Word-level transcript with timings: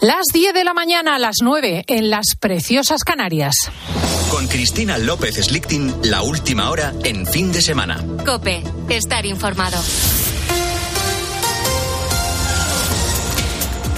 Las 0.00 0.26
10 0.32 0.54
de 0.54 0.62
la 0.62 0.74
mañana 0.74 1.16
a 1.16 1.18
las 1.18 1.38
9 1.42 1.82
en 1.88 2.08
las 2.08 2.36
preciosas 2.38 3.02
Canarias. 3.02 3.56
Con 4.30 4.46
Cristina 4.46 4.96
López 4.96 5.34
Slichting, 5.44 5.92
la 6.04 6.22
última 6.22 6.70
hora 6.70 6.94
en 7.02 7.26
fin 7.26 7.50
de 7.50 7.60
semana. 7.60 8.04
Cope, 8.24 8.62
estar 8.90 9.26
informado. 9.26 9.76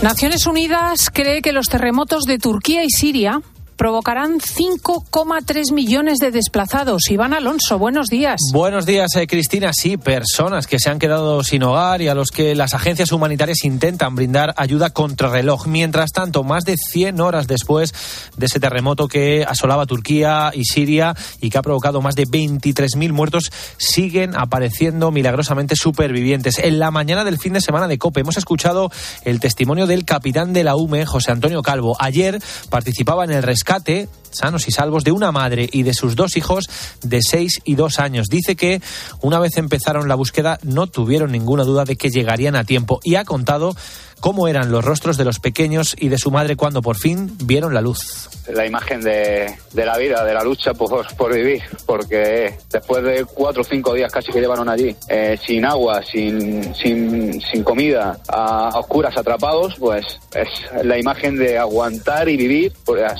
Naciones 0.02 0.46
Unidas 0.46 1.10
cree 1.12 1.42
que 1.42 1.52
los 1.52 1.66
terremotos 1.66 2.24
de 2.24 2.38
Turquía 2.38 2.82
y 2.82 2.88
Siria 2.88 3.42
provocarán 3.80 4.40
5,3 4.40 5.72
millones 5.72 6.18
de 6.18 6.30
desplazados. 6.30 7.10
Iván 7.10 7.32
Alonso, 7.32 7.78
buenos 7.78 8.08
días. 8.08 8.38
Buenos 8.52 8.84
días, 8.84 9.16
eh, 9.16 9.26
Cristina. 9.26 9.70
Sí, 9.72 9.96
personas 9.96 10.66
que 10.66 10.78
se 10.78 10.90
han 10.90 10.98
quedado 10.98 11.42
sin 11.42 11.62
hogar 11.62 12.02
y 12.02 12.08
a 12.08 12.14
los 12.14 12.28
que 12.28 12.54
las 12.54 12.74
agencias 12.74 13.10
humanitarias 13.10 13.64
intentan 13.64 14.14
brindar 14.16 14.52
ayuda 14.58 14.90
contra 14.90 15.30
reloj. 15.30 15.66
Mientras 15.66 16.12
tanto, 16.12 16.44
más 16.44 16.64
de 16.64 16.76
100 16.76 17.22
horas 17.22 17.46
después 17.46 17.94
de 18.36 18.44
ese 18.44 18.60
terremoto 18.60 19.08
que 19.08 19.46
asolaba 19.48 19.86
Turquía 19.86 20.50
y 20.52 20.64
Siria 20.66 21.14
y 21.40 21.48
que 21.48 21.56
ha 21.56 21.62
provocado 21.62 22.02
más 22.02 22.16
de 22.16 22.26
23.000 22.26 23.12
muertos, 23.14 23.50
siguen 23.78 24.36
apareciendo 24.36 25.10
milagrosamente 25.10 25.74
supervivientes. 25.74 26.58
En 26.58 26.80
la 26.80 26.90
mañana 26.90 27.24
del 27.24 27.38
fin 27.38 27.54
de 27.54 27.62
semana 27.62 27.88
de 27.88 27.96
COPE 27.96 28.20
hemos 28.20 28.36
escuchado 28.36 28.92
el 29.24 29.40
testimonio 29.40 29.86
del 29.86 30.04
capitán 30.04 30.52
de 30.52 30.64
la 30.64 30.76
UME, 30.76 31.06
José 31.06 31.32
Antonio 31.32 31.62
Calvo. 31.62 31.96
Ayer 31.98 32.42
participaba 32.68 33.24
en 33.24 33.30
el 33.30 33.42
rescate 33.42 33.69
rescate 33.70 34.08
sanos 34.30 34.68
y 34.68 34.70
salvos 34.70 35.04
de 35.04 35.12
una 35.12 35.32
madre 35.32 35.68
y 35.70 35.82
de 35.82 35.94
sus 35.94 36.16
dos 36.16 36.36
hijos 36.36 36.68
de 37.02 37.20
seis 37.22 37.60
y 37.64 37.74
dos 37.74 37.98
años. 37.98 38.28
Dice 38.28 38.56
que 38.56 38.80
una 39.20 39.38
vez 39.38 39.56
empezaron 39.56 40.08
la 40.08 40.14
búsqueda 40.14 40.58
no 40.62 40.86
tuvieron 40.86 41.32
ninguna 41.32 41.64
duda 41.64 41.84
de 41.84 41.96
que 41.96 42.10
llegarían 42.10 42.56
a 42.56 42.64
tiempo 42.64 43.00
y 43.02 43.16
ha 43.16 43.24
contado 43.24 43.74
cómo 44.20 44.48
eran 44.48 44.70
los 44.70 44.84
rostros 44.84 45.16
de 45.16 45.24
los 45.24 45.40
pequeños 45.40 45.96
y 45.98 46.08
de 46.08 46.18
su 46.18 46.30
madre 46.30 46.56
cuando 46.56 46.82
por 46.82 46.96
fin 46.96 47.32
vieron 47.44 47.74
la 47.74 47.80
luz. 47.80 48.28
La 48.52 48.66
imagen 48.66 49.00
de, 49.00 49.54
la 49.74 49.96
vida, 49.96 50.24
de 50.24 50.34
la 50.34 50.42
lucha 50.42 50.74
por, 50.74 51.06
por, 51.16 51.34
vivir, 51.34 51.62
porque 51.86 52.54
después 52.70 53.02
de 53.02 53.24
cuatro 53.24 53.62
o 53.62 53.64
cinco 53.64 53.94
días 53.94 54.12
casi 54.12 54.30
que 54.30 54.40
llevaron 54.40 54.68
allí, 54.68 54.94
eh, 55.08 55.38
sin 55.44 55.64
agua, 55.64 56.02
sin, 56.02 56.74
sin, 56.74 57.40
sin 57.40 57.64
comida, 57.64 58.18
a, 58.28 58.78
oscuras, 58.78 59.16
atrapados, 59.16 59.76
pues 59.78 60.04
es 60.34 60.84
la 60.84 60.98
imagen 60.98 61.36
de 61.36 61.58
aguantar 61.58 62.28
y 62.28 62.36
vivir, 62.36 62.72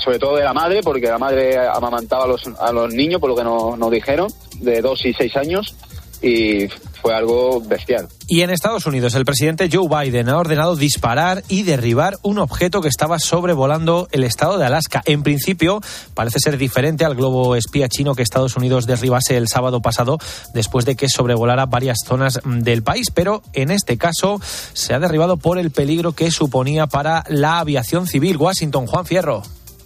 sobre 0.03 0.19
todo 0.19 0.37
de 0.37 0.43
la 0.43 0.53
madre, 0.53 0.81
porque 0.83 1.00
la 1.07 1.17
madre 1.17 1.57
amamantaba 1.57 2.25
a 2.59 2.71
los, 2.71 2.93
niños, 2.93 3.19
por 3.19 3.29
lo 3.29 3.35
que 3.35 3.43
nos, 3.43 3.77
nos 3.77 3.91
dijeron, 3.91 4.31
de 4.59 4.81
dos 4.81 5.05
y 5.05 5.13
seis 5.13 5.35
años, 5.35 5.75
y 6.21 6.67
fue 7.01 7.15
algo 7.15 7.61
bestial. 7.61 8.07
Y 8.27 8.41
en 8.41 8.51
Estados 8.51 8.85
Unidos, 8.85 9.15
el 9.15 9.25
presidente 9.25 9.69
Joe 9.71 9.87
Biden 9.87 10.29
ha 10.29 10.37
ordenado 10.37 10.75
disparar 10.75 11.43
y 11.49 11.63
derribar 11.63 12.17
un 12.21 12.37
objeto 12.37 12.81
que 12.81 12.87
estaba 12.87 13.17
sobrevolando 13.17 14.07
el 14.11 14.23
estado 14.23 14.57
de 14.57 14.65
Alaska. 14.65 15.01
En 15.05 15.23
principio, 15.23 15.81
parece 16.13 16.39
ser 16.39 16.57
diferente 16.57 17.03
al 17.03 17.15
globo 17.15 17.55
espía 17.55 17.89
chino 17.89 18.13
que 18.13 18.21
Estados 18.21 18.55
Unidos 18.55 18.85
derribase 18.85 19.35
el 19.35 19.47
sábado 19.47 19.81
pasado 19.81 20.19
después 20.53 20.85
de 20.85 20.95
que 20.95 21.09
sobrevolara 21.09 21.65
varias 21.65 21.97
zonas 22.05 22.39
del 22.45 22.83
país. 22.83 23.09
Pero 23.11 23.41
en 23.53 23.71
este 23.71 23.97
caso, 23.97 24.39
se 24.73 24.93
ha 24.93 24.99
derribado 24.99 25.37
por 25.37 25.57
el 25.57 25.71
peligro 25.71 26.13
que 26.13 26.29
suponía 26.29 26.85
para 26.85 27.23
la 27.27 27.59
aviación 27.59 28.07
civil. 28.07 28.37
Washington, 28.37 28.85
Juan 28.85 29.05
Fierro. 29.05 29.41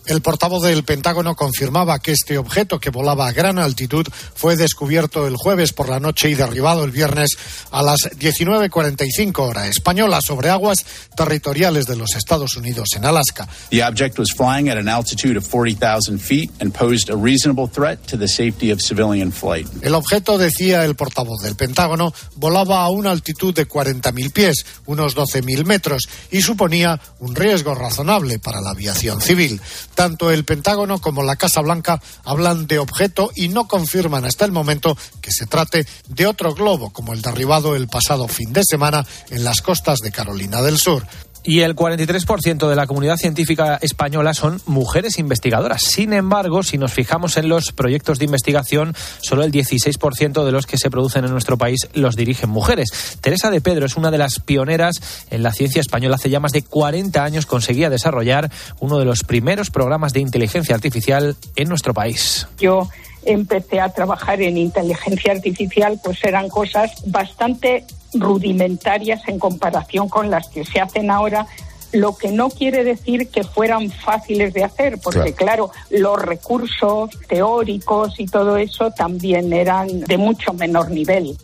El 0.08 0.22
portavoz 0.22 0.64
del 0.64 0.84
Pentágono 0.84 1.36
confirmaba 1.36 1.98
que 1.98 2.11
este 2.11 2.38
objeto 2.38 2.80
que 2.80 2.92
volaba 2.92 3.28
a 3.28 3.31
gran 3.31 3.58
altitud 3.58 4.06
fue 4.36 4.56
descubierto 4.56 5.25
el 5.25 5.36
jueves 5.36 5.73
por 5.73 5.89
la 5.89 6.00
noche 6.00 6.30
y 6.30 6.36
derribado 6.36 6.84
el 6.84 6.92
viernes 6.92 7.31
a 7.72 7.81
las 7.81 8.02
19.45 8.02 9.39
hora 9.39 9.67
española 9.67 10.22
sobre 10.22 10.50
aguas 10.52 10.86
territoriales 11.16 11.88
de 11.88 11.95
los 11.95 12.16
Estados 12.16 12.56
Unidos 12.56 12.89
en 12.95 13.06
Alaska. 13.06 13.47
The 13.72 13.84
object 13.84 14.20
was 14.20 14.31
flying 14.31 14.70
at 14.70 14.78
an 14.78 14.88
altitude 14.88 15.38
of 15.38 15.47
40,000 15.47 16.19
feet 16.19 16.52
and 16.62 16.72
posed 16.72 17.09
a 17.09 17.16
reasonable 17.16 17.67
threat 17.67 18.06
to 18.08 18.17
the 18.17 18.28
safety 18.28 18.72
of 18.72 18.81
civilian 18.81 19.31
flight. 19.31 19.67
El 19.81 19.95
objeto, 19.95 20.38
decía 20.38 20.85
el 20.85 20.96
portavoz 20.96 21.41
del 21.41 21.56
Pentágono, 21.56 22.13
volaba 22.35 22.84
a 22.84 22.90
una 22.90 23.09
altitud 23.09 23.56
de 23.56 23.68
40.000 23.68 24.31
pies, 24.31 24.66
unos 24.85 25.16
12.000 25.16 25.66
metros, 25.66 26.07
y 26.30 26.41
suponía 26.41 27.00
un 27.19 27.35
riesgo 27.35 27.74
razonable 27.74 28.38
para 28.38 28.62
la 28.62 28.69
aviación 28.69 29.19
civil. 29.19 29.59
Tanto 29.95 30.29
el 30.29 30.44
Pentágono 30.45 31.00
como 31.00 31.23
la 31.23 31.38
Casa 31.38 31.61
Blanca 31.61 32.01
hablan 32.23 32.67
de 32.67 32.79
objeto 32.79 33.31
y 33.33 33.47
no 33.47 33.67
confirman 33.67 34.25
hasta 34.25 34.45
el 34.45 34.51
momento 34.51 34.97
que 35.22 35.31
se 35.31 35.47
trate 35.47 35.88
de 36.09 36.28
otro 36.28 36.53
globo 36.53 36.91
como 36.91 37.13
el 37.13 37.22
derribado 37.22 37.75
el 37.75 37.88
pasado 37.88 38.28
fin 38.28 38.53
de 38.53 38.63
semana 38.63 39.06
en 39.29 39.44
las 39.44 39.61
costas 39.61 40.00
de 40.00 40.11
Carolina 40.11 40.61
del 40.61 40.78
Sur. 40.78 41.07
Y 41.47 41.61
el 41.61 41.75
43% 41.75 42.67
de 42.67 42.75
la 42.75 42.88
comunidad 42.88 43.17
científica 43.17 43.78
española 43.79 44.33
son 44.33 44.59
mujeres 44.66 45.19
investigadoras. 45.19 45.83
Sin 45.83 46.11
embargo, 46.11 46.63
si 46.63 46.79
nos 46.79 46.91
fijamos 46.91 47.38
en 47.38 47.50
los 47.50 47.72
proyectos 47.72 48.17
de 48.17 48.25
investigación, 48.25 48.95
solo 49.22 49.44
el 49.44 49.51
16% 49.51 50.44
de 50.44 50.51
los 50.51 50.66
que 50.66 50.79
se 50.79 50.89
producen 50.89 51.23
en 51.23 51.31
nuestro 51.31 51.56
país 51.59 51.88
los 51.94 52.16
dirigen 52.16 52.50
mujeres. 52.50 53.19
Teresa 53.22 53.51
de 53.51 53.61
Pedro 53.61 53.85
es 53.85 53.95
una 53.95 54.09
de 54.09 54.17
las 54.17 54.39
pioneras 54.39 54.95
en 55.29 55.44
la 55.44 55.51
ciencia 55.51 55.81
española. 55.81 56.16
Hace 56.16 56.31
ya 56.31 56.39
más 56.39 56.51
de 56.51 56.63
40 56.63 57.23
años 57.23 57.45
conseguía 57.45 57.91
desarrollar 57.91 58.50
uno 58.79 58.97
de 58.97 59.06
los 59.06 59.23
primeros 59.23 59.69
programas 59.69 60.13
de 60.13 60.22
inteligencia 60.22 60.73
artificial 60.73 61.35
en 61.56 61.69
nuestro 61.69 61.94
país. 61.94 62.47
Yo 62.57 62.89
empecé 63.23 63.79
a 63.79 63.89
trabajar 63.89 64.41
en 64.41 64.57
inteligencia 64.57 65.33
artificial, 65.33 66.00
pues 66.03 66.23
eran 66.23 66.50
cosas 66.50 66.91
bastante 67.06 67.85
rudimentarias 68.20 69.28
en 69.28 69.40
comparación 69.40 70.09
con 70.09 70.30
las 70.30 70.48
que 70.50 70.66
se 70.66 70.80
hacen 70.80 71.12
ahora, 71.12 71.48
lo 71.92 72.18
que 72.18 72.30
no 72.30 72.50
quiere 72.50 72.84
decir 72.84 73.30
que 73.30 73.44
fueran 73.44 73.90
fáciles 73.90 74.53
de 74.53 74.64
hacer, 74.64 75.00
porque 75.02 75.34
claro. 75.34 75.72
los 75.90 76.22
recursos 76.22 77.09
teóricos 77.28 78.20
y 78.20 78.25
todo 78.25 78.58
eso 78.58 78.92
también 78.92 79.54
eran 79.54 80.02
de 80.02 80.18
mucho 80.18 80.54
menor 80.54 80.92
nivel. 80.92 81.38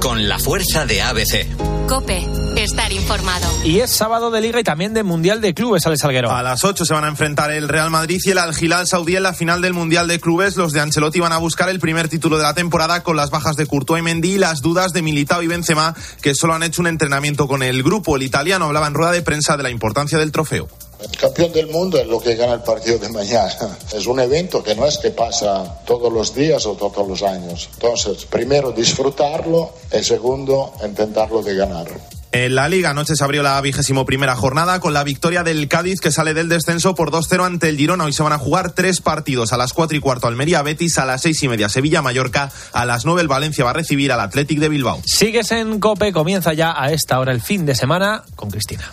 Con 0.00 0.28
la 0.28 0.38
fuerza 0.38 0.86
de 0.86 1.02
ABC. 1.02 1.46
Cope, 1.88 2.26
estar 2.56 2.92
informado. 2.92 3.46
Y 3.64 3.80
es 3.80 3.90
sábado 3.90 4.30
de 4.30 4.40
Liga 4.40 4.60
y 4.60 4.64
también 4.64 4.94
de 4.94 5.02
Mundial 5.02 5.40
de 5.40 5.54
Clubes, 5.54 5.86
Alex 5.86 6.00
Salguero. 6.02 6.30
A 6.30 6.42
las 6.42 6.64
8 6.64 6.84
se 6.84 6.94
van 6.94 7.04
a 7.04 7.08
enfrentar 7.08 7.50
el 7.50 7.68
Real 7.68 7.90
Madrid 7.90 8.20
y 8.24 8.30
el 8.30 8.38
Al 8.38 8.54
Hilal 8.58 8.86
Saudí 8.86 9.16
en 9.16 9.22
la 9.22 9.34
final 9.34 9.60
del 9.60 9.74
Mundial 9.74 10.08
de 10.08 10.20
Clubes. 10.20 10.56
Los 10.56 10.72
de 10.72 10.80
Ancelotti 10.80 11.20
van 11.20 11.32
a 11.32 11.38
buscar 11.38 11.68
el 11.68 11.80
primer 11.80 12.08
título 12.08 12.38
de 12.38 12.44
la 12.44 12.54
temporada 12.54 13.02
con 13.02 13.16
las 13.16 13.30
bajas 13.30 13.56
de 13.56 13.66
Courtois 13.66 14.00
y 14.00 14.04
Mendy 14.04 14.34
y 14.34 14.38
las 14.38 14.62
dudas 14.62 14.92
de 14.92 15.02
Militao 15.02 15.42
y 15.42 15.48
Benzema, 15.48 15.94
que 16.20 16.34
solo 16.34 16.54
han 16.54 16.62
hecho 16.62 16.82
un 16.82 16.88
entrenamiento 16.88 17.46
con 17.48 17.62
el 17.62 17.82
grupo. 17.82 18.16
El 18.16 18.22
italiano 18.22 18.66
hablaba 18.66 18.86
en 18.86 18.94
rueda 18.94 19.12
de 19.12 19.22
prensa 19.22 19.56
de 19.56 19.62
la 19.62 19.70
importancia 19.70 20.18
del 20.18 20.32
trofeo. 20.32 20.68
El 21.02 21.16
campeón 21.16 21.52
del 21.52 21.66
mundo 21.68 21.98
es 21.98 22.06
lo 22.06 22.20
que 22.20 22.34
gana 22.34 22.54
el 22.54 22.62
partido 22.62 22.98
de 22.98 23.08
mañana. 23.08 23.78
Es 23.92 24.06
un 24.06 24.20
evento 24.20 24.62
que 24.62 24.74
no 24.74 24.86
es 24.86 24.98
que 24.98 25.10
pasa 25.10 25.80
todos 25.84 26.12
los 26.12 26.34
días 26.34 26.64
o 26.66 26.74
todos 26.74 27.06
los 27.06 27.22
años. 27.22 27.68
Entonces, 27.74 28.24
primero 28.24 28.72
disfrutarlo 28.72 29.72
y 29.92 30.02
segundo 30.02 30.72
intentarlo 30.82 31.42
de 31.42 31.54
ganar. 31.54 31.88
En 32.34 32.54
la 32.54 32.66
Liga 32.66 32.88
anoche 32.88 33.14
se 33.14 33.22
abrió 33.22 33.42
la 33.42 33.60
vigésimo 33.60 34.06
primera 34.06 34.34
jornada 34.34 34.80
con 34.80 34.94
la 34.94 35.04
victoria 35.04 35.42
del 35.42 35.68
Cádiz 35.68 36.00
que 36.00 36.10
sale 36.10 36.32
del 36.32 36.48
descenso 36.48 36.94
por 36.94 37.10
2-0 37.10 37.44
ante 37.44 37.68
el 37.68 37.76
Girona. 37.76 38.04
Hoy 38.04 38.14
se 38.14 38.22
van 38.22 38.32
a 38.32 38.38
jugar 38.38 38.72
tres 38.72 39.02
partidos. 39.02 39.52
A 39.52 39.58
las 39.58 39.74
cuatro 39.74 39.98
y 39.98 40.00
cuarto 40.00 40.28
Almería 40.28 40.62
Betis, 40.62 40.96
a 40.96 41.04
las 41.04 41.20
seis 41.20 41.42
y 41.42 41.48
media 41.48 41.68
Sevilla 41.68 42.00
Mallorca, 42.00 42.50
a 42.72 42.86
las 42.86 43.04
nueve 43.04 43.20
el 43.20 43.28
Valencia 43.28 43.64
va 43.64 43.70
a 43.70 43.74
recibir 43.74 44.12
al 44.12 44.20
Athletic 44.20 44.60
de 44.60 44.70
Bilbao. 44.70 45.02
Sigues 45.04 45.52
en 45.52 45.78
Cope, 45.78 46.10
comienza 46.12 46.54
ya 46.54 46.72
a 46.74 46.90
esta 46.90 47.18
hora 47.18 47.32
el 47.32 47.42
fin 47.42 47.66
de 47.66 47.74
semana 47.74 48.24
con 48.34 48.50
Cristina. 48.50 48.90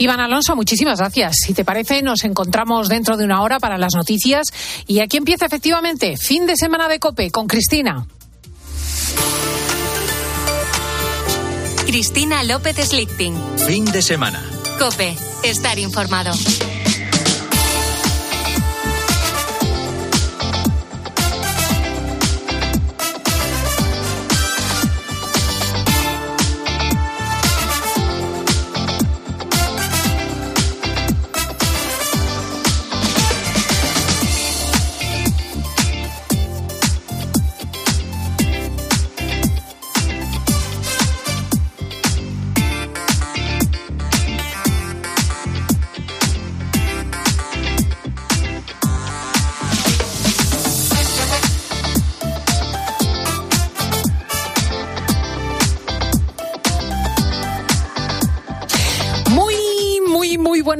Iván 0.00 0.18
Alonso, 0.18 0.56
muchísimas 0.56 0.98
gracias. 0.98 1.36
Si 1.44 1.52
te 1.52 1.62
parece, 1.62 2.00
nos 2.00 2.24
encontramos 2.24 2.88
dentro 2.88 3.18
de 3.18 3.24
una 3.26 3.42
hora 3.42 3.60
para 3.60 3.76
las 3.76 3.94
noticias. 3.94 4.46
Y 4.86 5.00
aquí 5.00 5.18
empieza 5.18 5.44
efectivamente 5.44 6.16
fin 6.16 6.46
de 6.46 6.56
semana 6.56 6.88
de 6.88 6.98
Cope 6.98 7.30
con 7.30 7.46
Cristina. 7.46 8.06
Cristina 11.84 12.42
López 12.44 12.76
Slichting. 12.76 13.34
Fin 13.66 13.84
de 13.84 14.00
semana. 14.00 14.42
Cope, 14.78 15.14
estar 15.42 15.78
informado. 15.78 16.32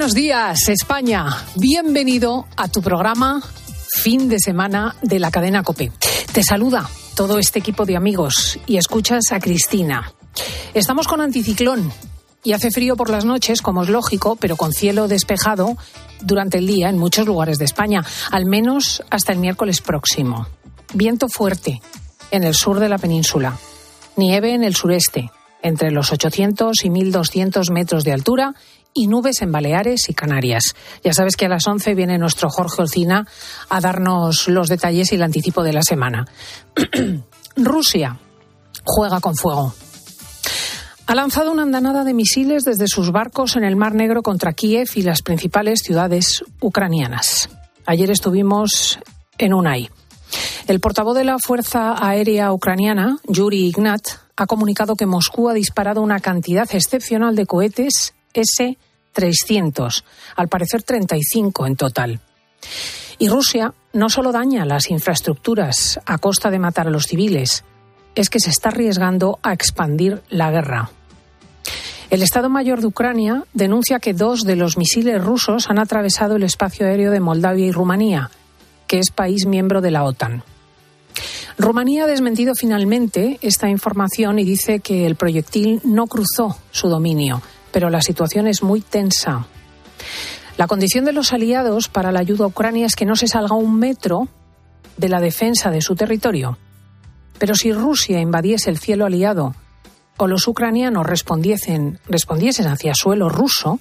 Buenos 0.00 0.14
días, 0.14 0.66
España. 0.70 1.26
Bienvenido 1.56 2.46
a 2.56 2.68
tu 2.68 2.80
programa 2.80 3.42
Fin 4.02 4.30
de 4.30 4.38
Semana 4.38 4.96
de 5.02 5.18
la 5.18 5.30
cadena 5.30 5.62
Cope. 5.62 5.92
Te 6.32 6.42
saluda 6.42 6.88
todo 7.14 7.38
este 7.38 7.58
equipo 7.58 7.84
de 7.84 7.98
amigos 7.98 8.58
y 8.66 8.78
escuchas 8.78 9.24
a 9.30 9.40
Cristina. 9.40 10.10
Estamos 10.72 11.06
con 11.06 11.20
anticiclón 11.20 11.92
y 12.42 12.54
hace 12.54 12.70
frío 12.70 12.96
por 12.96 13.10
las 13.10 13.26
noches, 13.26 13.60
como 13.60 13.82
es 13.82 13.90
lógico, 13.90 14.36
pero 14.36 14.56
con 14.56 14.72
cielo 14.72 15.06
despejado 15.06 15.76
durante 16.22 16.56
el 16.56 16.66
día 16.66 16.88
en 16.88 16.96
muchos 16.96 17.26
lugares 17.26 17.58
de 17.58 17.66
España, 17.66 18.02
al 18.30 18.46
menos 18.46 19.02
hasta 19.10 19.34
el 19.34 19.38
miércoles 19.38 19.82
próximo. 19.82 20.46
Viento 20.94 21.28
fuerte 21.28 21.82
en 22.30 22.44
el 22.44 22.54
sur 22.54 22.80
de 22.80 22.88
la 22.88 22.96
península, 22.96 23.58
nieve 24.16 24.54
en 24.54 24.64
el 24.64 24.74
sureste, 24.74 25.30
entre 25.60 25.90
los 25.90 26.10
800 26.10 26.86
y 26.86 26.88
1200 26.88 27.70
metros 27.70 28.04
de 28.04 28.12
altura 28.12 28.54
y 28.94 29.06
nubes 29.06 29.42
en 29.42 29.52
Baleares 29.52 30.08
y 30.08 30.14
Canarias. 30.14 30.74
Ya 31.04 31.12
sabes 31.12 31.36
que 31.36 31.46
a 31.46 31.48
las 31.48 31.66
11 31.66 31.94
viene 31.94 32.18
nuestro 32.18 32.50
Jorge 32.50 32.82
Olcina 32.82 33.26
a 33.68 33.80
darnos 33.80 34.48
los 34.48 34.68
detalles 34.68 35.12
y 35.12 35.16
el 35.16 35.22
anticipo 35.22 35.62
de 35.62 35.72
la 35.72 35.82
semana. 35.82 36.26
Rusia 37.56 38.18
juega 38.84 39.20
con 39.20 39.36
fuego. 39.36 39.74
Ha 41.06 41.14
lanzado 41.14 41.50
una 41.50 41.62
andanada 41.62 42.04
de 42.04 42.14
misiles 42.14 42.64
desde 42.64 42.86
sus 42.86 43.10
barcos 43.10 43.56
en 43.56 43.64
el 43.64 43.74
Mar 43.74 43.94
Negro 43.94 44.22
contra 44.22 44.52
Kiev 44.52 44.90
y 44.94 45.02
las 45.02 45.22
principales 45.22 45.80
ciudades 45.80 46.44
ucranianas. 46.60 47.48
Ayer 47.84 48.10
estuvimos 48.10 49.00
en 49.38 49.52
Unai. 49.52 49.90
El 50.68 50.78
portavoz 50.78 51.16
de 51.16 51.24
la 51.24 51.38
Fuerza 51.44 51.96
Aérea 51.98 52.52
Ucraniana, 52.52 53.18
Yuri 53.26 53.66
Ignat, 53.66 54.02
ha 54.36 54.46
comunicado 54.46 54.94
que 54.94 55.06
Moscú 55.06 55.48
ha 55.48 55.54
disparado 55.54 56.00
una 56.00 56.20
cantidad 56.20 56.68
excepcional 56.72 57.34
de 57.34 57.46
cohetes 57.46 58.14
S-300, 58.34 60.04
al 60.36 60.48
parecer 60.48 60.82
35 60.82 61.66
en 61.66 61.76
total. 61.76 62.20
Y 63.18 63.28
Rusia 63.28 63.74
no 63.92 64.08
solo 64.08 64.32
daña 64.32 64.64
las 64.64 64.90
infraestructuras 64.90 66.00
a 66.06 66.18
costa 66.18 66.50
de 66.50 66.58
matar 66.58 66.86
a 66.86 66.90
los 66.90 67.06
civiles, 67.06 67.64
es 68.14 68.30
que 68.30 68.40
se 68.40 68.50
está 68.50 68.70
arriesgando 68.70 69.38
a 69.42 69.52
expandir 69.52 70.22
la 70.30 70.50
guerra. 70.50 70.90
El 72.10 72.22
Estado 72.22 72.48
Mayor 72.48 72.80
de 72.80 72.88
Ucrania 72.88 73.44
denuncia 73.54 74.00
que 74.00 74.14
dos 74.14 74.42
de 74.42 74.56
los 74.56 74.76
misiles 74.76 75.22
rusos 75.22 75.70
han 75.70 75.78
atravesado 75.78 76.36
el 76.36 76.42
espacio 76.42 76.86
aéreo 76.86 77.12
de 77.12 77.20
Moldavia 77.20 77.66
y 77.66 77.72
Rumanía, 77.72 78.30
que 78.88 78.98
es 78.98 79.10
país 79.10 79.46
miembro 79.46 79.80
de 79.80 79.92
la 79.92 80.02
OTAN. 80.02 80.42
Rumanía 81.56 82.04
ha 82.04 82.06
desmentido 82.06 82.54
finalmente 82.54 83.38
esta 83.42 83.68
información 83.68 84.38
y 84.38 84.44
dice 84.44 84.80
que 84.80 85.06
el 85.06 85.14
proyectil 85.14 85.80
no 85.84 86.06
cruzó 86.06 86.56
su 86.72 86.88
dominio, 86.88 87.42
pero 87.72 87.90
la 87.90 88.02
situación 88.02 88.46
es 88.46 88.62
muy 88.62 88.80
tensa. 88.80 89.46
La 90.56 90.66
condición 90.66 91.04
de 91.04 91.12
los 91.12 91.32
aliados 91.32 91.88
para 91.88 92.12
la 92.12 92.20
ayuda 92.20 92.44
a 92.44 92.48
Ucrania 92.48 92.86
es 92.86 92.96
que 92.96 93.06
no 93.06 93.16
se 93.16 93.28
salga 93.28 93.54
un 93.54 93.78
metro 93.78 94.28
de 94.96 95.08
la 95.08 95.20
defensa 95.20 95.70
de 95.70 95.80
su 95.80 95.94
territorio. 95.94 96.58
Pero 97.38 97.54
si 97.54 97.72
Rusia 97.72 98.20
invadiese 98.20 98.68
el 98.68 98.78
cielo 98.78 99.06
aliado 99.06 99.54
o 100.18 100.26
los 100.26 100.46
ucranianos 100.46 101.06
respondiesen, 101.06 101.98
respondiesen 102.06 102.66
hacia 102.66 102.94
suelo 102.94 103.30
ruso, 103.30 103.80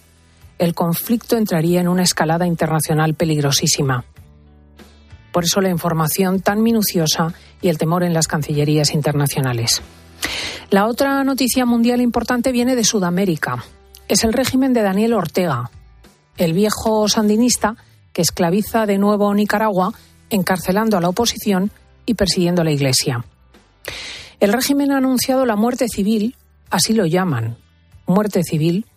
el 0.57 0.74
conflicto 0.74 1.35
entraría 1.35 1.81
en 1.81 1.89
una 1.89 2.03
escalada 2.03 2.47
internacional 2.47 3.15
peligrosísima. 3.15 4.06
Por 5.33 5.44
eso 5.44 5.62
la 5.62 5.69
información 5.69 6.39
tan 6.39 6.63
minuciosa 6.63 7.33
y 7.62 7.69
el 7.69 7.77
temor 7.77 8.03
en 8.03 8.13
las 8.13 8.27
cancillerías 8.27 8.94
internacionales. 8.94 9.81
La 10.69 10.88
otra 10.88 11.24
noticia 11.24 11.65
mundial 11.65 12.01
importante 12.01 12.51
viene 12.51 12.75
de 12.75 12.83
Sudamérica. 12.83 13.63
Es 14.09 14.23
el 14.23 14.33
régimen 14.33 14.73
de 14.73 14.81
Daniel 14.81 15.13
Ortega, 15.13 15.69
el 16.38 16.53
viejo 16.53 17.07
sandinista 17.07 17.75
que 18.11 18.23
esclaviza 18.23 18.88
de 18.88 18.97
nuevo 18.97 19.31
Nicaragua, 19.35 19.94
encarcelando 20.31 20.97
a 20.97 21.01
la 21.01 21.09
oposición 21.09 21.69
y 22.07 22.15
persiguiendo 22.15 22.63
a 22.63 22.65
la 22.65 22.71
Iglesia. 22.71 23.23
El 24.39 24.51
régimen 24.51 24.91
ha 24.91 24.97
anunciado 24.97 25.45
la 25.45 25.56
muerte 25.56 25.85
civil, 25.88 26.35
así 26.71 26.94
lo 26.94 27.06
llaman, 27.06 27.57
muerte 28.07 28.41
civil, 28.41 28.88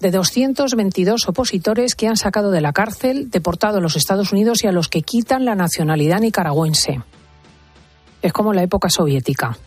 de 0.00 0.10
222 0.10 1.28
opositores 1.28 1.94
que 1.94 2.08
han 2.08 2.16
sacado 2.16 2.50
de 2.50 2.62
la 2.62 2.72
cárcel, 2.72 3.30
deportado 3.30 3.76
a 3.76 3.82
los 3.82 3.94
Estados 3.94 4.32
Unidos 4.32 4.64
y 4.64 4.68
a 4.68 4.72
los 4.72 4.88
que 4.88 5.02
quitan 5.02 5.44
la 5.44 5.54
nacionalidad 5.54 6.20
nicaragüense. 6.20 7.02
Es 8.22 8.32
como 8.32 8.54
la 8.54 8.62
época 8.62 8.88
soviética. 8.88 9.58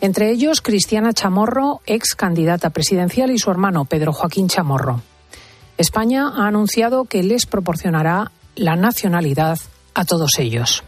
Entre 0.00 0.30
ellos, 0.30 0.60
Cristiana 0.60 1.12
Chamorro, 1.12 1.80
ex 1.86 2.14
candidata 2.14 2.70
presidencial, 2.70 3.30
y 3.30 3.38
su 3.38 3.50
hermano 3.50 3.84
Pedro 3.84 4.12
Joaquín 4.12 4.48
Chamorro. 4.48 5.02
España 5.76 6.28
ha 6.36 6.46
anunciado 6.46 7.04
que 7.04 7.22
les 7.22 7.46
proporcionará 7.46 8.30
la 8.54 8.76
nacionalidad 8.76 9.58
a 9.94 10.04
todos 10.04 10.38
ellos. 10.38 10.84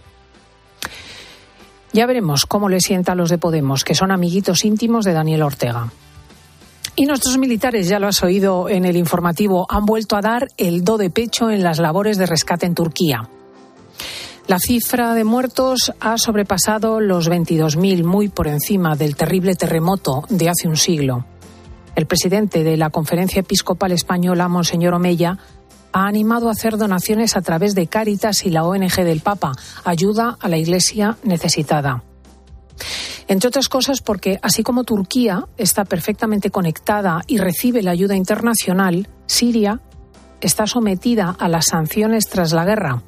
Ya 1.92 2.06
veremos 2.06 2.46
cómo 2.46 2.68
le 2.68 2.80
sienta 2.80 3.12
a 3.12 3.14
los 3.16 3.30
de 3.30 3.38
Podemos, 3.38 3.82
que 3.82 3.96
son 3.96 4.12
amiguitos 4.12 4.64
íntimos 4.64 5.04
de 5.04 5.12
Daniel 5.12 5.42
Ortega. 5.42 5.90
Y 6.94 7.06
nuestros 7.06 7.36
militares, 7.38 7.88
ya 7.88 7.98
lo 7.98 8.06
has 8.06 8.22
oído 8.22 8.68
en 8.68 8.84
el 8.84 8.96
informativo, 8.96 9.66
han 9.68 9.86
vuelto 9.86 10.16
a 10.16 10.20
dar 10.20 10.48
el 10.56 10.84
do 10.84 10.98
de 10.98 11.10
pecho 11.10 11.50
en 11.50 11.64
las 11.64 11.78
labores 11.78 12.16
de 12.16 12.26
rescate 12.26 12.66
en 12.66 12.74
Turquía. 12.74 13.28
La 14.50 14.58
cifra 14.58 15.14
de 15.14 15.22
muertos 15.22 15.92
ha 16.00 16.18
sobrepasado 16.18 16.98
los 16.98 17.30
22.000, 17.30 18.02
muy 18.02 18.28
por 18.28 18.48
encima 18.48 18.96
del 18.96 19.14
terrible 19.14 19.54
terremoto 19.54 20.24
de 20.28 20.48
hace 20.48 20.66
un 20.66 20.76
siglo. 20.76 21.24
El 21.94 22.06
presidente 22.06 22.64
de 22.64 22.76
la 22.76 22.90
Conferencia 22.90 23.38
Episcopal 23.38 23.92
Española, 23.92 24.48
Monseñor 24.48 24.94
Omeya, 24.94 25.38
ha 25.92 26.04
animado 26.04 26.48
a 26.48 26.50
hacer 26.50 26.78
donaciones 26.78 27.36
a 27.36 27.42
través 27.42 27.76
de 27.76 27.86
Cáritas 27.86 28.44
y 28.44 28.50
la 28.50 28.64
ONG 28.64 29.04
del 29.04 29.20
Papa, 29.20 29.52
ayuda 29.84 30.36
a 30.40 30.48
la 30.48 30.58
Iglesia 30.58 31.16
necesitada. 31.22 32.02
Entre 33.28 33.46
otras 33.46 33.68
cosas 33.68 34.00
porque, 34.00 34.40
así 34.42 34.64
como 34.64 34.82
Turquía 34.82 35.46
está 35.58 35.84
perfectamente 35.84 36.50
conectada 36.50 37.22
y 37.28 37.38
recibe 37.38 37.84
la 37.84 37.92
ayuda 37.92 38.16
internacional, 38.16 39.06
Siria 39.26 39.80
está 40.40 40.66
sometida 40.66 41.36
a 41.38 41.48
las 41.48 41.66
sanciones 41.66 42.26
tras 42.28 42.52
la 42.52 42.64
guerra 42.64 43.04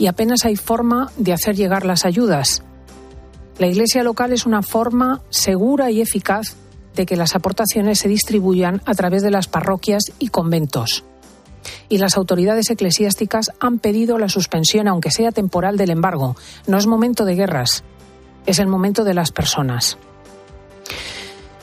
y 0.00 0.08
apenas 0.08 0.44
hay 0.44 0.56
forma 0.56 1.12
de 1.16 1.32
hacer 1.32 1.54
llegar 1.54 1.84
las 1.84 2.04
ayudas. 2.04 2.64
La 3.58 3.68
Iglesia 3.68 4.02
local 4.02 4.32
es 4.32 4.46
una 4.46 4.62
forma 4.62 5.20
segura 5.28 5.92
y 5.92 6.00
eficaz 6.00 6.56
de 6.96 7.06
que 7.06 7.16
las 7.16 7.36
aportaciones 7.36 8.00
se 8.00 8.08
distribuyan 8.08 8.82
a 8.86 8.94
través 8.94 9.22
de 9.22 9.30
las 9.30 9.46
parroquias 9.46 10.02
y 10.18 10.28
conventos 10.28 11.04
y 11.90 11.98
las 11.98 12.16
autoridades 12.16 12.70
eclesiásticas 12.70 13.50
han 13.60 13.78
pedido 13.78 14.16
la 14.16 14.28
suspensión, 14.28 14.88
aunque 14.88 15.10
sea 15.10 15.32
temporal, 15.32 15.76
del 15.76 15.90
embargo. 15.90 16.36
No 16.66 16.78
es 16.78 16.86
momento 16.86 17.24
de 17.26 17.34
guerras, 17.34 17.84
es 18.46 18.58
el 18.60 18.68
momento 18.68 19.04
de 19.04 19.12
las 19.12 19.32
personas. 19.32 19.98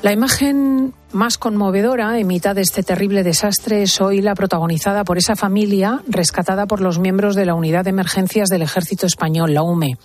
La 0.04 0.12
imagen 0.14 0.94
más 1.12 1.40
conmovedora 1.40 2.20
en 2.20 2.28
mitad 2.28 2.54
de 2.54 2.62
este 2.62 2.84
terrible 2.84 3.24
desastre 3.24 3.82
es 3.82 4.00
hoy 4.00 4.22
la 4.22 4.36
protagonizada 4.36 5.04
por 5.04 5.18
esa 5.18 5.36
familia 5.36 6.04
rescatada 6.08 6.68
por 6.68 6.82
los 6.82 7.00
miembros 7.00 7.36
de 7.36 7.46
la 7.48 7.56
Unidad 7.56 7.84
de 7.84 7.90
Emergencias 7.90 8.50
del 8.50 8.62
Ejército 8.62 9.08
Español, 9.08 9.56
la 9.56 9.64
UME. 9.64 9.98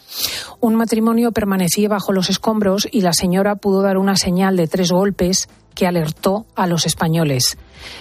Un 0.61 0.77
matrimonio 0.77 1.33
permanecía 1.33 1.91
bajo 1.91 2.13
los 2.13 2.31
escombros 2.31 2.89
y 2.91 3.03
la 3.03 3.13
señora 3.13 3.57
pudo 3.57 3.83
dar 3.83 3.99
una 3.99 4.17
señal 4.17 4.57
de 4.57 4.67
tres 4.67 4.91
golpes 4.91 5.49
que 5.75 5.87
alertó 5.87 6.47
a 6.55 6.67
los 6.67 6.87
españoles. 6.87 7.57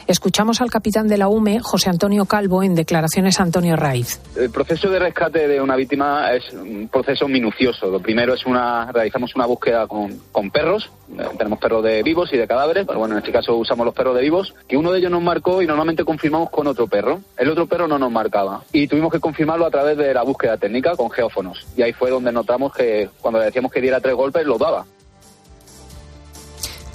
Escuchamos 0.07 0.61
al 0.61 0.69
capitán 0.69 1.07
de 1.07 1.17
la 1.17 1.27
UME, 1.27 1.59
José 1.59 1.89
Antonio 1.89 2.25
Calvo, 2.25 2.63
en 2.63 2.75
declaraciones 2.75 3.39
Antonio 3.39 3.75
Raiz. 3.75 4.19
El 4.35 4.49
proceso 4.49 4.89
de 4.89 4.99
rescate 4.99 5.47
de 5.47 5.61
una 5.61 5.75
víctima 5.75 6.31
es 6.33 6.51
un 6.53 6.87
proceso 6.87 7.27
minucioso. 7.27 7.89
Lo 7.89 7.99
primero 7.99 8.33
es 8.33 8.45
una, 8.45 8.91
realizamos 8.91 9.35
una 9.35 9.45
búsqueda 9.45 9.87
con, 9.87 10.19
con 10.31 10.51
perros. 10.51 10.89
Eh, 11.17 11.23
tenemos 11.37 11.59
perros 11.59 11.83
de 11.83 12.03
vivos 12.03 12.31
y 12.33 12.37
de 12.37 12.47
cadáveres, 12.47 12.85
pero 12.85 12.99
bueno, 12.99 13.15
en 13.15 13.19
este 13.19 13.31
caso 13.31 13.55
usamos 13.55 13.85
los 13.85 13.95
perros 13.95 14.15
de 14.15 14.21
vivos, 14.21 14.53
que 14.67 14.77
uno 14.77 14.91
de 14.91 14.99
ellos 14.99 15.11
nos 15.11 15.21
marcó 15.21 15.61
y 15.61 15.67
normalmente 15.67 16.05
confirmamos 16.05 16.49
con 16.49 16.67
otro 16.67 16.87
perro. 16.87 17.21
El 17.37 17.49
otro 17.49 17.67
perro 17.67 17.87
no 17.87 17.97
nos 17.99 18.11
marcaba. 18.11 18.63
Y 18.71 18.87
tuvimos 18.87 19.11
que 19.11 19.19
confirmarlo 19.19 19.65
a 19.65 19.71
través 19.71 19.97
de 19.97 20.13
la 20.13 20.23
búsqueda 20.23 20.57
técnica 20.57 20.95
con 20.95 21.09
geófonos. 21.09 21.65
Y 21.75 21.81
ahí 21.81 21.93
fue 21.93 22.09
donde 22.09 22.31
notamos 22.31 22.73
que 22.73 23.09
cuando 23.19 23.39
le 23.39 23.45
decíamos 23.45 23.71
que 23.71 23.81
diera 23.81 23.99
tres 23.99 24.15
golpes, 24.15 24.45
lo 24.45 24.57
daba. 24.57 24.85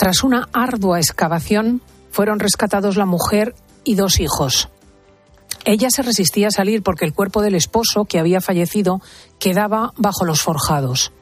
Tras 0.07 0.23
una 0.23 0.49
ardua 0.53 1.01
excavación, 1.01 1.83
fueron 2.13 2.39
rescatados 2.39 2.97
la 2.97 3.07
mujer 3.07 3.57
y 3.83 3.97
dos 3.97 4.21
hijos. 4.21 4.69
Ella 5.65 5.91
se 5.91 6.03
resistía 6.03 6.47
a 6.47 6.53
salir 6.53 6.85
porque 6.85 7.05
el 7.05 7.13
cuerpo 7.13 7.43
del 7.43 7.57
esposo, 7.57 8.05
que 8.05 8.21
había 8.21 8.41
fallecido, 8.41 9.01
quedaba 9.41 9.93
bajo 9.97 10.25
los 10.25 10.43
forjados. 10.43 11.13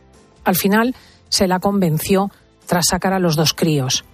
Al 0.44 0.54
final 0.54 0.94
se 1.30 1.48
la 1.48 1.60
convenció 1.60 2.30
tras 2.66 2.84
sacar 2.90 3.14
a 3.14 3.20
los 3.20 3.36
dos 3.36 3.54
críos. 3.54 4.04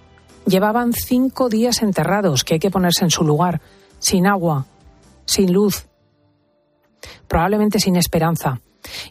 Llevaban 0.45 0.93
cinco 0.93 1.49
días 1.49 1.81
enterrados, 1.81 2.45
que 2.45 2.53
hay 2.53 2.59
que 2.61 2.71
ponerse 2.71 3.03
en 3.03 3.11
su 3.11 3.25
lugar, 3.25 3.59
sin 3.99 4.25
agua, 4.25 4.67
sin 5.25 5.51
luz, 5.51 5.89
probablemente 7.27 7.81
sin 7.81 7.97
esperanza. 7.97 8.61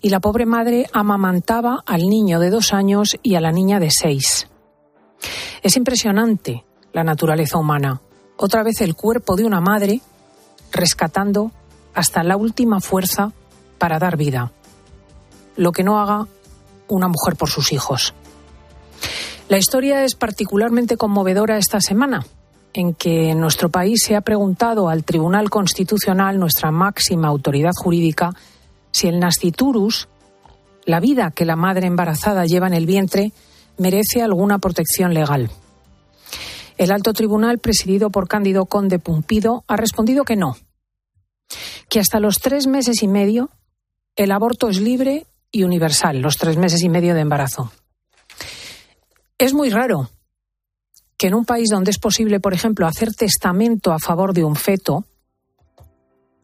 Y 0.00 0.08
la 0.08 0.20
pobre 0.20 0.46
madre 0.46 0.86
amamantaba 0.94 1.82
al 1.84 2.08
niño 2.08 2.40
de 2.40 2.48
dos 2.48 2.72
años 2.72 3.18
y 3.22 3.34
a 3.34 3.42
la 3.42 3.52
niña 3.52 3.78
de 3.78 3.90
seis. 3.90 4.46
Es 5.62 5.76
impresionante 5.76 6.64
la 6.92 7.04
naturaleza 7.04 7.58
humana. 7.58 8.00
Otra 8.36 8.62
vez 8.62 8.80
el 8.80 8.94
cuerpo 8.94 9.36
de 9.36 9.44
una 9.44 9.60
madre 9.60 10.00
rescatando 10.72 11.52
hasta 11.94 12.22
la 12.22 12.36
última 12.36 12.80
fuerza 12.80 13.32
para 13.78 13.98
dar 13.98 14.16
vida. 14.16 14.52
Lo 15.56 15.72
que 15.72 15.84
no 15.84 16.00
haga 16.00 16.26
una 16.88 17.08
mujer 17.08 17.36
por 17.36 17.48
sus 17.48 17.72
hijos. 17.72 18.14
La 19.48 19.58
historia 19.58 20.04
es 20.04 20.14
particularmente 20.14 20.96
conmovedora 20.96 21.58
esta 21.58 21.80
semana, 21.80 22.24
en 22.72 22.94
que 22.94 23.30
en 23.30 23.40
nuestro 23.40 23.68
país 23.68 24.00
se 24.04 24.14
ha 24.14 24.20
preguntado 24.20 24.88
al 24.88 25.04
Tribunal 25.04 25.50
Constitucional, 25.50 26.38
nuestra 26.38 26.70
máxima 26.70 27.28
autoridad 27.28 27.72
jurídica, 27.74 28.30
si 28.92 29.08
el 29.08 29.18
nasciturus, 29.18 30.08
la 30.84 31.00
vida 31.00 31.32
que 31.32 31.44
la 31.44 31.56
madre 31.56 31.86
embarazada 31.86 32.44
lleva 32.44 32.68
en 32.68 32.74
el 32.74 32.86
vientre, 32.86 33.32
merece 33.80 34.22
alguna 34.22 34.58
protección 34.58 35.14
legal. 35.14 35.50
El 36.76 36.92
alto 36.92 37.12
tribunal, 37.12 37.58
presidido 37.58 38.10
por 38.10 38.28
Cándido 38.28 38.66
Conde 38.66 38.98
Pumpido, 38.98 39.64
ha 39.66 39.76
respondido 39.76 40.24
que 40.24 40.36
no, 40.36 40.56
que 41.88 41.98
hasta 41.98 42.20
los 42.20 42.36
tres 42.36 42.66
meses 42.66 43.02
y 43.02 43.08
medio 43.08 43.50
el 44.16 44.32
aborto 44.32 44.68
es 44.68 44.80
libre 44.80 45.26
y 45.50 45.64
universal, 45.64 46.20
los 46.20 46.36
tres 46.36 46.56
meses 46.56 46.82
y 46.82 46.88
medio 46.88 47.14
de 47.14 47.20
embarazo. 47.20 47.72
Es 49.38 49.54
muy 49.54 49.70
raro 49.70 50.10
que 51.16 51.28
en 51.28 51.34
un 51.34 51.46
país 51.46 51.70
donde 51.70 51.90
es 51.90 51.98
posible, 51.98 52.38
por 52.38 52.52
ejemplo, 52.52 52.86
hacer 52.86 53.14
testamento 53.14 53.92
a 53.92 53.98
favor 53.98 54.34
de 54.34 54.44
un 54.44 54.56
feto, 54.56 55.04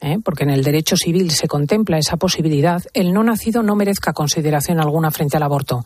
¿eh? 0.01 0.19
porque 0.25 0.45
en 0.45 0.51
el 0.51 0.65
derecho 0.65 0.97
civil 0.97 1.31
se 1.31 1.49
contempla 1.49 1.99
esa 1.99 2.17
posibilidad, 2.17 2.83
el 2.95 3.13
no 3.13 3.23
nacido 3.23 3.63
no 3.63 3.77
merezca 3.77 4.13
consideración 4.15 4.81
alguna 4.81 5.11
frente 5.11 5.37
al 5.37 5.43
aborto. 5.43 5.85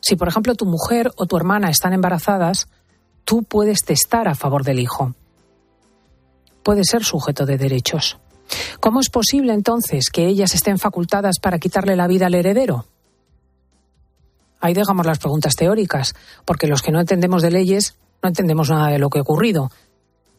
Si, 0.00 0.16
por 0.16 0.28
ejemplo, 0.28 0.54
tu 0.54 0.66
mujer 0.66 1.10
o 1.16 1.26
tu 1.26 1.36
hermana 1.36 1.70
están 1.70 1.92
embarazadas, 1.92 2.68
tú 3.24 3.42
puedes 3.42 3.84
testar 3.84 4.28
a 4.28 4.34
favor 4.34 4.64
del 4.64 4.80
hijo. 4.80 5.14
Puede 6.62 6.84
ser 6.84 7.04
sujeto 7.04 7.46
de 7.46 7.58
derechos. 7.58 8.18
¿Cómo 8.80 9.00
es 9.00 9.10
posible 9.10 9.52
entonces 9.52 10.10
que 10.10 10.26
ellas 10.26 10.54
estén 10.54 10.78
facultadas 10.78 11.38
para 11.38 11.58
quitarle 11.58 11.96
la 11.96 12.06
vida 12.06 12.26
al 12.26 12.34
heredero? 12.34 12.86
Ahí 14.60 14.74
dejamos 14.74 15.06
las 15.06 15.18
preguntas 15.18 15.56
teóricas, 15.56 16.14
porque 16.44 16.66
los 16.66 16.82
que 16.82 16.92
no 16.92 17.00
entendemos 17.00 17.42
de 17.42 17.50
leyes 17.50 17.96
no 18.22 18.28
entendemos 18.28 18.68
nada 18.68 18.88
de 18.88 18.98
lo 18.98 19.08
que 19.08 19.18
ha 19.18 19.22
ocurrido. 19.22 19.70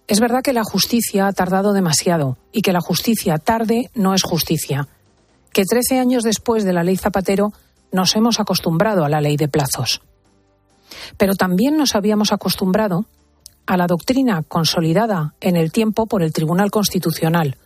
Es 0.07 0.19
verdad 0.19 0.43
que 0.43 0.53
la 0.53 0.63
justicia 0.63 1.27
ha 1.27 1.33
tardado 1.33 1.73
demasiado 1.73 2.37
y 2.51 2.61
que 2.61 2.73
la 2.73 2.81
justicia 2.81 3.37
tarde 3.37 3.89
no 3.95 4.13
es 4.13 4.23
justicia. 4.23 4.87
Que 5.51 5.65
trece 5.65 5.99
años 5.99 6.23
después 6.23 6.63
de 6.63 6.73
la 6.73 6.83
ley 6.83 6.97
Zapatero 6.97 7.53
nos 7.91 8.15
hemos 8.15 8.39
acostumbrado 8.39 9.03
a 9.03 9.09
la 9.09 9.21
ley 9.21 9.37
de 9.37 9.47
plazos. 9.47 10.01
Pero 11.17 11.35
también 11.35 11.77
nos 11.77 11.95
habíamos 11.95 12.31
acostumbrado 12.31 13.05
a 13.65 13.77
la 13.77 13.87
doctrina 13.87 14.43
consolidada 14.43 15.33
en 15.39 15.55
el 15.55 15.71
tiempo 15.71 16.07
por 16.07 16.23
el 16.23 16.33
Tribunal 16.33 16.71
Constitucional. 16.71 17.57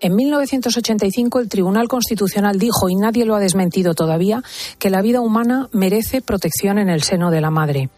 En 0.00 0.16
1985 0.16 1.38
el 1.38 1.48
Tribunal 1.48 1.86
Constitucional 1.86 2.58
dijo, 2.58 2.88
y 2.88 2.96
nadie 2.96 3.24
lo 3.24 3.36
ha 3.36 3.40
desmentido 3.40 3.94
todavía, 3.94 4.42
que 4.78 4.90
la 4.90 5.00
vida 5.00 5.20
humana 5.20 5.68
merece 5.72 6.22
protección 6.22 6.78
en 6.78 6.88
el 6.88 7.04
seno 7.04 7.30
de 7.30 7.40
la 7.40 7.50
madre. 7.50 7.88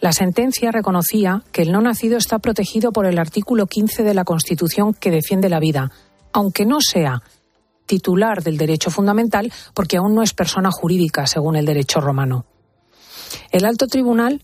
La 0.00 0.12
sentencia 0.12 0.72
reconocía 0.72 1.44
que 1.52 1.62
el 1.62 1.70
no 1.70 1.80
nacido 1.80 2.18
está 2.18 2.40
protegido 2.40 2.90
por 2.90 3.06
el 3.06 3.20
artículo 3.20 3.66
15 3.68 4.02
de 4.02 4.14
la 4.14 4.24
Constitución 4.24 4.94
que 4.94 5.12
defiende 5.12 5.48
la 5.48 5.60
vida, 5.60 5.92
aunque 6.32 6.66
no 6.66 6.80
sea 6.80 7.22
titular 7.86 8.42
del 8.42 8.58
derecho 8.58 8.90
fundamental 8.90 9.52
porque 9.74 9.96
aún 9.96 10.14
no 10.14 10.22
es 10.22 10.34
persona 10.34 10.70
jurídica 10.70 11.26
según 11.26 11.56
el 11.56 11.66
derecho 11.66 12.00
romano. 12.00 12.44
El 13.50 13.64
alto 13.64 13.86
tribunal 13.86 14.42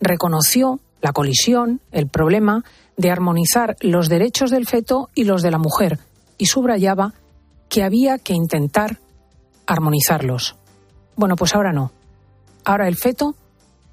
reconoció 0.00 0.80
la 1.00 1.12
colisión, 1.12 1.80
el 1.92 2.08
problema 2.08 2.64
de 2.96 3.10
armonizar 3.10 3.76
los 3.80 4.08
derechos 4.08 4.50
del 4.50 4.66
feto 4.66 5.08
y 5.14 5.24
los 5.24 5.42
de 5.42 5.50
la 5.50 5.58
mujer 5.58 5.98
y 6.36 6.46
subrayaba 6.46 7.14
que 7.68 7.82
había 7.82 8.18
que 8.18 8.34
intentar 8.34 8.98
armonizarlos. 9.66 10.56
Bueno, 11.16 11.36
pues 11.36 11.54
ahora 11.54 11.72
no. 11.72 11.92
Ahora 12.64 12.88
el 12.88 12.96
feto 12.96 13.34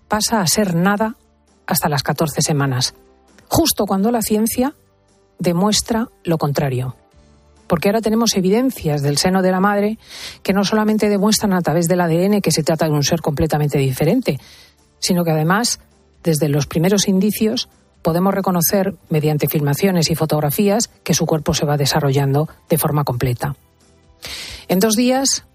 pasa 0.07 0.41
a 0.41 0.47
ser 0.47 0.75
nada 0.75 1.15
hasta 1.65 1.89
las 1.89 2.03
14 2.03 2.41
semanas, 2.41 2.95
justo 3.47 3.85
cuando 3.85 4.11
la 4.11 4.21
ciencia 4.21 4.73
demuestra 5.39 6.09
lo 6.23 6.37
contrario. 6.37 6.95
Porque 7.67 7.89
ahora 7.89 8.01
tenemos 8.01 8.35
evidencias 8.35 9.01
del 9.01 9.17
seno 9.17 9.41
de 9.41 9.51
la 9.51 9.59
madre 9.59 9.97
que 10.41 10.53
no 10.53 10.63
solamente 10.63 11.09
demuestran 11.09 11.53
a 11.53 11.61
través 11.61 11.87
del 11.87 12.01
ADN 12.01 12.41
que 12.41 12.51
se 12.51 12.63
trata 12.63 12.85
de 12.85 12.91
un 12.91 13.03
ser 13.03 13.21
completamente 13.21 13.77
diferente, 13.77 14.39
sino 14.99 15.23
que 15.23 15.31
además, 15.31 15.79
desde 16.23 16.49
los 16.49 16.65
primeros 16.65 17.07
indicios, 17.07 17.69
podemos 18.01 18.33
reconocer, 18.33 18.95
mediante 19.09 19.47
filmaciones 19.47 20.09
y 20.09 20.15
fotografías, 20.15 20.89
que 21.03 21.13
su 21.13 21.25
cuerpo 21.25 21.53
se 21.53 21.65
va 21.65 21.77
desarrollando 21.77 22.47
de 22.69 22.77
forma 22.77 23.03
completa. 23.03 23.55
En 24.69 24.79
dos 24.79 24.95
días, 24.95 25.45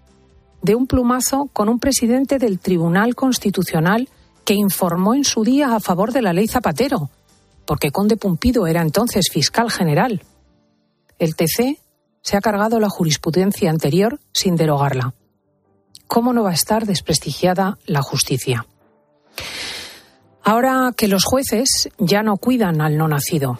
de 0.61 0.75
un 0.75 0.87
plumazo 0.87 1.49
con 1.51 1.67
un 1.69 1.79
presidente 1.79 2.39
del 2.39 2.59
Tribunal 2.59 3.15
Constitucional 3.15 4.07
que 4.45 4.53
informó 4.53 5.13
en 5.13 5.23
su 5.23 5.43
día 5.43 5.75
a 5.75 5.79
favor 5.79 6.11
de 6.11 6.21
la 6.21 6.33
ley 6.33 6.47
Zapatero, 6.47 7.09
porque 7.65 7.91
Conde 7.91 8.17
Pumpido 8.17 8.67
era 8.67 8.81
entonces 8.81 9.29
fiscal 9.31 9.69
general. 9.69 10.21
El 11.19 11.35
TC 11.35 11.79
se 12.23 12.37
ha 12.37 12.41
cargado 12.41 12.79
la 12.79 12.89
jurisprudencia 12.89 13.69
anterior 13.69 14.19
sin 14.31 14.55
derogarla. 14.55 15.13
¿Cómo 16.07 16.33
no 16.33 16.43
va 16.43 16.51
a 16.51 16.55
estar 16.55 16.85
desprestigiada 16.85 17.77
la 17.85 18.01
justicia? 18.01 18.65
Ahora 20.43 20.91
que 20.95 21.07
los 21.07 21.25
jueces 21.25 21.89
ya 21.97 22.23
no 22.23 22.37
cuidan 22.37 22.81
al 22.81 22.97
no 22.97 23.07
nacido, 23.07 23.59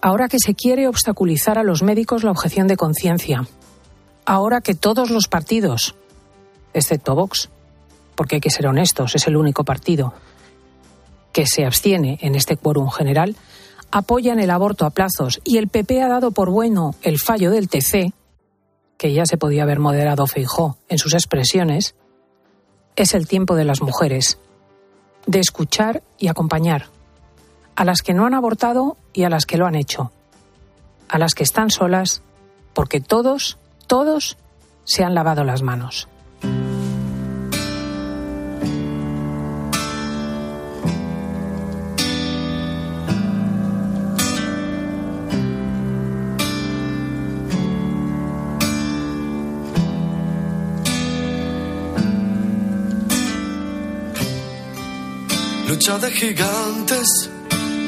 ahora 0.00 0.28
que 0.28 0.38
se 0.38 0.54
quiere 0.54 0.88
obstaculizar 0.88 1.58
a 1.58 1.62
los 1.62 1.82
médicos 1.82 2.24
la 2.24 2.30
objeción 2.30 2.68
de 2.68 2.76
conciencia, 2.76 3.46
ahora 4.24 4.60
que 4.60 4.74
todos 4.74 5.10
los 5.10 5.26
partidos, 5.28 5.94
excepto 6.74 7.14
Vox, 7.14 7.48
porque 8.14 8.36
hay 8.36 8.40
que 8.40 8.50
ser 8.50 8.66
honestos, 8.66 9.14
es 9.14 9.26
el 9.26 9.36
único 9.36 9.64
partido 9.64 10.14
que 11.32 11.46
se 11.46 11.64
abstiene 11.64 12.18
en 12.22 12.34
este 12.34 12.56
quórum 12.56 12.90
general, 12.90 13.36
apoyan 13.90 14.40
el 14.40 14.50
aborto 14.50 14.86
a 14.86 14.90
plazos 14.90 15.40
y 15.44 15.58
el 15.58 15.68
PP 15.68 16.02
ha 16.02 16.08
dado 16.08 16.30
por 16.30 16.50
bueno 16.50 16.94
el 17.02 17.18
fallo 17.18 17.50
del 17.50 17.68
TC, 17.68 18.12
que 18.96 19.12
ya 19.12 19.24
se 19.24 19.38
podía 19.38 19.62
haber 19.62 19.78
moderado 19.78 20.26
Feijó 20.26 20.76
en 20.88 20.98
sus 20.98 21.14
expresiones, 21.14 21.94
es 22.96 23.14
el 23.14 23.28
tiempo 23.28 23.54
de 23.54 23.64
las 23.64 23.80
mujeres, 23.80 24.38
de 25.26 25.40
escuchar 25.40 26.02
y 26.18 26.28
acompañar 26.28 26.86
a 27.76 27.84
las 27.84 28.02
que 28.02 28.12
no 28.12 28.26
han 28.26 28.34
abortado 28.34 28.96
y 29.12 29.22
a 29.22 29.30
las 29.30 29.46
que 29.46 29.56
lo 29.56 29.66
han 29.66 29.76
hecho, 29.76 30.10
a 31.08 31.18
las 31.18 31.34
que 31.34 31.44
están 31.44 31.70
solas, 31.70 32.22
porque 32.74 33.00
todos, 33.00 33.58
todos 33.86 34.36
se 34.84 35.04
han 35.04 35.14
lavado 35.14 35.44
las 35.44 35.62
manos. 35.62 36.08
De 55.96 56.10
gigantes 56.10 57.30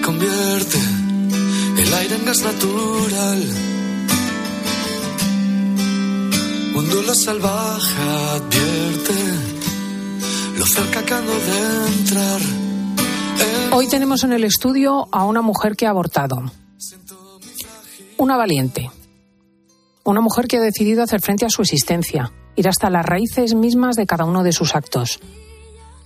convierte 0.03 0.79
el 1.77 1.95
aire 1.95 2.15
en 2.17 2.25
gas 2.25 2.43
natural. 2.43 3.45
Un 6.75 7.15
salvaje 7.15 8.03
advierte 8.37 9.15
lo 10.57 10.65
cerca 10.65 11.05
que 11.05 11.13
ando 11.13 11.33
de 11.33 11.87
entrar. 11.99 12.41
Hoy 13.73 13.87
tenemos 13.89 14.25
en 14.25 14.33
el 14.33 14.45
estudio 14.45 15.09
a 15.13 15.25
una 15.25 15.43
mujer 15.43 15.77
que 15.77 15.87
ha 15.87 15.91
abortado. 15.91 16.43
Una 18.17 18.39
valiente. 18.39 18.91
Una 20.05 20.23
mujer 20.23 20.47
que 20.49 20.57
ha 20.57 20.63
decidido 20.63 21.03
hacer 21.03 21.21
frente 21.21 21.45
a 21.45 21.51
su 21.51 21.61
existencia, 21.61 22.33
ir 22.57 22.67
hasta 22.67 22.89
las 22.89 23.05
raíces 23.05 23.55
mismas 23.55 23.97
de 23.97 24.07
cada 24.07 24.25
uno 24.25 24.43
de 24.43 24.53
sus 24.53 24.75
actos 24.75 25.21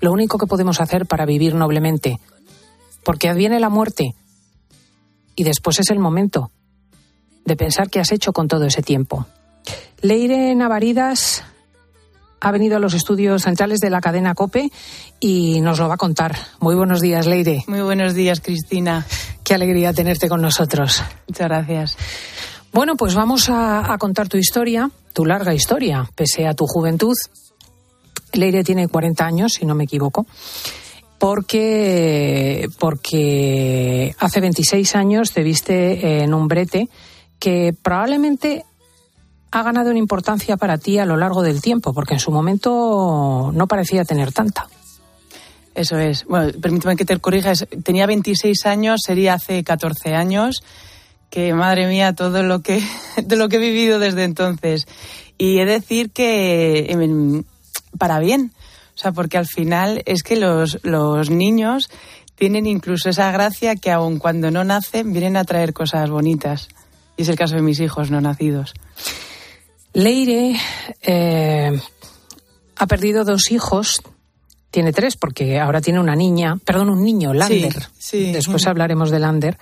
lo 0.01 0.13
único 0.13 0.39
que 0.39 0.47
podemos 0.47 0.81
hacer 0.81 1.07
para 1.07 1.27
vivir 1.27 1.55
noblemente, 1.55 2.19
porque 3.05 3.29
adviene 3.29 3.61
la 3.61 3.69
muerte 3.69 4.15
y 5.37 5.45
después 5.45 5.81
es 5.81 5.91
el 5.91 5.99
momento 5.99 6.51
de 7.45 7.57
pensar 7.57 7.91
qué 7.91 8.01
has 8.01 8.13
hecho 8.13 8.33
con 8.33 8.49
todo 8.49 8.65
ese 8.65 8.83
tiempo. 8.83 9.27
Leire 10.01 10.55
Navaridas 10.55 11.45
ha 12.41 12.51
venido 12.51 12.77
a 12.77 12.81
los 12.81 12.95
estudios 12.95 13.43
centrales 13.43 13.81
de 13.81 13.91
la 13.91 14.01
cadena 14.01 14.35
COPE 14.35 14.71
y 15.19 15.61
nos 15.63 15.79
lo 15.79 15.89
va 15.89 15.95
a 15.95 15.99
contar. 15.99 16.37
Muy 16.61 16.75
buenos 16.75 17.01
días, 17.01 17.27
Leire. 17.27 17.65
Muy 17.67 17.81
buenos 17.81 18.15
días, 18.15 18.41
Cristina. 18.41 19.07
Qué 19.43 19.55
alegría 19.55 19.95
tenerte 19.95 20.29
con 20.29 20.43
nosotros. 20.43 21.03
Muchas 21.27 21.49
gracias. 21.49 21.97
Bueno, 22.73 22.97
pues 22.97 23.15
vamos 23.15 23.49
a, 23.49 23.93
a 23.93 23.99
contar 23.99 24.29
tu 24.29 24.37
historia, 24.37 24.91
tu 25.13 25.25
larga 25.25 25.55
historia, 25.55 26.11
pese 26.15 26.47
a 26.47 26.55
tu 26.55 26.67
juventud 26.67 27.15
Leire 28.37 28.65
tiene 28.65 28.89
40 28.89 29.25
años, 29.25 29.53
si 29.55 29.67
no 29.67 29.75
me 29.75 29.85
equivoco. 29.85 30.27
porque, 31.19 32.69
porque 32.79 34.15
hace 34.19 34.41
26 34.41 34.95
años 34.97 35.33
te 35.33 35.43
viste 35.43 36.23
en 36.23 36.35
un 36.35 36.49
brete 36.49 36.89
que 37.39 37.75
probablemente 37.81 38.65
ha 39.51 39.63
ganado 39.63 39.91
en 39.91 39.97
importancia 39.97 40.57
para 40.57 40.79
ti 40.79 40.99
a 40.99 41.07
lo 41.07 41.17
largo 41.17 41.43
del 41.43 41.63
tiempo, 41.63 41.95
porque 41.95 42.15
en 42.15 42.21
su 42.21 42.33
momento 42.33 43.53
no 43.55 43.67
parecía 43.69 44.05
tener 44.05 44.33
tanta. 44.33 44.67
Eso 45.75 45.99
es. 45.99 46.25
Bueno, 46.25 46.53
permíteme 46.61 46.97
que 46.97 47.05
te 47.05 47.19
corrijas. 47.19 47.67
Tenía 47.85 48.07
26 48.07 48.67
años, 48.67 49.01
sería 49.05 49.35
hace 49.35 49.63
14 49.63 50.15
años. 50.15 50.63
Que 51.31 51.53
madre 51.53 51.87
mía, 51.87 52.15
todo 52.15 52.43
lo 52.43 52.63
que, 52.63 52.83
de 53.23 53.37
lo 53.37 53.49
que 53.49 53.57
he 53.57 53.61
vivido 53.61 53.99
desde 53.99 54.25
entonces. 54.25 54.87
Y 55.39 55.59
he 55.59 55.65
de 55.65 55.73
decir 55.73 56.11
que 56.11 56.87
para 57.99 58.19
bien. 58.19 58.53
O 58.95 58.99
sea, 58.99 59.13
porque 59.13 59.39
al 59.39 59.47
final 59.47 60.03
es 60.07 60.23
que 60.23 60.37
los, 60.37 60.79
los 60.83 61.31
niños 61.31 61.91
tienen 62.37 62.67
incluso 62.67 63.11
esa 63.11 63.31
gracia 63.33 63.77
que 63.77 63.91
aun 63.91 64.19
cuando 64.19 64.51
no 64.51 64.65
nacen 64.65 65.13
vienen 65.13 65.37
a 65.37 65.45
traer 65.45 65.73
cosas 65.73 66.11
bonitas. 66.11 66.69
Y 67.17 67.23
es 67.23 67.29
el 67.29 67.37
caso 67.37 67.55
de 67.55 67.63
mis 67.63 67.81
hijos 67.81 68.11
no 68.11 68.21
nacidos. 68.21 68.75
Leire 69.93 70.57
eh, 71.03 71.81
ha 72.77 72.87
perdido 72.87 73.25
dos 73.25 73.51
hijos. 73.51 74.03
Tiene 74.71 74.93
tres 74.93 75.17
porque 75.17 75.61
ahora 75.61 75.81
tiene 75.81 76.01
una 76.01 76.17
niña, 76.17 76.57
perdón, 76.65 76.91
un 76.91 77.05
niño, 77.05 77.33
Lander. 77.33 77.81
Sí, 77.97 78.25
sí. 78.27 78.33
Después 78.33 78.67
hablaremos 78.67 79.11
de 79.11 79.21
Lander. 79.21 79.57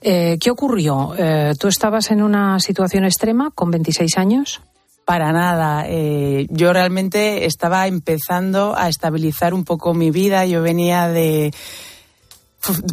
Eh, 0.00 0.38
¿Qué 0.40 0.50
ocurrió? 0.52 1.14
Eh, 1.18 1.54
¿Tú 1.58 1.66
estabas 1.66 2.12
en 2.12 2.22
una 2.22 2.60
situación 2.60 3.04
extrema 3.04 3.50
con 3.50 3.72
26 3.72 4.16
años? 4.18 4.60
Para 5.06 5.32
nada. 5.32 5.84
Eh, 5.86 6.48
yo 6.50 6.72
realmente 6.72 7.46
estaba 7.46 7.86
empezando 7.86 8.74
a 8.76 8.88
estabilizar 8.88 9.54
un 9.54 9.64
poco 9.64 9.94
mi 9.94 10.10
vida. 10.10 10.46
Yo 10.46 10.62
venía 10.62 11.06
de 11.06 11.54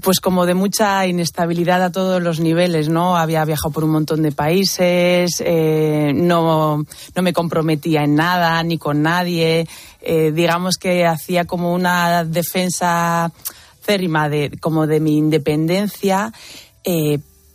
pues 0.03 0.19
como 0.19 0.45
de 0.45 0.53
mucha 0.53 1.07
inestabilidad 1.07 1.81
a 1.81 1.91
todos 1.91 2.21
los 2.21 2.39
niveles, 2.39 2.87
¿no? 2.87 3.17
Había 3.17 3.43
viajado 3.45 3.71
por 3.71 3.83
un 3.83 3.89
montón 3.89 4.21
de 4.21 4.31
países, 4.31 5.41
eh, 5.43 6.11
no, 6.13 6.85
no 7.15 7.21
me 7.23 7.33
comprometía 7.33 8.03
en 8.03 8.13
nada 8.13 8.61
ni 8.61 8.77
con 8.77 9.01
nadie. 9.01 9.67
Eh, 9.99 10.31
digamos 10.31 10.77
que 10.77 11.07
hacía 11.07 11.45
como 11.45 11.73
una 11.73 12.23
defensa 12.25 13.31
férrima 13.81 14.29
de, 14.29 14.51
como 14.61 14.85
de 14.85 14.99
mi 14.99 15.17
independencia, 15.17 16.31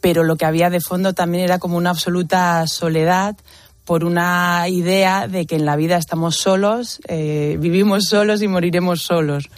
pero 0.00 0.24
lo 0.24 0.34
que 0.34 0.46
había 0.46 0.68
de 0.68 0.80
fondo 0.80 1.12
también 1.12 1.44
era 1.44 1.60
como 1.60 1.76
una 1.76 1.90
absoluta 1.90 2.66
soledad 2.66 3.36
por 3.88 4.04
una 4.04 4.68
idea 4.68 5.28
de 5.28 5.47
que 5.47 5.57
en 5.57 5.64
la 5.64 5.75
vida 5.75 5.97
estamos 5.97 6.37
solos, 6.37 7.00
vivimos 7.09 8.04
solos 8.04 8.42
y 8.42 8.47
moriremos 8.47 9.00
solos. 9.00 9.49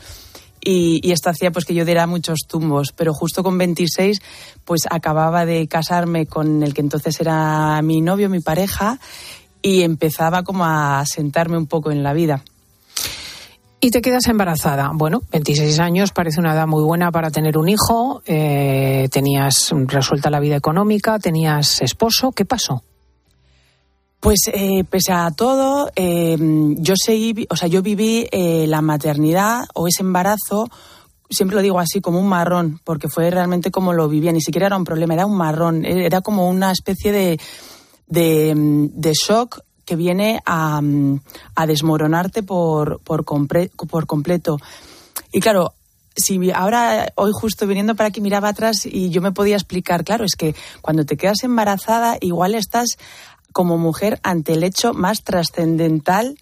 Y, 0.63 1.11
esto 1.11 1.31
hacía 1.31 1.51
pues 1.51 1.65
que 1.65 1.75
yo 1.75 1.85
diera 1.85 2.07
muchos 2.07 2.41
tumbos, 2.47 2.93
pero 2.93 3.13
justo 3.13 3.43
con 3.43 3.59
26 3.59 4.21
pues 4.65 4.83
acababa 4.89 5.47
de 5.47 5.67
casarme 5.67 6.27
con 6.27 6.63
el 6.63 6.75
que 6.75 6.81
entonces 6.81 7.21
era 7.21 7.83
mi 7.83 8.03
novio, 8.03 8.31
mi 8.31 8.39
pareja, 8.39 9.01
y 9.63 9.83
empezaba 9.83 10.45
como 10.45 10.65
a 10.65 11.05
sentarme 11.07 11.57
un 11.57 11.67
poco 11.67 11.91
en 11.91 12.05
la 12.05 12.13
vida. 12.13 12.45
Y 13.81 13.91
te 13.91 14.01
quedas 14.01 14.29
embarazada. 14.29 14.93
Bueno, 14.95 15.23
26 15.33 15.81
años 15.81 16.13
parece 16.13 16.39
una 16.39 16.53
edad 16.53 16.69
muy 16.69 16.85
buena 16.85 17.11
para 17.11 17.33
tener 17.33 17.59
un 17.59 17.69
hijo. 17.69 18.23
Eh, 18.27 19.09
tenías 19.11 19.71
resuelta 19.87 20.31
la 20.31 20.39
vida 20.39 20.55
económica, 20.55 21.19
tenías 21.19 21.83
esposo. 21.83 22.31
¿Qué 22.31 22.45
pasó? 22.45 22.85
Pues 24.21 24.41
eh, 24.53 24.85
pese 24.85 25.13
a 25.13 25.31
todo, 25.31 25.91
eh, 25.97 26.37
yo 26.77 26.95
seguí, 26.95 27.47
o 27.49 27.57
sea, 27.57 27.69
yo 27.69 27.81
viví 27.81 28.29
eh, 28.31 28.67
la 28.69 28.83
maternidad 28.83 29.65
o 29.73 29.89
ese 29.89 30.03
embarazo, 30.03 30.69
siempre 31.31 31.57
lo 31.57 31.63
digo 31.63 31.81
así, 31.81 32.03
como 32.03 32.21
un 32.21 32.29
marrón, 32.29 32.81
porque 32.85 33.09
fue 33.09 33.31
realmente 33.31 33.71
como 33.71 33.95
lo 33.95 34.11
vivía, 34.11 34.31
ni 34.33 34.43
siquiera 34.43 34.67
era 34.67 34.77
un 34.77 34.85
problema, 34.85 35.15
era 35.15 35.25
un 35.25 35.39
marrón, 35.39 35.87
era 35.87 36.21
como 36.21 36.51
una 36.51 36.71
especie 36.71 37.13
de, 37.13 37.41
de, 38.09 39.13
shock 39.15 39.61
que 39.87 39.97
viene 39.97 40.43
a, 40.45 40.83
a 41.55 41.67
desmoronarte 41.67 42.43
por, 42.43 43.01
por, 43.01 43.25
por 43.25 44.07
completo. 44.07 44.59
Y 45.33 45.41
claro, 45.41 45.73
si 46.17 46.51
ahora, 46.51 47.13
hoy 47.17 47.31
justo 47.33 47.67
viniendo 47.67 47.95
para 47.95 48.09
aquí, 48.09 48.21
miraba 48.21 48.49
atrás 48.49 48.85
y 48.85 49.11
yo 49.11 49.21
me 49.21 49.33
podía 49.33 49.57
explicar, 49.57 50.05
claro, 50.05 50.25
es 50.25 50.35
que 50.37 50.55
cuando 50.81 51.05
te 51.05 51.17
quedas 51.17 51.43
embarazada, 51.43 52.17
igual 52.21 52.55
estás 52.55 52.97
como 53.53 53.79
mujer 53.79 54.21
ante 54.23 54.53
el 54.53 54.63
hecho 54.63 54.93
más 54.93 55.23
trascendental 55.23 56.39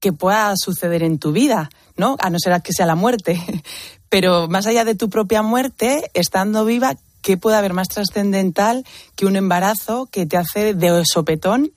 que 0.00 0.12
pueda 0.12 0.52
suceder 0.56 1.02
en 1.02 1.18
tu 1.18 1.32
vida, 1.32 1.70
¿no? 1.96 2.16
A 2.20 2.28
no 2.28 2.38
ser 2.38 2.60
que 2.62 2.72
sea 2.72 2.84
la 2.84 2.94
muerte. 2.94 3.40
Pero 4.10 4.48
más 4.48 4.66
allá 4.66 4.84
de 4.84 4.94
tu 4.94 5.08
propia 5.08 5.42
muerte, 5.42 6.10
estando 6.14 6.64
viva, 6.64 6.94
¿qué 7.22 7.36
puede 7.36 7.56
haber 7.56 7.72
más 7.72 7.88
trascendental 7.88 8.84
que 9.16 9.26
un 9.26 9.34
embarazo 9.34 10.06
que 10.12 10.26
te 10.26 10.36
hace 10.36 10.74
de 10.74 11.02
sopetón 11.10 11.72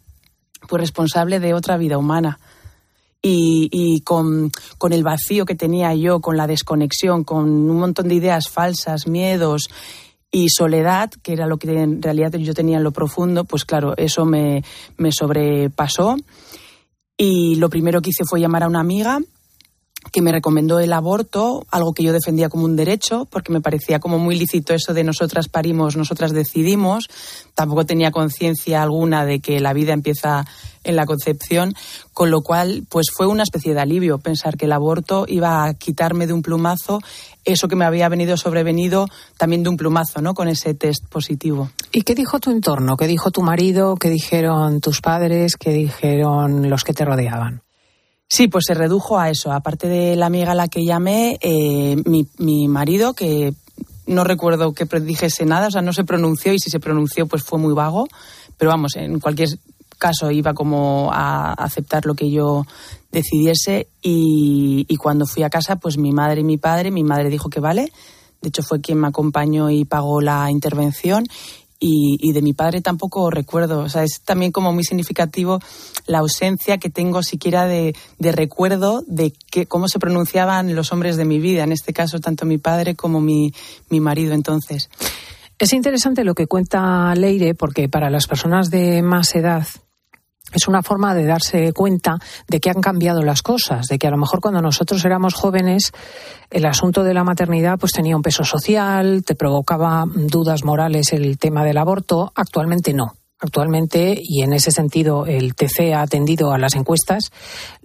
pues 0.68 0.82
responsable 0.82 1.40
de 1.40 1.54
otra 1.54 1.78
vida 1.78 1.98
humana? 1.98 2.40
Y, 3.30 4.02
con, 4.06 4.52
con, 4.78 4.94
el 4.94 5.04
vacío 5.04 5.46
que 5.46 5.56
tenía 5.56 5.94
yo, 5.94 6.22
con 6.22 6.38
la 6.38 6.48
desconexión, 6.48 7.26
con 7.26 7.44
un 7.70 7.78
montón 7.78 8.08
de 8.08 8.16
ideas 8.16 8.48
falsas, 8.48 9.06
miedos 9.06 9.70
y 10.32 10.50
soledad, 10.50 11.10
que 11.24 11.34
era 11.34 11.48
lo 11.48 11.58
que 11.58 11.72
en 11.72 12.02
realidad 12.02 12.34
yo 12.34 12.54
tenía 12.54 12.78
en 12.78 12.84
lo 12.84 12.92
profundo, 12.92 13.46
pues 13.46 13.66
claro, 13.66 13.96
eso 13.98 14.26
me, 14.26 14.64
me 14.98 15.12
sobrepasó. 15.12 16.18
Y 17.18 17.56
lo 17.56 17.70
primero 17.70 18.02
que 18.02 18.12
hice 18.12 18.24
fue 18.30 18.40
llamar 18.40 18.64
a 18.64 18.68
una 18.68 18.80
amiga 18.80 19.20
que 20.12 20.22
me 20.22 20.32
recomendó 20.32 20.80
el 20.80 20.94
aborto, 20.94 21.66
algo 21.72 21.94
que 21.94 22.04
yo 22.04 22.14
defendía 22.14 22.50
como 22.50 22.66
un 22.66 22.76
derecho, 22.76 23.28
porque 23.30 23.52
me 23.52 23.62
parecía 23.62 24.00
como 24.00 24.20
muy 24.20 24.38
lícito 24.38 24.74
eso 24.74 24.94
de 24.94 25.04
nosotras 25.04 25.50
parimos, 25.50 25.98
nosotras 25.98 26.32
decidimos. 26.32 27.08
Tampoco 27.56 27.86
tenía 27.86 28.12
conciencia 28.12 28.84
alguna 28.84 29.26
de 29.26 29.40
que 29.40 29.60
la 29.60 29.74
vida 29.74 29.94
empieza 29.94 30.46
en 30.88 30.96
la 30.96 31.06
concepción, 31.06 31.74
con 32.14 32.32
lo 32.32 32.42
cual 32.42 32.84
pues 32.90 33.08
fue 33.16 33.28
una 33.28 33.44
especie 33.44 33.74
de 33.74 33.82
alivio 33.82 34.18
pensar 34.18 34.58
que 34.58 34.66
el 34.66 34.72
aborto 34.72 35.26
iba 35.28 35.66
a 35.66 35.74
quitarme 35.74 36.28
de 36.28 36.34
un 36.34 36.42
plumazo 36.42 37.00
eso 37.48 37.68
que 37.68 37.76
me 37.76 37.86
había 37.86 38.10
venido 38.10 38.36
sobrevenido 38.38 39.08
también 39.38 39.64
de 39.64 39.70
un 39.70 39.78
plumazo, 39.78 40.22
¿no? 40.22 40.34
Con 40.34 40.48
ese 40.48 40.74
test 40.74 41.06
positivo. 41.08 41.70
¿Y 41.92 42.02
qué 42.02 42.14
dijo 42.14 42.40
tu 42.40 42.52
entorno? 42.52 42.98
¿Qué 42.98 43.08
dijo 43.08 43.32
tu 43.32 43.42
marido? 43.42 43.96
¿Qué 43.96 44.10
dijeron 44.10 44.82
tus 44.82 45.02
padres? 45.02 45.56
¿Qué 45.56 45.72
dijeron 45.72 46.70
los 46.70 46.84
que 46.84 46.94
te 46.94 47.06
rodeaban? 47.06 47.62
Sí, 48.30 48.50
pues 48.50 48.66
se 48.68 48.74
redujo 48.74 49.18
a 49.18 49.30
eso. 49.30 49.54
Aparte 49.54 49.88
de 49.88 50.16
la 50.18 50.26
amiga 50.26 50.52
a 50.52 50.56
la 50.56 50.68
que 50.68 50.84
llamé, 50.84 51.38
eh, 51.42 51.96
mi, 52.06 52.68
marido, 52.68 53.14
que 53.14 53.54
no 54.06 54.26
recuerdo 54.26 54.74
que 54.74 54.86
dijese 55.00 55.46
nada, 55.46 55.68
o 55.68 55.72
sea, 55.72 55.82
no 55.82 55.94
se 55.94 56.04
pronunció 56.04 56.54
y 56.54 56.60
si 56.60 56.70
se 56.70 56.82
pronunció, 56.82 57.28
pues 57.28 57.44
fue 57.44 57.60
muy 57.60 57.74
vago. 57.74 58.08
Pero 58.58 58.72
vamos, 58.72 58.96
en 58.98 59.20
cualquier 59.20 59.50
caso 59.98 60.32
iba 60.32 60.54
como 60.54 61.10
a 61.12 61.54
aceptar 61.54 62.06
lo 62.06 62.14
que 62.14 62.32
yo 62.32 62.66
decidiese 63.12 63.88
y, 64.02 64.86
cuando 64.98 65.26
fui 65.26 65.44
a 65.44 65.50
casa, 65.50 65.78
pues 65.78 65.98
mi 65.98 66.12
madre 66.12 66.42
y 66.42 66.44
mi 66.44 66.58
padre, 66.58 66.92
mi 66.92 67.04
madre 67.04 67.30
dijo 67.30 67.50
que 67.50 67.60
vale, 67.60 67.92
de 68.42 68.50
hecho 68.50 68.64
fue 68.64 68.82
quien 68.82 69.00
me 69.00 69.08
acompañó 69.08 69.70
y 69.70 69.86
pagó 69.86 70.22
la 70.22 70.50
intervención 70.52 71.26
y, 71.80 72.32
de 72.32 72.42
mi 72.42 72.54
padre 72.54 72.82
tampoco 72.82 73.30
recuerdo. 73.30 73.82
O 73.82 73.90
sea, 73.90 74.04
es 74.04 74.22
también 74.22 74.52
como 74.52 74.74
muy 74.74 74.84
significativo 74.84 75.60
la 76.06 76.20
ausencia 76.20 76.78
que 76.78 76.90
tengo 76.90 77.24
siquiera 77.24 77.66
de, 77.66 77.94
recuerdo 78.20 79.04
de 79.08 79.34
que, 79.52 79.66
cómo 79.66 79.88
se 79.88 80.00
pronunciaban 80.00 80.76
los 80.76 80.92
hombres 80.92 81.18
de 81.18 81.26
mi 81.26 81.40
vida, 81.40 81.64
en 81.64 81.72
este 81.72 81.94
caso 81.94 82.20
tanto 82.20 82.46
mi 82.46 82.58
padre 82.58 82.96
como 82.96 83.20
mi, 83.20 83.54
mi 83.90 84.00
marido 84.00 84.34
entonces. 84.34 84.90
Es 85.60 85.74
interesante 85.74 86.24
lo 86.24 86.36
que 86.36 86.48
cuenta 86.48 87.14
Leire 87.16 87.56
porque 87.56 87.90
para 87.90 88.10
las 88.10 88.28
personas 88.28 88.70
de 88.70 89.02
más 89.02 89.34
edad 89.36 89.66
es 90.54 90.68
una 90.68 90.82
forma 90.82 91.14
de 91.14 91.26
darse 91.26 91.74
cuenta 91.74 92.18
de 92.48 92.60
que 92.60 92.70
han 92.70 92.82
cambiado 92.82 93.22
las 93.22 93.42
cosas, 93.42 93.88
de 93.88 93.98
que 93.98 94.08
a 94.08 94.12
lo 94.12 94.18
mejor 94.18 94.40
cuando 94.40 94.62
nosotros 94.62 95.04
éramos 95.06 95.34
jóvenes 95.34 95.92
el 96.50 96.66
asunto 96.66 97.04
de 97.04 97.14
la 97.14 97.24
maternidad 97.24 97.78
pues 97.80 97.92
tenía 97.92 98.16
un 98.16 98.22
peso 98.22 98.44
social, 98.44 99.24
te 99.26 99.36
provocaba 99.36 100.06
dudas 100.08 100.64
morales 100.64 101.14
el 101.14 101.38
tema 101.38 101.64
del 101.64 101.78
aborto, 101.78 102.32
actualmente 102.36 102.94
no. 102.94 103.14
Actualmente, 103.40 104.20
y 104.20 104.42
en 104.42 104.54
ese 104.54 104.72
sentido 104.72 105.28
el 105.28 105.54
TC 105.54 105.94
ha 105.94 106.02
atendido 106.02 106.52
a 106.52 106.58
las 106.58 106.74
encuestas, 106.74 107.32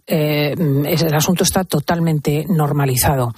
eh, 0.06 0.54
el 0.56 1.14
asunto 1.14 1.44
está 1.44 1.64
totalmente 1.64 2.46
normalizado. 2.48 3.34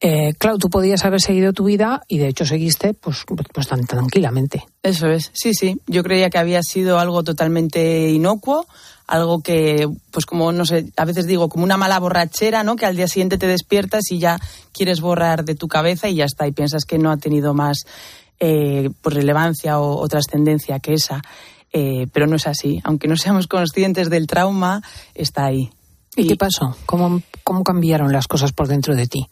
Eh, 0.00 0.34
claro, 0.38 0.58
tú 0.58 0.70
podías 0.70 1.04
haber 1.04 1.20
seguido 1.20 1.52
tu 1.52 1.64
vida 1.64 2.02
y 2.06 2.18
de 2.18 2.28
hecho 2.28 2.46
seguiste 2.46 2.94
pues, 2.94 3.24
pues 3.52 3.66
tan 3.66 3.84
tranquilamente. 3.84 4.64
Eso 4.82 5.08
es, 5.08 5.30
sí, 5.34 5.54
sí. 5.54 5.80
Yo 5.86 6.04
creía 6.04 6.30
que 6.30 6.38
había 6.38 6.62
sido 6.62 7.00
algo 7.00 7.24
totalmente 7.24 8.08
inocuo, 8.10 8.66
algo 9.08 9.40
que, 9.40 9.88
pues 10.12 10.24
como, 10.24 10.52
no 10.52 10.64
sé, 10.66 10.92
a 10.96 11.04
veces 11.04 11.26
digo, 11.26 11.48
como 11.48 11.64
una 11.64 11.76
mala 11.76 11.98
borrachera, 11.98 12.62
¿no? 12.62 12.76
Que 12.76 12.86
al 12.86 12.94
día 12.94 13.08
siguiente 13.08 13.38
te 13.38 13.48
despiertas 13.48 14.10
y 14.10 14.18
ya 14.18 14.38
quieres 14.72 15.00
borrar 15.00 15.44
de 15.44 15.56
tu 15.56 15.66
cabeza 15.66 16.08
y 16.08 16.16
ya 16.16 16.26
está, 16.26 16.46
y 16.46 16.52
piensas 16.52 16.84
que 16.84 16.98
no 16.98 17.10
ha 17.10 17.16
tenido 17.16 17.54
más 17.54 17.84
eh, 18.38 18.90
pues 19.00 19.16
relevancia 19.16 19.80
o, 19.80 20.06
trascendencia 20.06 20.78
que 20.78 20.94
esa. 20.94 21.22
Eh, 21.72 22.06
pero 22.12 22.26
no 22.26 22.36
es 22.36 22.46
así. 22.46 22.80
Aunque 22.84 23.08
no 23.08 23.16
seamos 23.16 23.46
conscientes 23.46 24.10
del 24.10 24.26
trauma, 24.26 24.80
está 25.14 25.46
ahí. 25.46 25.70
¿Y, 26.14 26.26
qué 26.26 26.36
pasó? 26.36 26.76
¿Cómo, 26.86 27.20
¿Cómo 27.42 27.64
cambiaron 27.64 28.12
las 28.12 28.26
cosas 28.26 28.52
por 28.52 28.68
dentro 28.68 28.94
de 28.94 29.06
ti? 29.06 29.26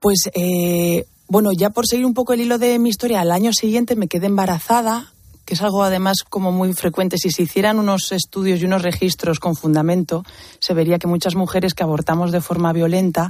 Pues 0.00 0.30
eh, 0.34 1.06
bueno, 1.28 1.50
ya 1.52 1.70
por 1.70 1.86
seguir 1.86 2.06
un 2.06 2.14
poco 2.14 2.32
el 2.32 2.40
hilo 2.40 2.58
de 2.58 2.78
mi 2.78 2.88
historia, 2.88 3.20
al 3.20 3.32
año 3.32 3.52
siguiente 3.52 3.96
me 3.96 4.08
quedé 4.08 4.26
embarazada, 4.26 5.12
que 5.44 5.54
es 5.54 5.62
algo 5.62 5.82
además 5.82 6.18
como 6.28 6.52
muy 6.52 6.72
frecuente. 6.72 7.18
Si 7.18 7.30
se 7.30 7.42
hicieran 7.42 7.78
unos 7.78 8.12
estudios 8.12 8.60
y 8.60 8.64
unos 8.64 8.82
registros 8.82 9.40
con 9.40 9.56
fundamento, 9.56 10.24
se 10.60 10.74
vería 10.74 10.98
que 10.98 11.06
muchas 11.06 11.34
mujeres 11.34 11.74
que 11.74 11.82
abortamos 11.82 12.32
de 12.32 12.40
forma 12.40 12.72
violenta, 12.72 13.28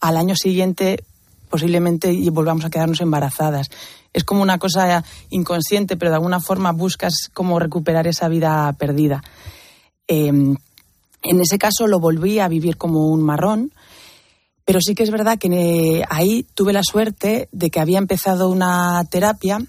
al 0.00 0.16
año 0.16 0.34
siguiente 0.34 1.04
posiblemente 1.48 2.14
volvamos 2.30 2.64
a 2.64 2.70
quedarnos 2.70 3.00
embarazadas. 3.00 3.68
Es 4.12 4.24
como 4.24 4.42
una 4.42 4.58
cosa 4.58 5.04
inconsciente, 5.30 5.96
pero 5.96 6.10
de 6.10 6.16
alguna 6.16 6.40
forma 6.40 6.72
buscas 6.72 7.30
cómo 7.32 7.58
recuperar 7.58 8.06
esa 8.06 8.28
vida 8.28 8.72
perdida. 8.78 9.22
Em, 10.06 10.56
en 11.22 11.40
ese 11.40 11.58
caso 11.58 11.86
lo 11.86 12.00
volví 12.00 12.38
a 12.38 12.48
vivir 12.48 12.76
como 12.76 13.08
un 13.08 13.22
marrón, 13.22 13.72
pero 14.68 14.82
sí 14.82 14.94
que 14.94 15.02
es 15.02 15.10
verdad 15.10 15.38
que 15.38 15.48
eh, 15.48 16.04
ahí 16.10 16.42
tuve 16.52 16.74
la 16.74 16.82
suerte 16.82 17.48
de 17.52 17.70
que 17.70 17.80
había 17.80 17.96
empezado 17.96 18.50
una 18.50 19.02
terapia, 19.10 19.64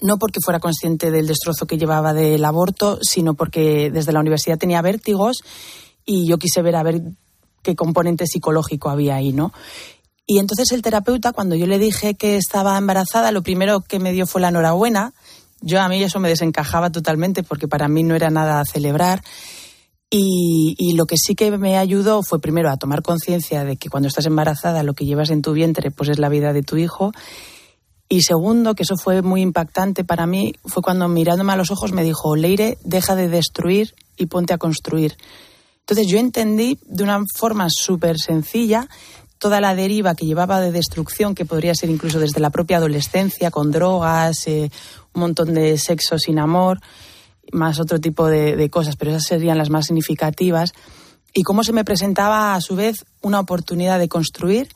no 0.00 0.18
porque 0.18 0.40
fuera 0.42 0.58
consciente 0.58 1.10
del 1.10 1.26
destrozo 1.26 1.66
que 1.66 1.76
llevaba 1.76 2.14
del 2.14 2.42
aborto, 2.46 2.98
sino 3.02 3.34
porque 3.34 3.90
desde 3.90 4.12
la 4.12 4.20
universidad 4.20 4.56
tenía 4.56 4.80
vértigos 4.80 5.42
y 6.06 6.26
yo 6.26 6.38
quise 6.38 6.62
ver 6.62 6.76
a 6.76 6.82
ver 6.82 7.02
qué 7.62 7.76
componente 7.76 8.26
psicológico 8.26 8.88
había 8.88 9.16
ahí, 9.16 9.34
¿no? 9.34 9.52
Y 10.24 10.38
entonces 10.38 10.72
el 10.72 10.80
terapeuta, 10.80 11.32
cuando 11.32 11.54
yo 11.54 11.66
le 11.66 11.78
dije 11.78 12.14
que 12.14 12.38
estaba 12.38 12.78
embarazada, 12.78 13.32
lo 13.32 13.42
primero 13.42 13.82
que 13.82 13.98
me 13.98 14.12
dio 14.12 14.26
fue 14.26 14.40
la 14.40 14.48
enhorabuena. 14.48 15.12
Yo 15.60 15.78
a 15.78 15.90
mí 15.90 16.02
eso 16.02 16.20
me 16.20 16.30
desencajaba 16.30 16.88
totalmente 16.88 17.42
porque 17.42 17.68
para 17.68 17.86
mí 17.86 18.02
no 18.02 18.16
era 18.16 18.30
nada 18.30 18.60
a 18.60 18.64
celebrar. 18.64 19.22
Y, 20.12 20.94
lo 20.96 21.06
que 21.06 21.16
sí 21.16 21.36
que 21.36 21.56
me 21.56 21.78
ayudó 21.78 22.24
fue 22.24 22.40
primero 22.40 22.68
a 22.68 22.76
tomar 22.76 23.00
conciencia 23.00 23.64
de 23.64 23.76
que 23.76 23.88
cuando 23.88 24.08
estás 24.08 24.26
embarazada 24.26 24.82
lo 24.82 24.94
que 24.94 25.06
llevas 25.06 25.30
en 25.30 25.40
tu 25.40 25.52
vientre 25.52 25.92
pues 25.92 26.10
es 26.10 26.18
la 26.18 26.28
vida 26.28 26.52
de 26.52 26.62
tu 26.62 26.76
hijo. 26.76 27.12
Y 28.08 28.22
segundo, 28.22 28.74
que 28.74 28.82
eso 28.82 28.96
fue 28.96 29.22
muy 29.22 29.40
impactante 29.40 30.02
para 30.02 30.26
mí, 30.26 30.54
fue 30.64 30.82
cuando 30.82 31.06
mirándome 31.06 31.52
a 31.52 31.56
los 31.56 31.70
ojos 31.70 31.92
me 31.92 32.02
dijo, 32.02 32.34
Leire, 32.34 32.76
deja 32.82 33.14
de 33.14 33.28
destruir 33.28 33.94
y 34.16 34.26
ponte 34.26 34.52
a 34.52 34.58
construir. 34.58 35.16
Entonces 35.78 36.08
yo 36.08 36.18
entendí 36.18 36.76
de 36.86 37.04
una 37.04 37.22
forma 37.36 37.68
súper 37.70 38.18
sencilla 38.18 38.88
toda 39.38 39.60
la 39.60 39.74
deriva 39.74 40.14
que 40.14 40.26
llevaba 40.26 40.60
de 40.60 40.70
destrucción, 40.70 41.34
que 41.34 41.46
podría 41.46 41.74
ser 41.74 41.88
incluso 41.88 42.18
desde 42.18 42.40
la 42.40 42.50
propia 42.50 42.76
adolescencia, 42.76 43.50
con 43.50 43.70
drogas, 43.70 44.46
eh, 44.46 44.70
un 45.14 45.20
montón 45.20 45.54
de 45.54 45.78
sexo 45.78 46.18
sin 46.18 46.38
amor 46.38 46.80
más 47.52 47.80
otro 47.80 48.00
tipo 48.00 48.28
de, 48.28 48.68
cosas, 48.70 48.96
pero 48.96 49.10
esas 49.10 49.24
serían 49.24 49.58
las 49.58 49.70
más 49.70 49.86
significativas. 49.86 50.72
Y 51.32 51.42
cómo 51.42 51.62
se 51.62 51.72
me 51.72 51.84
presentaba 51.84 52.54
a 52.54 52.60
su 52.60 52.76
vez 52.76 53.04
una 53.22 53.40
oportunidad 53.40 53.98
de 53.98 54.08
construir, 54.08 54.68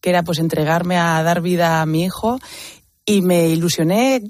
que 0.00 0.10
era 0.10 0.22
pues 0.22 0.38
entregarme 0.38 0.98
a 0.98 1.22
dar 1.22 1.40
vida 1.40 1.80
a 1.80 1.86
mi 1.86 2.04
hijo, 2.04 2.38
y 3.06 3.22
me 3.22 3.48
ilusioné 3.48 4.22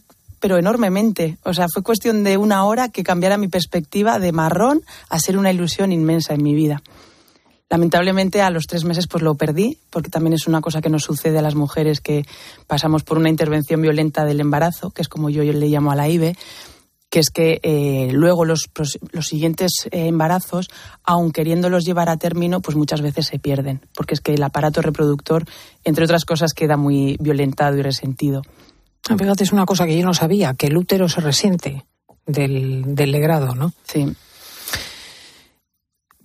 pero 0.45 0.59
enormemente. 0.59 1.39
O 1.43 1.55
sea, 1.55 1.69
fue 1.73 1.83
cuestión 1.83 2.23
de 2.23 2.37
una 2.37 2.67
hora 2.67 2.91
que 2.91 3.03
cambiara 3.03 3.39
mi 3.39 3.49
perspectiva 3.49 4.19
de 4.19 4.31
marrón 4.31 4.83
a 5.09 5.19
ser 5.19 5.39
una 5.39 5.51
ilusión 5.51 5.91
inmensa 5.91 6.35
en 6.35 6.43
mi 6.43 6.55
vida. 6.55 6.83
Lamentablemente 7.71 8.43
a 8.43 8.51
los 8.51 8.67
tres 8.67 8.85
meses 8.85 9.07
pues 9.07 9.23
lo 9.23 9.37
perdí, 9.37 9.79
porque 9.89 10.11
también 10.11 10.35
es 10.35 10.47
una 10.47 10.61
cosa 10.61 10.83
que 10.83 10.91
nos 10.91 11.03
sucede 11.03 11.39
a 11.39 11.43
las 11.43 11.55
mujeres 11.55 12.01
que 12.01 12.27
pasamos 12.67 13.05
por 13.05 13.17
una 13.17 13.31
intervención 13.31 13.81
violenta 13.81 14.27
del 14.27 14.39
embarazo, 14.39 14.91
que 14.91 15.01
es 15.01 15.09
como 15.09 15.31
yo, 15.31 15.43
yo 15.43 15.55
le 15.55 15.67
llamo 15.69 15.93
a 15.93 15.97
la 15.97 16.11
IBE, 16.11 16.37
que 17.15 17.21
es 17.21 17.31
que 17.31 17.61
eh, 17.63 18.09
luego 18.11 18.45
los, 18.45 18.69
los 19.13 19.29
siguientes 19.29 19.87
eh, 19.93 20.09
embarazos, 20.09 20.67
aun 21.05 21.31
queriéndolos 21.31 21.85
llevar 21.85 22.09
a 22.09 22.17
término, 22.17 22.61
pues 22.61 22.77
muchas 22.77 23.03
veces 23.03 23.27
se 23.27 23.39
pierden, 23.39 23.83
porque 23.95 24.15
es 24.15 24.21
que 24.21 24.35
el 24.35 24.43
aparato 24.43 24.83
reproductor, 24.83 25.45
entre 25.85 26.07
otras 26.07 26.25
cosas, 26.25 26.55
queda 26.55 26.77
muy 26.77 27.17
violentado 27.21 27.79
y 27.79 27.83
resentido. 27.83 28.43
Ah, 29.09 29.15
fíjate, 29.17 29.45
es 29.45 29.53
una 29.53 29.65
cosa 29.65 29.87
que 29.87 29.97
yo 29.97 30.05
no 30.05 30.13
sabía, 30.13 30.55
que 30.55 30.67
el 30.67 30.77
útero 30.77 31.09
se 31.09 31.21
resiente 31.21 31.85
del, 32.27 32.97
del 32.97 33.13
legrado, 33.13 33.55
¿no? 33.55 33.73
Sí. 33.85 34.13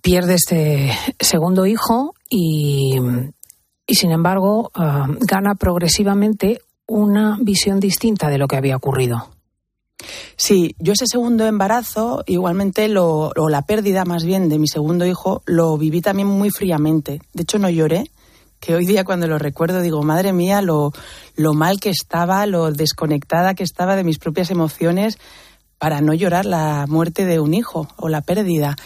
Pierde 0.02 0.34
este 0.34 0.90
segundo 1.20 1.66
hijo 1.66 2.16
y, 2.28 2.98
y 3.86 3.94
sin 3.94 4.10
embargo, 4.10 4.72
ah, 4.74 5.06
gana 5.20 5.54
progresivamente 5.54 6.62
una 6.88 7.38
visión 7.40 7.78
distinta 7.78 8.28
de 8.28 8.38
lo 8.38 8.48
que 8.48 8.56
había 8.56 8.74
ocurrido. 8.74 9.28
Sí, 10.36 10.74
yo 10.78 10.92
ese 10.92 11.06
segundo 11.06 11.46
embarazo, 11.46 12.24
igualmente, 12.26 12.88
lo, 12.88 13.32
o 13.36 13.48
la 13.48 13.62
pérdida 13.62 14.04
más 14.04 14.24
bien 14.24 14.48
de 14.48 14.58
mi 14.58 14.68
segundo 14.68 15.06
hijo, 15.06 15.42
lo 15.46 15.76
viví 15.76 16.00
también 16.00 16.28
muy 16.28 16.50
fríamente. 16.50 17.20
De 17.32 17.42
hecho, 17.42 17.58
no 17.58 17.68
lloré, 17.68 18.10
que 18.60 18.74
hoy 18.74 18.86
día 18.86 19.04
cuando 19.04 19.26
lo 19.26 19.38
recuerdo 19.38 19.80
digo, 19.80 20.02
madre 20.02 20.32
mía, 20.32 20.60
lo, 20.62 20.92
lo 21.34 21.54
mal 21.54 21.80
que 21.80 21.90
estaba, 21.90 22.44
lo 22.46 22.70
desconectada 22.70 23.54
que 23.54 23.64
estaba 23.64 23.96
de 23.96 24.04
mis 24.04 24.18
propias 24.18 24.50
emociones 24.50 25.18
para 25.78 26.02
no 26.02 26.12
llorar 26.12 26.44
la 26.44 26.84
muerte 26.86 27.24
de 27.24 27.40
un 27.40 27.54
hijo 27.54 27.88
o 27.96 28.10
la 28.10 28.20
pérdida. 28.20 28.76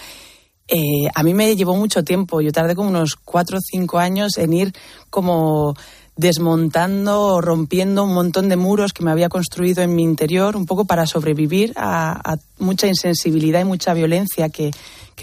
Eh, 0.69 1.09
a 1.15 1.23
mí 1.25 1.35
me 1.35 1.57
llevó 1.57 1.77
mucho 1.77 2.05
tiempo, 2.05 2.41
yo 2.41 2.53
tardé 2.53 2.75
como 2.75 2.89
unos 2.89 3.17
cuatro 3.17 3.59
o 3.59 3.61
cinco 3.61 3.99
años 3.99 4.39
en 4.39 4.53
ir 4.53 4.73
como 5.11 5.75
desmontando 6.17 7.21
o 7.23 7.41
rompiendo 7.41 8.05
un 8.05 8.15
montón 8.15 8.49
de 8.49 8.57
muros 8.57 8.93
que 8.93 9.05
me 9.05 9.11
había 9.11 9.29
construido 9.29 9.83
en 9.83 9.95
mi 9.95 10.03
interior, 10.03 10.57
un 10.57 10.67
poco 10.67 10.85
para 10.85 11.07
sobrevivir 11.07 11.73
a, 11.77 12.37
mucha 12.59 12.87
insensibilidad 12.87 13.61
y 13.61 13.65
mucha 13.65 13.95
violencia 13.95 14.49
que, 14.49 14.71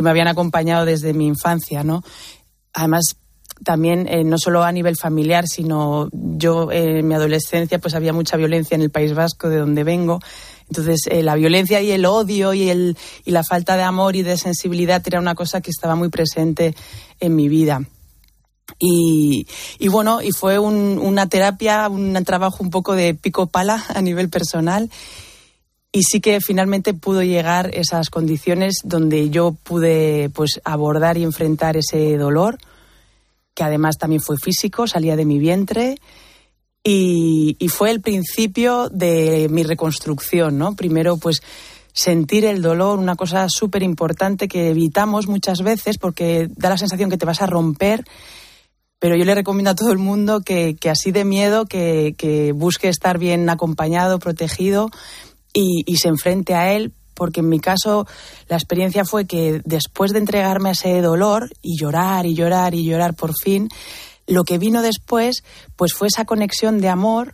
me 0.01 0.09
habían 0.09 0.27
acompañado 0.27 0.83
desde 0.83 1.13
mi 1.13 1.27
infancia, 1.27 1.83
¿no? 1.83 2.03
Además, 2.73 3.15
también 3.63 4.07
eh, 4.07 4.23
no 4.23 4.39
solo 4.39 4.63
a 4.63 4.71
nivel 4.71 4.97
familiar, 4.97 5.45
sino 5.47 6.09
yo 6.11 6.71
en 6.71 7.07
mi 7.07 7.13
adolescencia 7.13 7.77
pues 7.77 7.93
había 7.93 8.11
mucha 8.11 8.35
violencia 8.35 8.73
en 8.73 8.81
el 8.81 8.89
País 8.89 9.13
Vasco, 9.13 9.47
de 9.47 9.57
donde 9.57 9.83
vengo. 9.83 10.19
Entonces, 10.67 11.01
eh, 11.11 11.21
la 11.21 11.35
violencia 11.35 11.81
y 11.81 11.91
el 11.91 12.05
odio 12.05 12.55
y, 12.55 12.69
el, 12.69 12.97
y 13.23 13.29
la 13.29 13.43
falta 13.43 13.77
de 13.77 13.83
amor 13.83 14.15
y 14.15 14.23
de 14.23 14.37
sensibilidad 14.37 15.03
era 15.05 15.19
una 15.19 15.35
cosa 15.35 15.61
que 15.61 15.69
estaba 15.69 15.93
muy 15.93 16.09
presente 16.09 16.73
en 17.19 17.35
mi 17.35 17.47
vida. 17.47 17.83
Y, 18.83 19.45
bueno, 19.89 20.23
y 20.23 20.31
fue 20.31 20.57
una 20.57 21.29
terapia, 21.29 21.87
un 21.87 22.13
trabajo 22.25 22.63
un 22.63 22.71
poco 22.71 22.95
de 22.95 23.13
pico 23.13 23.45
pala 23.45 23.85
a 23.93 24.01
nivel 24.01 24.29
personal. 24.29 24.89
Y 25.91 26.03
sí 26.03 26.19
que 26.21 26.39
finalmente 26.41 26.93
pudo 26.93 27.21
llegar 27.21 27.69
esas 27.75 28.09
condiciones 28.09 28.75
donde 28.83 29.29
yo 29.29 29.51
pude 29.51 30.31
pues 30.33 30.61
abordar 30.63 31.17
y 31.17 31.23
enfrentar 31.23 31.75
ese 31.77 32.17
dolor, 32.17 32.57
que 33.53 33.63
además 33.63 33.97
también 33.97 34.21
fue 34.21 34.37
físico, 34.37 34.87
salía 34.87 35.15
de 35.15 35.25
mi 35.25 35.37
vientre. 35.37 35.97
Y, 36.83 37.57
y 37.59 37.67
fue 37.67 37.91
el 37.91 38.01
principio 38.01 38.89
de 38.89 39.47
mi 39.51 39.63
reconstrucción, 39.63 40.57
¿no? 40.57 40.75
Primero, 40.75 41.17
pues 41.17 41.43
sentir 41.93 42.45
el 42.45 42.63
dolor, 42.63 42.97
una 42.97 43.15
cosa 43.15 43.45
súper 43.49 43.83
importante 43.83 44.47
que 44.47 44.69
evitamos 44.69 45.27
muchas 45.27 45.61
veces 45.61 45.99
porque 45.99 46.49
da 46.55 46.69
la 46.69 46.77
sensación 46.77 47.11
que 47.11 47.17
te 47.17 47.25
vas 47.25 47.41
a 47.43 47.47
romper 47.47 48.05
pero 49.01 49.15
yo 49.15 49.25
le 49.25 49.33
recomiendo 49.33 49.71
a 49.71 49.75
todo 49.75 49.91
el 49.91 49.97
mundo 49.97 50.41
que, 50.41 50.77
así 50.87 51.11
de 51.11 51.25
miedo, 51.25 51.65
que, 51.65 52.53
busque 52.55 52.87
estar 52.87 53.17
bien 53.17 53.49
acompañado, 53.49 54.19
protegido 54.19 54.91
y, 55.53 55.97
se 55.97 56.07
enfrente 56.07 56.53
a 56.53 56.73
él, 56.73 56.93
porque 57.15 57.39
en 57.39 57.49
mi 57.49 57.59
caso 57.59 58.05
la 58.47 58.57
experiencia 58.57 59.03
fue 59.03 59.25
que 59.25 59.59
después 59.65 60.11
de 60.11 60.19
entregarme 60.19 60.69
a 60.69 60.73
ese 60.73 61.01
dolor 61.01 61.49
y 61.63 61.79
llorar 61.79 62.27
y 62.27 62.35
llorar 62.35 62.75
y 62.75 62.85
llorar 62.85 63.15
por 63.15 63.31
fin, 63.33 63.69
lo 64.27 64.43
que 64.43 64.59
vino 64.59 64.83
después 64.83 65.43
pues 65.75 65.93
fue 65.93 66.07
esa 66.07 66.25
conexión 66.25 66.79
de 66.79 66.89
amor 66.89 67.33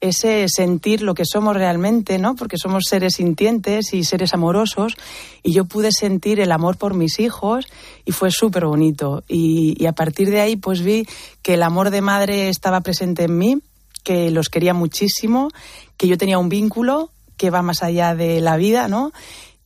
ese 0.00 0.46
sentir 0.48 1.02
lo 1.02 1.14
que 1.14 1.24
somos 1.24 1.54
realmente, 1.54 2.18
¿no? 2.18 2.34
Porque 2.34 2.56
somos 2.56 2.84
seres 2.88 3.14
sintientes 3.16 3.92
y 3.92 4.04
seres 4.04 4.32
amorosos. 4.32 4.96
Y 5.42 5.52
yo 5.52 5.66
pude 5.66 5.90
sentir 5.92 6.40
el 6.40 6.52
amor 6.52 6.78
por 6.78 6.94
mis 6.94 7.20
hijos 7.20 7.66
y 8.04 8.12
fue 8.12 8.30
súper 8.30 8.64
bonito. 8.64 9.22
Y, 9.28 9.84
a 9.86 9.92
partir 9.92 10.30
de 10.30 10.40
ahí, 10.40 10.56
pues 10.56 10.82
vi 10.82 11.06
que 11.42 11.54
el 11.54 11.62
amor 11.62 11.90
de 11.90 12.00
madre 12.00 12.48
estaba 12.48 12.80
presente 12.80 13.24
en 13.24 13.36
mí, 13.36 13.58
que 14.02 14.30
los 14.30 14.48
quería 14.48 14.72
muchísimo, 14.72 15.50
que 15.98 16.08
yo 16.08 16.16
tenía 16.16 16.38
un 16.38 16.48
vínculo 16.48 17.10
que 17.36 17.50
va 17.50 17.62
más 17.62 17.82
allá 17.82 18.14
de 18.14 18.40
la 18.40 18.56
vida, 18.56 18.88
¿no? 18.88 19.12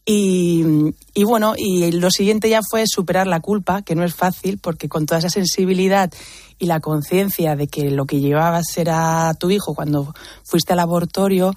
Y, 0.07 0.65
y, 1.15 1.25
bueno, 1.25 1.55
y 1.57 1.91
lo 1.93 2.11
siguiente 2.11 2.51
ya 2.51 2.61
fue 2.69 2.85
superar 2.87 3.27
la 3.27 3.41
culpa, 3.41 3.83
que 3.83 3.95
no 3.95 4.05
es 4.05 4.15
fácil, 4.15 4.59
porque 4.59 4.89
con 4.89 5.07
toda 5.07 5.19
esa 5.19 5.31
sensibilidad 5.31 6.13
y 6.59 6.67
la 6.67 6.81
conciencia 6.81 7.57
de 7.57 7.69
que 7.69 7.91
lo 7.91 8.05
que 8.05 8.21
llevabas 8.21 8.77
era 8.77 9.33
tu 9.39 9.51
hijo 9.51 9.75
cuando 9.75 10.15
fuiste 10.45 10.75
al 10.75 10.79
laboratorio, 10.79 11.53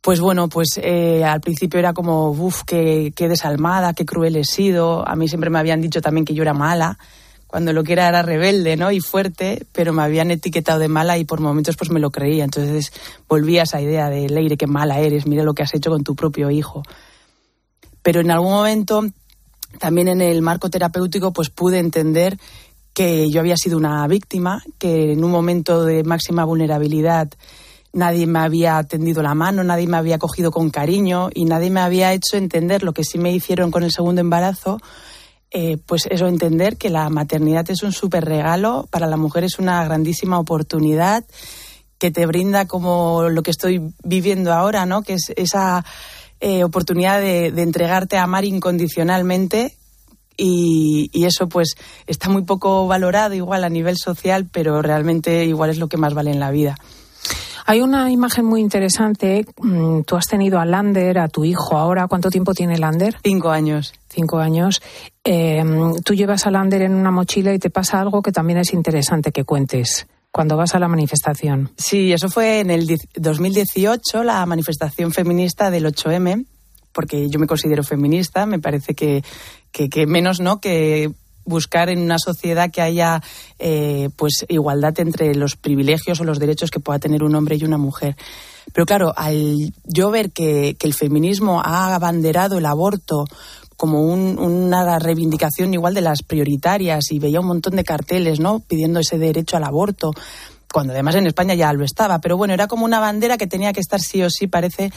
pues 0.00 0.20
bueno, 0.20 0.48
pues 0.48 0.78
eh, 0.82 1.24
al 1.24 1.40
principio 1.40 1.78
era 1.78 1.94
como, 1.94 2.30
uff, 2.30 2.62
qué, 2.66 3.12
qué, 3.16 3.28
desalmada, 3.28 3.94
qué 3.94 4.04
cruel 4.04 4.36
he 4.36 4.44
sido. 4.44 5.08
A 5.08 5.16
mí 5.16 5.28
siempre 5.28 5.48
me 5.48 5.58
habían 5.58 5.80
dicho 5.80 6.02
también 6.02 6.26
que 6.26 6.34
yo 6.34 6.42
era 6.42 6.52
mala, 6.52 6.98
cuando 7.46 7.72
lo 7.72 7.84
que 7.84 7.92
era 7.92 8.08
era 8.08 8.20
rebelde, 8.20 8.76
¿no? 8.76 8.90
Y 8.90 9.00
fuerte, 9.00 9.64
pero 9.72 9.92
me 9.92 10.02
habían 10.02 10.30
etiquetado 10.30 10.80
de 10.80 10.88
mala 10.88 11.16
y 11.18 11.24
por 11.24 11.40
momentos 11.40 11.76
pues 11.76 11.90
me 11.90 12.00
lo 12.00 12.10
creía. 12.10 12.44
Entonces 12.44 12.92
volví 13.28 13.58
a 13.58 13.62
esa 13.62 13.80
idea 13.80 14.10
de, 14.10 14.28
Leire, 14.28 14.56
qué 14.56 14.66
mala 14.66 14.98
eres, 14.98 15.26
mira 15.26 15.44
lo 15.44 15.54
que 15.54 15.62
has 15.62 15.72
hecho 15.72 15.90
con 15.90 16.02
tu 16.02 16.16
propio 16.16 16.50
hijo. 16.50 16.82
Pero 18.04 18.20
en 18.20 18.30
algún 18.30 18.52
momento, 18.52 19.02
también 19.80 20.08
en 20.08 20.20
el 20.20 20.42
marco 20.42 20.68
terapéutico, 20.68 21.32
pues 21.32 21.48
pude 21.48 21.78
entender 21.78 22.38
que 22.92 23.28
yo 23.30 23.40
había 23.40 23.56
sido 23.56 23.78
una 23.78 24.06
víctima, 24.06 24.62
que 24.78 25.12
en 25.12 25.24
un 25.24 25.30
momento 25.30 25.84
de 25.84 26.04
máxima 26.04 26.44
vulnerabilidad 26.44 27.30
nadie 27.94 28.26
me 28.26 28.40
había 28.40 28.82
tendido 28.82 29.22
la 29.22 29.34
mano, 29.34 29.64
nadie 29.64 29.86
me 29.86 29.96
había 29.96 30.18
cogido 30.18 30.50
con 30.50 30.68
cariño 30.68 31.30
y 31.32 31.46
nadie 31.46 31.70
me 31.70 31.80
había 31.80 32.12
hecho 32.12 32.36
entender 32.36 32.82
lo 32.82 32.92
que 32.92 33.04
sí 33.04 33.18
me 33.18 33.32
hicieron 33.32 33.70
con 33.70 33.84
el 33.84 33.90
segundo 33.90 34.20
embarazo, 34.20 34.80
eh, 35.50 35.78
pues 35.86 36.06
eso, 36.10 36.26
entender 36.26 36.76
que 36.76 36.90
la 36.90 37.08
maternidad 37.08 37.70
es 37.70 37.82
un 37.82 37.92
súper 37.92 38.26
regalo, 38.26 38.86
para 38.90 39.06
la 39.06 39.16
mujer 39.16 39.44
es 39.44 39.58
una 39.58 39.82
grandísima 39.84 40.38
oportunidad 40.38 41.24
que 41.98 42.10
te 42.10 42.26
brinda 42.26 42.66
como 42.66 43.30
lo 43.30 43.42
que 43.42 43.52
estoy 43.52 43.80
viviendo 44.02 44.52
ahora, 44.52 44.84
¿no? 44.84 45.02
Que 45.02 45.14
es 45.14 45.32
esa 45.36 45.84
eh, 46.46 46.62
oportunidad 46.62 47.22
de, 47.22 47.46
entregarte 47.46 48.18
a 48.18 48.24
amar 48.24 48.44
incondicionalmente 48.44 49.78
y, 50.36 51.08
y, 51.10 51.24
eso 51.24 51.48
pues 51.48 51.74
está 52.06 52.28
muy 52.28 52.42
poco 52.42 52.86
valorado 52.86 53.32
igual 53.32 53.64
a 53.64 53.70
nivel 53.70 53.96
social, 53.96 54.46
pero 54.52 54.82
realmente 54.82 55.46
igual 55.46 55.70
es 55.70 55.78
lo 55.78 55.88
que 55.88 55.96
más 55.96 56.12
vale 56.12 56.32
en 56.32 56.40
la 56.40 56.50
vida. 56.50 56.76
Hay 57.64 57.80
una 57.80 58.10
imagen 58.10 58.44
muy 58.44 58.60
interesante. 58.60 59.46
Mm, 59.56 60.02
tú 60.02 60.16
has 60.16 60.26
tenido 60.26 60.60
a 60.60 60.66
Lander, 60.66 61.18
a 61.18 61.28
tu 61.28 61.46
hijo 61.46 61.78
ahora. 61.78 62.08
¿Cuánto 62.08 62.28
tiempo 62.28 62.52
tiene 62.52 62.76
Lander? 62.76 63.16
Cinco 63.24 63.48
años. 63.48 63.94
Cinco 64.10 64.36
años. 64.36 64.82
Em, 65.24 65.94
tú 66.04 66.12
llevas 66.12 66.46
a 66.46 66.50
Lander 66.50 66.82
en 66.82 66.94
una 66.94 67.10
mochila 67.10 67.54
y 67.54 67.58
te 67.58 67.70
pasa 67.70 68.00
algo 68.00 68.20
que 68.20 68.32
también 68.32 68.58
es 68.58 68.74
interesante 68.74 69.32
que 69.32 69.44
cuentes 69.44 70.06
cuando 70.34 70.56
vas 70.56 70.74
a 70.74 70.80
la 70.80 70.88
manifestación. 70.88 71.70
Sí, 71.76 72.12
eso 72.12 72.28
fue 72.28 72.58
en 72.58 72.72
el 72.72 72.98
2018, 73.14 74.24
la 74.24 74.44
manifestación 74.46 75.12
feminista 75.12 75.70
del 75.70 75.86
8M, 75.86 76.44
porque 76.90 77.30
yo 77.30 77.38
me 77.38 77.46
considero 77.46 77.84
feminista, 77.84 78.44
me 78.44 78.58
parece 78.58 78.96
que, 78.96 79.22
que, 79.70 80.06
menos 80.08 80.40
no 80.40 80.60
que 80.60 81.12
buscar 81.44 81.88
en 81.88 82.00
una 82.00 82.18
sociedad 82.18 82.72
que 82.72 82.82
haya 82.82 83.22
eh, 83.60 84.08
pues 84.16 84.44
igualdad 84.48 84.98
entre 84.98 85.36
los 85.36 85.54
privilegios 85.54 86.20
o 86.20 86.24
los 86.24 86.40
derechos 86.40 86.72
que 86.72 86.80
pueda 86.80 86.98
tener 86.98 87.22
un 87.22 87.36
hombre 87.36 87.54
y 87.54 87.62
una 87.62 87.78
mujer. 87.78 88.16
Pero 88.72 88.86
claro, 88.86 89.12
al 89.16 89.72
yo 89.84 90.10
ver 90.10 90.32
que, 90.32 90.76
el 90.80 90.94
feminismo 90.94 91.62
ha 91.64 91.94
abanderado 91.94 92.58
el 92.58 92.66
aborto 92.66 93.24
como 93.76 94.00
una 94.02 94.98
reivindicación 94.98 95.74
igual 95.74 95.94
de 95.94 96.00
las 96.00 96.22
prioritarias 96.22 97.10
y 97.10 97.18
veía 97.18 97.40
un 97.40 97.46
montón 97.46 97.76
de 97.76 97.84
carteles, 97.84 98.40
¿no? 98.40 98.60
Pidiendo 98.60 99.00
ese 99.00 99.18
derecho 99.18 99.56
al 99.56 99.64
aborto, 99.64 100.12
cuando 100.72 100.92
además 100.92 101.14
en 101.14 101.26
España 101.26 101.54
ya 101.54 101.72
lo 101.72 101.84
estaba, 101.84 102.20
pero 102.20 102.36
bueno, 102.36 102.52
era 102.54 102.66
como 102.66 102.84
una 102.84 103.00
bandera 103.00 103.36
que 103.36 103.46
tenía 103.46 103.72
que 103.72 103.80
estar 103.80 104.00
sí 104.00 104.22
o 104.22 104.30
sí, 104.30 104.48
parece, 104.48 104.92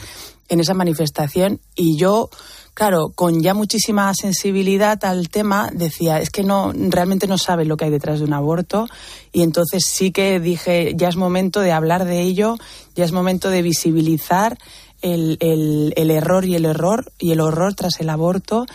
en 0.48 0.60
esa 0.60 0.74
manifestación 0.74 1.60
y 1.76 1.96
yo 1.96 2.30
claro, 2.78 3.08
con 3.12 3.42
ya 3.42 3.54
muchísima 3.54 4.12
sensibilidad 4.14 5.04
al 5.04 5.30
tema, 5.30 5.68
decía, 5.72 6.20
es 6.20 6.30
que 6.30 6.44
no, 6.44 6.72
realmente 6.72 7.26
no 7.26 7.36
sabe 7.36 7.64
lo 7.64 7.76
que 7.76 7.86
hay 7.86 7.90
detrás 7.90 8.20
de 8.20 8.24
un 8.24 8.32
aborto. 8.32 8.86
Y 9.32 9.42
entonces 9.42 9.82
sí 9.84 10.12
que 10.12 10.38
dije, 10.38 10.92
ya 10.94 11.08
es 11.08 11.16
momento 11.16 11.58
de 11.58 11.72
hablar 11.72 12.04
de 12.04 12.20
ello, 12.20 12.56
ya 12.94 13.04
es 13.04 13.10
momento 13.10 13.50
de 13.50 13.62
visibilizar 13.62 14.58
el, 15.02 15.38
el, 15.40 16.10
error 16.10 16.44
y 16.44 16.54
el 16.54 16.64
error 16.64 17.12
y 17.18 17.32
el 17.32 17.40
horror 17.40 17.74
tras 17.74 18.00
el 18.00 18.10
aborto. 18.10 18.66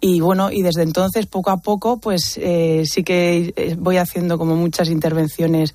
Y 0.00 0.20
bueno, 0.20 0.52
y 0.52 0.62
desde 0.62 0.82
entonces, 0.82 1.26
poco 1.26 1.50
a 1.50 1.56
poco, 1.56 1.98
pues 1.98 2.38
eh, 2.40 2.84
sí 2.84 3.02
que 3.02 3.52
eh, 3.56 3.76
voy 3.78 3.96
haciendo 3.96 4.38
como 4.38 4.54
muchas 4.54 4.90
intervenciones 4.90 5.74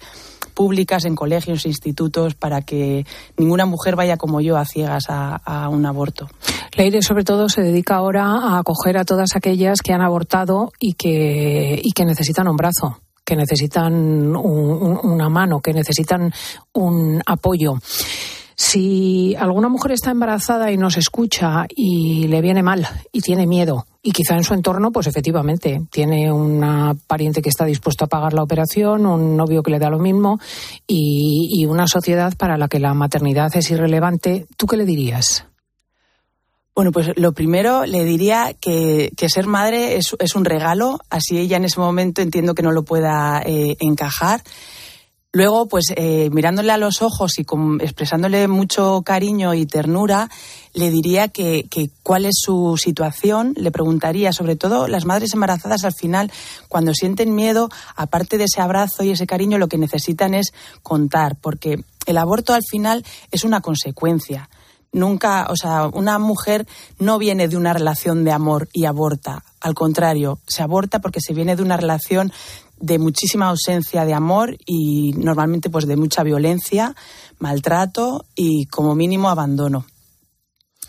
públicas 0.53 1.03
en 1.05 1.15
colegios 1.15 1.65
institutos 1.65 2.35
para 2.35 2.61
que 2.61 3.05
ninguna 3.37 3.65
mujer 3.65 3.95
vaya 3.95 4.17
como 4.17 4.39
yo 4.39 4.55
a 4.57 4.65
ciegas 4.65 5.05
a, 5.09 5.67
un 5.69 5.85
aborto. 5.85 6.29
Leire, 6.77 7.01
sobre 7.01 7.23
todo, 7.23 7.49
se 7.49 7.61
dedica 7.61 7.95
ahora 7.95 8.23
a 8.23 8.59
acoger 8.59 8.97
a 8.97 9.05
todas 9.05 9.35
aquellas 9.35 9.81
que 9.81 9.93
han 9.93 10.01
abortado 10.01 10.71
y 10.79 10.93
que, 10.93 11.79
y 11.83 11.91
que 11.91 12.05
necesitan 12.05 12.47
un 12.47 12.55
brazo 12.55 12.99
que 13.25 13.35
necesitan 13.37 14.35
una 14.35 15.29
mano, 15.29 15.61
que 15.61 15.73
necesitan 15.73 16.33
un 16.73 17.21
apoyo. 17.25 17.75
Si 18.55 19.35
alguna 19.35 19.69
mujer 19.69 19.91
está 19.93 20.11
embarazada 20.11 20.71
y 20.71 20.77
nos 20.77 20.97
escucha 20.97 21.65
y 21.69 22.27
le 22.27 22.41
viene 22.41 22.63
mal 22.63 22.87
y 23.11 23.21
tiene 23.21 23.47
miedo, 23.47 23.85
y 24.05 24.11
quizá 24.11 24.35
en 24.35 24.43
su 24.43 24.53
entorno, 24.53 24.91
pues 24.91 25.07
efectivamente, 25.07 25.81
tiene 25.89 26.29
una 26.29 26.93
pariente 27.07 27.41
que 27.41 27.47
está 27.47 27.63
dispuesto 27.63 28.03
a 28.03 28.09
pagar 28.09 28.33
la 28.33 28.43
operación, 28.43 29.05
un 29.05 29.37
novio 29.37 29.63
que 29.63 29.71
le 29.71 29.79
da 29.79 29.89
lo 29.89 29.97
mismo 29.97 30.39
y, 30.85 31.65
una 31.65 31.87
sociedad 31.87 32.33
para 32.37 32.57
la 32.57 32.67
que 32.67 32.79
la 32.79 32.93
maternidad 32.93 33.55
es 33.55 33.71
irrelevante, 33.71 34.45
¿tú 34.57 34.67
qué 34.67 34.75
le 34.75 34.85
dirías? 34.85 35.45
Bueno, 36.75 36.91
pues 36.91 37.11
lo 37.15 37.31
primero 37.31 37.85
le 37.85 38.03
diría 38.03 38.53
que, 38.59 39.11
ser 39.29 39.47
madre 39.47 39.95
es, 39.95 40.35
un 40.35 40.43
regalo, 40.43 40.99
así 41.09 41.39
ella 41.39 41.55
en 41.55 41.65
ese 41.65 41.79
momento 41.79 42.21
entiendo 42.21 42.53
que 42.53 42.63
no 42.63 42.73
lo 42.73 42.83
pueda 42.83 43.41
eh, 43.45 43.77
encajar. 43.79 44.43
Luego, 45.35 45.67
pues 45.67 45.85
eh, 45.95 46.29
mirándole 46.31 46.71
a 46.71 46.77
los 46.77 47.01
ojos 47.01 47.39
y 47.39 47.45
expresándole 47.83 48.47
mucho 48.47 49.01
cariño 49.01 49.55
y 49.55 49.65
ternura, 49.65 50.29
le 50.75 50.91
diría 50.91 51.27
que, 51.27 51.67
cuál 52.03 52.25
es 52.25 52.35
su 52.39 52.77
situación, 52.77 53.55
le 53.57 53.71
preguntaría, 53.71 54.31
sobre 54.31 54.55
todo 54.55 54.87
las 54.87 55.05
madres 55.05 55.33
embarazadas 55.33 55.85
al 55.85 55.93
final, 55.95 56.31
cuando 56.67 56.93
sienten 56.93 57.33
miedo, 57.33 57.69
aparte 57.95 58.37
de 58.37 58.43
ese 58.43 58.61
abrazo 58.61 59.03
y 59.03 59.09
ese 59.09 59.25
cariño, 59.25 59.57
lo 59.57 59.67
que 59.67 59.79
necesitan 59.79 60.35
es 60.35 60.53
contar, 60.83 61.35
porque 61.41 61.83
el 62.05 62.17
aborto 62.19 62.53
al 62.53 62.61
final 62.69 63.03
es 63.31 63.43
una 63.43 63.61
consecuencia. 63.61 64.49
Nunca, 64.91 65.47
o 65.49 65.55
sea, 65.55 65.87
una 65.87 66.19
mujer 66.19 66.67
no 66.99 67.17
viene 67.17 67.47
de 67.47 67.57
una 67.57 67.73
relación 67.73 68.23
de 68.23 68.31
amor 68.31 68.69
y 68.71 68.85
aborta. 68.85 69.43
Al 69.61 69.73
contrario, 69.73 70.37
se 70.45 70.61
aborta 70.61 70.99
porque 70.99 71.21
se 71.21 71.33
viene 71.33 71.55
de 71.55 71.63
una 71.63 71.77
relación 71.77 72.31
de 72.83 72.99
muchísima 72.99 73.47
ausencia 73.47 74.03
de 74.03 74.13
amor 74.13 74.57
y 74.65 75.13
normalmente 75.13 75.69
pues 75.69 75.87
de 75.87 75.95
mucha 75.95 76.21
violencia, 76.21 76.93
maltrato 77.39 78.25
y 78.35 78.65
como 78.65 78.93
mínimo 78.93 79.29
abandono. 79.29 79.85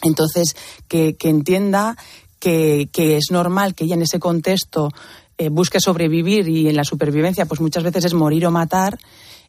Entonces, 0.02 0.56
que, 0.88 1.16
entienda 1.20 1.96
que, 2.40 2.88
es 2.96 3.30
normal 3.30 3.76
que 3.76 3.84
ella 3.84 3.94
en 3.94 4.02
ese 4.02 4.18
contexto 4.18 4.90
eh, 5.38 5.50
busque 5.50 5.78
sobrevivir 5.78 6.48
y 6.48 6.68
en 6.68 6.74
la 6.74 6.82
supervivencia 6.82 7.46
pues 7.46 7.60
muchas 7.60 7.84
veces 7.84 8.06
es 8.06 8.14
morir 8.14 8.44
o 8.44 8.50
matar, 8.50 8.98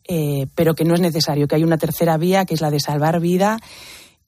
eh, 0.08 0.46
pero 0.54 0.76
que 0.76 0.86
no 0.86 0.94
es 0.94 1.02
necesario, 1.02 1.48
que 1.48 1.56
hay 1.56 1.64
una 1.64 1.80
tercera 1.80 2.16
vía 2.18 2.46
que 2.46 2.54
es 2.54 2.62
la 2.62 2.70
de 2.70 2.80
salvar 2.80 3.20
vida. 3.22 3.58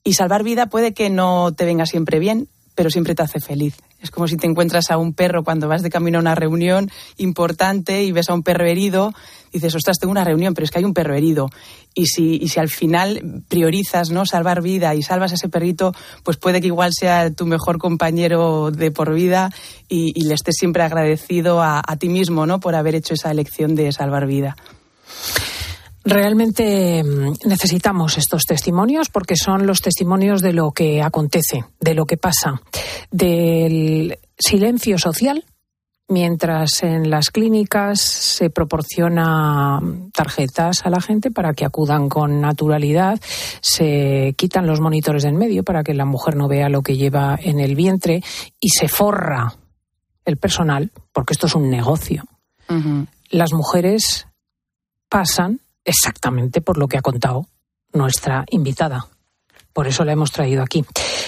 Y 0.04 0.14
salvar 0.14 0.44
vida 0.44 0.66
puede 0.66 0.96
que 0.96 1.12
no 1.12 1.54
te 1.56 1.66
venga 1.66 1.86
siempre 1.86 2.18
bien, 2.18 2.50
pero 2.78 2.92
siempre 2.92 3.16
te 3.16 3.24
hace 3.24 3.40
feliz. 3.40 3.76
Es 4.04 4.12
como 4.12 4.28
si 4.28 4.38
te 4.38 4.46
encuentras 4.46 4.92
a 4.92 4.98
un 4.98 5.14
perro 5.14 5.44
cuando 5.44 5.68
vas 5.68 5.82
de 5.82 5.90
camino 5.90 6.20
a 6.20 6.22
una 6.22 6.36
reunión 6.36 6.92
importante 7.18 8.04
y 8.04 8.12
ves 8.12 8.30
a 8.30 8.36
un 8.36 8.44
perro 8.44 8.68
herido, 8.68 9.16
dices, 9.52 9.74
ostras, 9.74 9.98
tengo 9.98 10.12
una 10.12 10.24
reunión, 10.24 10.54
pero 10.54 10.64
es 10.64 10.70
que 10.70 10.78
hay 10.78 10.86
un 10.86 10.94
perro 10.94 11.16
herido. 11.16 11.50
Y 11.96 12.06
si, 12.06 12.36
y 12.36 12.50
si 12.50 12.60
al 12.60 12.70
final 12.70 13.42
priorizas 13.48 14.12
no 14.12 14.28
salvar 14.28 14.62
vida 14.62 14.94
y 14.94 15.02
salvas 15.02 15.32
a 15.32 15.36
ese 15.36 15.50
perrito, 15.50 15.92
pues 16.22 16.38
puede 16.38 16.62
que 16.62 16.68
igual 16.68 16.92
sea 16.94 17.32
tu 17.32 17.48
mejor 17.48 17.80
compañero 17.80 18.70
de 18.70 18.92
por 18.92 19.12
vida 19.12 19.50
y, 19.90 20.14
le 20.28 20.36
estés 20.36 20.56
siempre 20.60 20.84
agradecido 20.84 21.64
a, 21.64 21.82
a 21.84 21.96
ti 21.96 22.10
mismo 22.10 22.46
¿no? 22.46 22.60
por 22.60 22.76
haber 22.76 22.94
hecho 22.94 23.16
esa 23.16 23.32
elección 23.32 23.74
de 23.74 23.92
salvar 23.92 24.28
vida. 24.28 24.56
Realmente 26.10 27.04
mm, 27.04 27.34
necesitamos 27.48 28.18
estos 28.18 28.44
testimonios 28.44 29.10
porque 29.10 29.36
son 29.36 29.68
los 29.68 29.82
testimonios 29.82 30.42
de 30.42 30.54
lo 30.54 30.72
que 30.72 31.02
acontece, 31.02 31.66
de 31.82 31.94
lo 31.94 32.06
que 32.06 32.16
pasa, 32.16 32.62
del 33.12 34.18
silencio 34.40 34.98
social 34.98 35.44
mientras 36.08 36.84
en 36.84 37.10
las 37.10 37.30
clínicas 37.30 38.00
se 38.00 38.50
proporciona 38.50 39.82
tarjetas 40.14 40.86
a 40.86 40.90
la 40.90 41.02
gente 41.02 41.30
para 41.30 41.54
que 41.54 41.66
acudan 41.66 42.08
con 42.08 42.40
naturalidad, 42.40 43.20
se 43.60 44.34
quitan 44.38 44.66
los 44.66 44.80
monitores 44.80 45.24
del 45.24 45.34
medio 45.34 45.64
para 45.64 45.84
que 45.84 45.94
la 45.94 46.06
mujer 46.06 46.38
no 46.38 46.48
vea 46.48 46.70
lo 46.70 46.82
que 46.82 46.96
lleva 46.96 47.38
en 47.42 47.60
el 47.60 47.76
vientre 47.76 48.24
y 48.62 48.70
se 48.70 48.88
forra 48.88 49.54
el 50.24 50.38
personal, 50.38 50.92
porque 51.12 51.34
esto 51.34 51.48
es 51.48 51.56
un 51.56 51.70
negocio. 51.70 52.24
Las 53.30 53.52
mujeres 53.52 54.28
pasan 55.10 55.60
exactamente 55.88 56.62
por 56.62 56.78
lo 56.78 56.88
que 56.88 56.98
ha 56.98 57.02
contado 57.02 57.48
nuestra 57.94 58.46
invitada. 58.52 59.08
Por 59.74 59.88
eso 59.88 60.04
la 60.04 60.12
hemos 60.12 60.32
traído 60.32 60.64
aquí. 60.64 60.86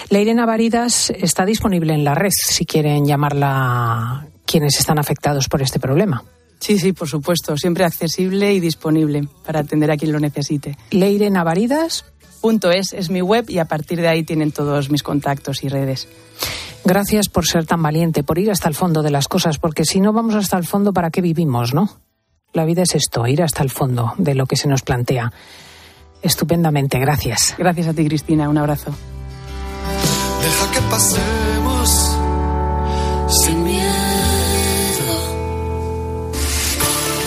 La 0.10 0.20
Irene 0.20 0.46
Varidas 0.46 1.12
está 1.12 1.46
disponible 1.46 1.94
en 1.94 2.04
la 2.04 2.16
red 2.16 2.32
si 2.32 2.66
quieren 2.66 3.06
llamarla 3.06 4.28
quienes 4.46 4.80
están 4.80 5.00
afectados 5.00 5.48
por 5.48 5.62
este 5.62 5.80
problema. 5.80 6.24
Sí, 6.60 6.78
sí, 6.78 6.92
por 6.92 7.08
supuesto. 7.08 7.56
Siempre 7.58 7.86
accesible 7.86 8.54
y 8.54 8.60
disponible 8.60 9.28
para 9.46 9.60
atender 9.60 9.92
a 9.92 9.98
quien 9.98 10.12
lo 10.12 10.20
necesite. 10.20 10.78
Leirenavaridas.es 10.92 12.76
es, 12.76 12.94
es 12.94 13.10
mi 13.10 13.22
web 13.22 13.46
y 13.50 13.60
a 13.60 13.66
partir 13.66 14.02
de 14.02 14.08
ahí 14.08 14.24
tienen 14.24 14.52
todos 14.52 14.90
mis 14.90 15.04
contactos 15.04 15.64
y 15.64 15.70
redes. 15.70 16.08
Gracias 16.84 17.30
por 17.30 17.46
ser 17.46 17.66
tan 17.66 17.84
valiente, 17.84 18.24
por 18.24 18.40
ir 18.40 18.50
hasta 18.50 18.68
el 18.68 18.76
fondo 18.76 19.04
de 19.04 19.12
las 19.12 19.28
cosas, 19.28 19.60
porque 19.60 19.86
si 19.86 20.00
no 20.00 20.14
vamos 20.14 20.36
hasta 20.36 20.58
el 20.58 20.66
fondo, 20.66 20.94
¿para 20.94 21.12
qué 21.12 21.22
vivimos, 21.22 21.74
no? 21.74 22.00
La 22.54 22.66
vida 22.66 22.84
es 22.84 22.96
esto, 22.96 23.28
ir 23.28 23.44
hasta 23.44 23.64
el 23.64 23.70
fondo 23.70 24.14
de 24.18 24.36
lo 24.36 24.46
que 24.46 24.56
se 24.56 24.68
nos 24.68 24.82
plantea. 24.82 25.32
Estupendamente, 26.22 27.00
gracias. 27.00 27.56
Gracias 27.58 27.88
a 27.88 27.94
ti, 27.94 28.06
Cristina. 28.08 28.50
Un 28.50 28.58
abrazo. 28.58 28.92
Deja 30.42 30.72
que 30.72 30.82
pasemos 30.90 32.18
sin 33.44 33.64
miedo. 33.64 33.90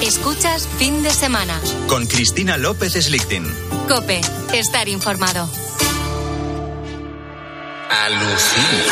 Escuchas 0.02 0.66
fin 0.78 1.02
de 1.02 1.10
semana. 1.10 1.60
Con 1.88 2.06
Cristina 2.06 2.58
López 2.58 2.94
Slichting. 2.94 3.46
Cope, 3.88 4.20
estar 4.52 4.88
informado. 4.88 5.48
Alucina. 7.92 8.84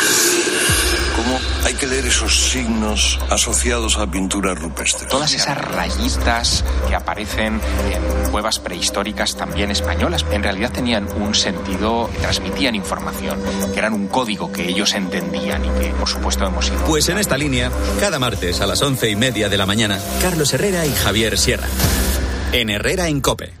¿Cómo 1.15 1.39
hay 1.65 1.73
que 1.73 1.87
leer 1.87 2.05
esos 2.05 2.51
signos 2.51 3.19
asociados 3.29 3.97
a 3.97 4.09
pintura 4.09 4.53
rupestre? 4.53 5.07
Todas 5.07 5.33
esas 5.33 5.57
rayitas 5.57 6.63
que 6.87 6.95
aparecen 6.95 7.59
en 7.89 8.31
cuevas 8.31 8.59
prehistóricas 8.59 9.35
también 9.35 9.71
españolas, 9.71 10.23
en 10.31 10.43
realidad 10.43 10.71
tenían 10.71 11.07
un 11.13 11.33
sentido, 11.33 12.09
transmitían 12.21 12.75
información, 12.75 13.39
que 13.73 13.79
eran 13.79 13.93
un 13.93 14.07
código 14.07 14.51
que 14.51 14.69
ellos 14.69 14.93
entendían 14.93 15.65
y 15.65 15.69
que, 15.79 15.89
por 15.89 16.07
supuesto, 16.07 16.45
hemos 16.45 16.67
ido. 16.67 16.83
Pues 16.85 17.09
en 17.09 17.17
esta 17.17 17.37
línea, 17.37 17.71
cada 17.99 18.19
martes 18.19 18.61
a 18.61 18.67
las 18.67 18.81
once 18.81 19.09
y 19.09 19.15
media 19.15 19.49
de 19.49 19.57
la 19.57 19.65
mañana, 19.65 19.99
Carlos 20.21 20.53
Herrera 20.53 20.85
y 20.85 20.93
Javier 20.93 21.37
Sierra. 21.37 21.67
En 22.51 22.69
Herrera 22.69 23.07
en 23.07 23.21
Cope. 23.21 23.60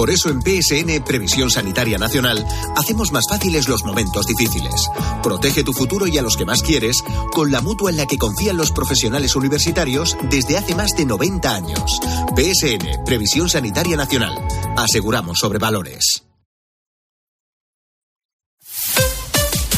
Por 0.00 0.08
eso 0.08 0.30
en 0.30 0.40
PSN 0.40 1.04
Previsión 1.04 1.50
Sanitaria 1.50 1.98
Nacional 1.98 2.42
hacemos 2.74 3.12
más 3.12 3.24
fáciles 3.28 3.68
los 3.68 3.84
momentos 3.84 4.24
difíciles. 4.24 4.88
Protege 5.22 5.62
tu 5.62 5.74
futuro 5.74 6.06
y 6.06 6.16
a 6.16 6.22
los 6.22 6.38
que 6.38 6.46
más 6.46 6.62
quieres 6.62 7.02
con 7.34 7.52
la 7.52 7.60
mutua 7.60 7.90
en 7.90 7.98
la 7.98 8.06
que 8.06 8.16
confían 8.16 8.56
los 8.56 8.72
profesionales 8.72 9.36
universitarios 9.36 10.16
desde 10.30 10.56
hace 10.56 10.74
más 10.74 10.92
de 10.96 11.04
90 11.04 11.54
años. 11.54 12.00
PSN 12.34 13.04
Previsión 13.04 13.50
Sanitaria 13.50 13.94
Nacional. 13.98 14.42
Aseguramos 14.74 15.38
sobre 15.38 15.58
valores. 15.58 16.22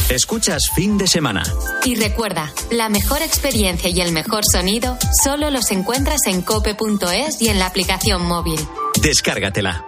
Escuchas 0.07 0.69
fin 0.73 0.97
de 0.97 1.07
semana. 1.07 1.43
Y 1.83 1.95
recuerda, 1.95 2.53
la 2.71 2.87
mejor 2.87 3.21
experiencia 3.23 3.89
y 3.89 3.99
el 3.99 4.13
mejor 4.13 4.43
sonido 4.49 4.97
solo 5.21 5.49
los 5.49 5.69
encuentras 5.71 6.27
en 6.27 6.43
cope.es 6.43 7.41
y 7.41 7.49
en 7.49 7.59
la 7.59 7.65
aplicación 7.65 8.25
móvil. 8.25 8.61
Descárgatela. 9.01 9.87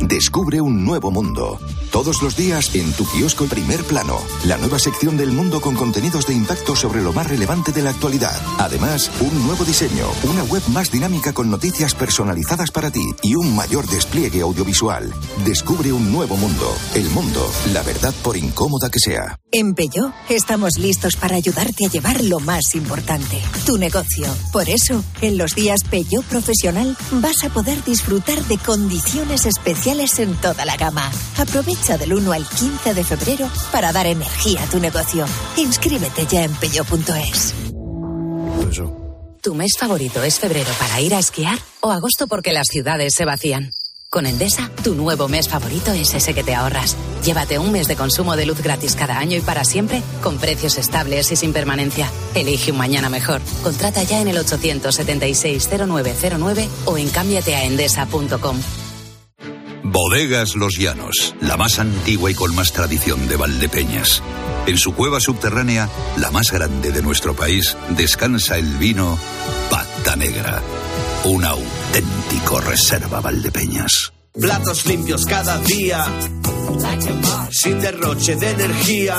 Descubre 0.00 0.60
un 0.60 0.84
nuevo 0.84 1.10
mundo. 1.10 1.58
Todos 1.90 2.22
los 2.22 2.36
días 2.36 2.74
en 2.74 2.92
tu 2.92 3.06
kiosco 3.06 3.46
Primer 3.46 3.82
Plano, 3.84 4.18
la 4.44 4.58
nueva 4.58 4.78
sección 4.78 5.16
del 5.16 5.32
mundo 5.32 5.60
con 5.60 5.74
contenidos 5.74 6.26
de 6.26 6.34
impacto 6.34 6.76
sobre 6.76 7.02
lo 7.02 7.12
más 7.12 7.28
relevante 7.28 7.72
de 7.72 7.82
la 7.82 7.90
actualidad. 7.90 8.36
Además, 8.58 9.10
un 9.20 9.46
nuevo 9.46 9.64
diseño, 9.64 10.06
una 10.24 10.42
web 10.44 10.62
más 10.68 10.90
dinámica 10.90 11.32
con 11.32 11.50
noticias 11.50 11.94
personalizadas 11.94 12.70
para 12.70 12.90
ti 12.90 13.04
y 13.22 13.34
un 13.34 13.56
mayor 13.56 13.86
despliegue 13.86 14.42
audiovisual. 14.42 15.12
Descubre 15.44 15.92
un 15.92 16.12
nuevo 16.12 16.36
mundo. 16.36 16.74
El 16.94 17.08
mundo, 17.10 17.50
la 17.72 17.82
verdad 17.82 18.14
por 18.22 18.36
incómoda 18.36 18.90
que 18.90 18.98
sea. 18.98 19.38
En 19.52 19.74
Peugeot 19.74 20.12
estamos 20.28 20.76
listos 20.76 21.16
para 21.16 21.36
ayudarte 21.36 21.86
a 21.86 21.88
llevar 21.88 22.22
lo 22.22 22.40
más 22.40 22.74
importante, 22.74 23.40
tu 23.64 23.78
negocio. 23.78 24.26
Por 24.52 24.68
eso, 24.68 25.02
en 25.22 25.38
los 25.38 25.54
días 25.54 25.80
Peugeot 25.88 26.24
Profesional 26.26 26.96
vas 27.12 27.42
a 27.44 27.48
poder 27.48 27.82
disfrutar 27.84 28.44
de 28.44 28.58
condiciones 28.58 29.45
especiales 29.46 30.18
en 30.18 30.34
toda 30.36 30.64
la 30.64 30.76
gama. 30.76 31.10
Aprovecha 31.38 31.96
del 31.96 32.12
1 32.12 32.32
al 32.32 32.46
15 32.46 32.94
de 32.94 33.04
febrero 33.04 33.48
para 33.72 33.92
dar 33.92 34.06
energía 34.06 34.62
a 34.62 34.66
tu 34.66 34.80
negocio. 34.80 35.24
Inscríbete 35.56 36.26
ya 36.26 36.44
en 36.44 36.54
peugeot.es. 36.54 37.54
¿Tu 39.42 39.54
mes 39.54 39.76
favorito 39.78 40.22
es 40.24 40.40
febrero 40.40 40.70
para 40.78 41.00
ir 41.00 41.14
a 41.14 41.20
esquiar 41.20 41.58
o 41.80 41.92
agosto 41.92 42.26
porque 42.26 42.52
las 42.52 42.66
ciudades 42.66 43.14
se 43.14 43.24
vacían? 43.24 43.70
Con 44.08 44.24
Endesa, 44.26 44.70
tu 44.82 44.94
nuevo 44.94 45.28
mes 45.28 45.48
favorito 45.48 45.92
es 45.92 46.14
ese 46.14 46.32
que 46.32 46.42
te 46.42 46.54
ahorras. 46.54 46.96
Llévate 47.24 47.58
un 47.58 47.72
mes 47.72 47.86
de 47.86 47.96
consumo 47.96 48.34
de 48.34 48.46
luz 48.46 48.62
gratis 48.62 48.96
cada 48.96 49.18
año 49.18 49.36
y 49.36 49.40
para 49.40 49.64
siempre, 49.64 50.02
con 50.22 50.38
precios 50.38 50.78
estables 50.78 51.30
y 51.32 51.36
sin 51.36 51.52
permanencia. 51.52 52.10
Elige 52.34 52.72
un 52.72 52.78
mañana 52.78 53.08
mejor. 53.08 53.40
Contrata 53.62 54.02
ya 54.04 54.20
en 54.20 54.28
el 54.28 54.38
876-0909 54.38 56.68
o 56.86 56.98
en 56.98 57.08
cámbiateaendesa.com. 57.10 58.60
Bodegas 59.92 60.56
Los 60.56 60.78
Llanos, 60.78 61.34
la 61.40 61.56
más 61.56 61.78
antigua 61.78 62.30
y 62.30 62.34
con 62.34 62.54
más 62.54 62.72
tradición 62.72 63.28
de 63.28 63.36
Valdepeñas. 63.36 64.22
En 64.66 64.78
su 64.78 64.94
cueva 64.94 65.20
subterránea, 65.20 65.88
la 66.16 66.30
más 66.32 66.50
grande 66.50 66.90
de 66.90 67.02
nuestro 67.02 67.34
país, 67.34 67.76
descansa 67.90 68.58
el 68.58 68.66
vino 68.78 69.16
Pata 69.70 70.16
Negra, 70.16 70.60
un 71.24 71.44
auténtico 71.44 72.60
reserva 72.60 73.20
Valdepeñas. 73.20 74.12
Platos 74.32 74.86
limpios 74.86 75.24
cada 75.24 75.58
día, 75.60 76.04
sin 77.50 77.80
derroche 77.80 78.34
de 78.34 78.50
energía. 78.50 79.16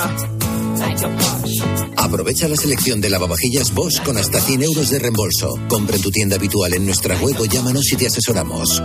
Aprovecha 1.95 2.47
la 2.47 2.57
selección 2.57 2.99
de 2.99 3.09
lavavajillas 3.09 3.73
Bosch 3.73 4.01
con 4.03 4.17
hasta 4.17 4.41
100 4.41 4.63
euros 4.63 4.89
de 4.89 4.99
reembolso. 4.99 5.57
Compra 5.69 5.95
en 5.95 6.01
tu 6.01 6.11
tienda 6.11 6.35
habitual 6.35 6.73
en 6.73 6.85
nuestra 6.85 7.15
web 7.17 7.39
o 7.39 7.45
llámanos 7.45 7.91
y 7.91 7.95
te 7.95 8.07
asesoramos. 8.07 8.83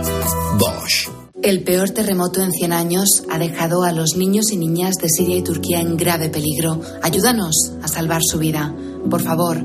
Bosch. 0.57 1.22
El 1.43 1.61
peor 1.65 1.89
terremoto 1.89 2.41
en 2.41 2.53
100 2.53 2.71
años 2.71 3.23
ha 3.29 3.37
dejado 3.37 3.83
a 3.83 3.91
los 3.91 4.15
niños 4.15 4.45
y 4.53 4.57
niñas 4.57 4.95
de 4.95 5.09
Siria 5.09 5.35
y 5.35 5.41
Turquía 5.41 5.81
en 5.81 5.97
grave 5.97 6.29
peligro. 6.29 6.79
Ayúdanos 7.01 7.73
a 7.81 7.89
salvar 7.89 8.21
su 8.23 8.39
vida. 8.39 8.73
Por 9.09 9.21
favor, 9.21 9.61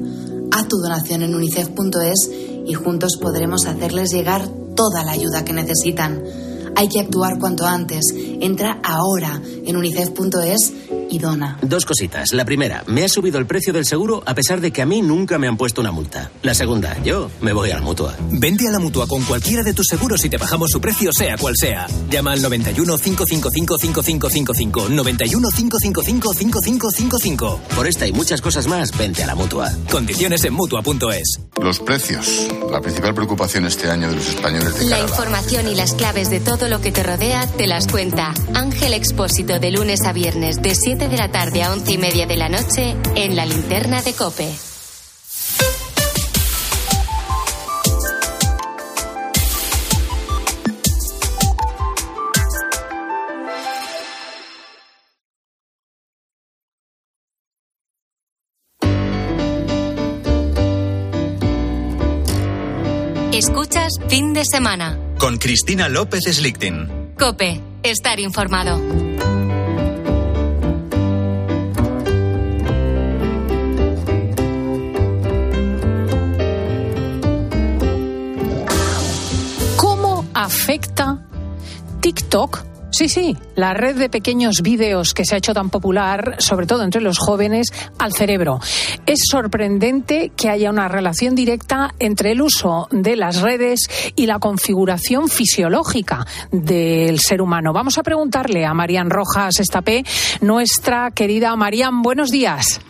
haz 0.51 0.67
tu 0.67 0.79
donación 0.79 1.23
en 1.23 1.37
unicef.es 1.37 2.31
y 2.67 2.75
juntos 2.75 3.17
podremos 3.21 3.67
hacerles 3.67 4.11
llegar 4.11 4.49
toda 4.75 5.05
la 5.05 5.13
ayuda 5.13 5.45
que 5.45 5.53
necesitan. 5.53 6.21
Hay 6.75 6.89
que 6.89 6.99
actuar 6.99 7.39
cuanto 7.39 7.65
antes. 7.65 8.03
Entra 8.41 8.81
ahora 8.83 9.41
en 9.65 9.77
unicef.es 9.77 10.73
y 11.11 11.19
dona. 11.19 11.59
Dos 11.63 11.85
cositas. 11.85 12.33
La 12.33 12.45
primera, 12.45 12.85
me 12.87 13.05
ha 13.05 13.09
subido 13.09 13.39
el 13.39 13.47
precio 13.47 13.73
del 13.73 13.85
seguro 13.87 14.23
a 14.27 14.35
pesar 14.35 14.61
de 14.61 14.71
que 14.73 14.83
a 14.83 14.87
mí 14.87 15.03
nunca 15.03 15.39
me 15.39 15.49
han 15.49 15.57
puesto 15.57 15.81
una 15.81 15.91
multa. 15.93 16.31
La 16.43 16.55
segunda, 16.55 16.97
yo 17.03 17.31
me 17.41 17.53
voy 17.53 17.71
a 17.71 17.77
la 17.77 17.83
mutua. 17.83 18.15
Vente 18.31 18.67
a 18.69 18.71
la 18.71 18.79
mutua 18.79 19.07
con 19.07 19.23
cualquiera 19.25 19.63
de 19.63 19.75
tus 19.75 19.87
seguros 19.87 20.25
y 20.25 20.29
te 20.31 20.37
bajamos 20.39 20.71
su 20.71 20.81
precio, 20.81 21.11
sea 21.13 21.37
cual 21.37 21.55
sea. 21.57 21.87
Llama 22.11 22.33
al 22.33 22.43
91 22.43 22.99
555 22.99 23.77
5555. 23.79 24.89
91 24.91 25.49
555 25.51 26.33
5555. 26.35 27.61
Por 27.75 27.87
esta 27.87 28.07
y 28.07 28.13
muchas 28.13 28.41
cosas 28.41 28.67
más, 28.67 28.97
vente 28.97 29.23
a 29.23 29.27
la 29.27 29.35
mutua. 29.35 29.71
Condiciones 29.91 30.45
en 30.45 30.55
mutua.es. 30.55 31.41
Los 31.63 31.79
precios. 31.81 32.47
La 32.71 32.81
principal 32.81 33.15
preocupación 33.15 33.65
este 33.67 33.91
año 33.91 34.09
de 34.09 34.17
los 34.17 34.29
españoles 34.29 34.79
de 34.79 34.85
La 34.87 34.99
la- 34.99 35.03
información 35.03 35.69
y 35.69 35.75
las 35.75 35.95
claves 35.95 36.31
de 36.31 36.41
todo 36.41 36.69
lo 36.69 36.81
que 36.81 36.93
te 36.93 37.03
rodea 37.03 37.47
te 37.47 37.67
las 37.67 37.87
cuenta 37.87 38.35
Ángel 38.55 38.93
Expósito 38.95 39.59
de 39.59 39.71
lunes 39.71 40.03
a 40.03 40.13
viernes 40.13 40.63
de 40.63 40.75
7 40.75 40.98
de 41.07 41.17
la 41.17 41.31
tarde 41.31 41.63
a 41.63 41.73
11 41.73 41.93
y 41.93 41.99
media 41.99 42.27
de 42.27 42.37
la 42.37 42.49
noche 42.49 42.97
en 43.15 43.37
la 43.37 43.47
linterna 43.47 44.03
de 44.03 44.15
Cope. 44.15 44.53
Escuchas 63.33 63.93
fin 64.09 64.35
de 64.35 64.45
semana. 64.45 64.99
Con 65.19 65.39
Cristina 65.39 65.89
López 65.89 66.25
Slichting. 66.25 67.15
Cope, 67.17 67.61
estar 67.85 68.19
informado. 68.19 69.08
Afecta 80.49 81.19
TikTok? 82.01 82.65
Sí, 82.91 83.11
sí, 83.11 83.37
la 83.55 83.75
red 83.75 83.97
de 83.97 84.09
pequeños 84.09 84.63
vídeos 84.63 85.13
que 85.13 85.27
se 85.27 85.35
ha 85.35 85.39
hecho 85.39 85.53
tan 85.53 85.69
popular, 85.69 86.37
sobre 86.39 86.67
todo 86.67 86.85
entre 86.85 87.03
los 87.03 87.19
jóvenes, 87.19 87.67
al 87.99 88.15
cerebro. 88.15 88.59
Es 89.05 89.19
sorprendente 89.31 90.33
que 90.35 90.49
haya 90.49 90.71
una 90.71 90.89
relación 90.89 91.35
directa 91.35 91.95
entre 91.99 92.33
el 92.33 92.41
uso 92.41 92.89
de 92.91 93.15
las 93.17 93.43
redes 93.43 93.81
y 94.17 94.25
la 94.25 94.39
configuración 94.39 95.29
fisiológica 95.29 96.27
del 96.51 97.21
ser 97.21 97.43
humano. 97.43 97.75
Vamos 97.75 97.99
a 97.99 98.03
preguntarle 98.03 98.65
a 98.65 98.73
Marían 98.73 99.11
Rojas 99.11 99.61
Estapé, 99.61 100.03
nuestra 100.41 101.11
querida 101.11 101.55
Marían, 101.57 102.01
buenos 102.01 102.31
días. 102.31 102.81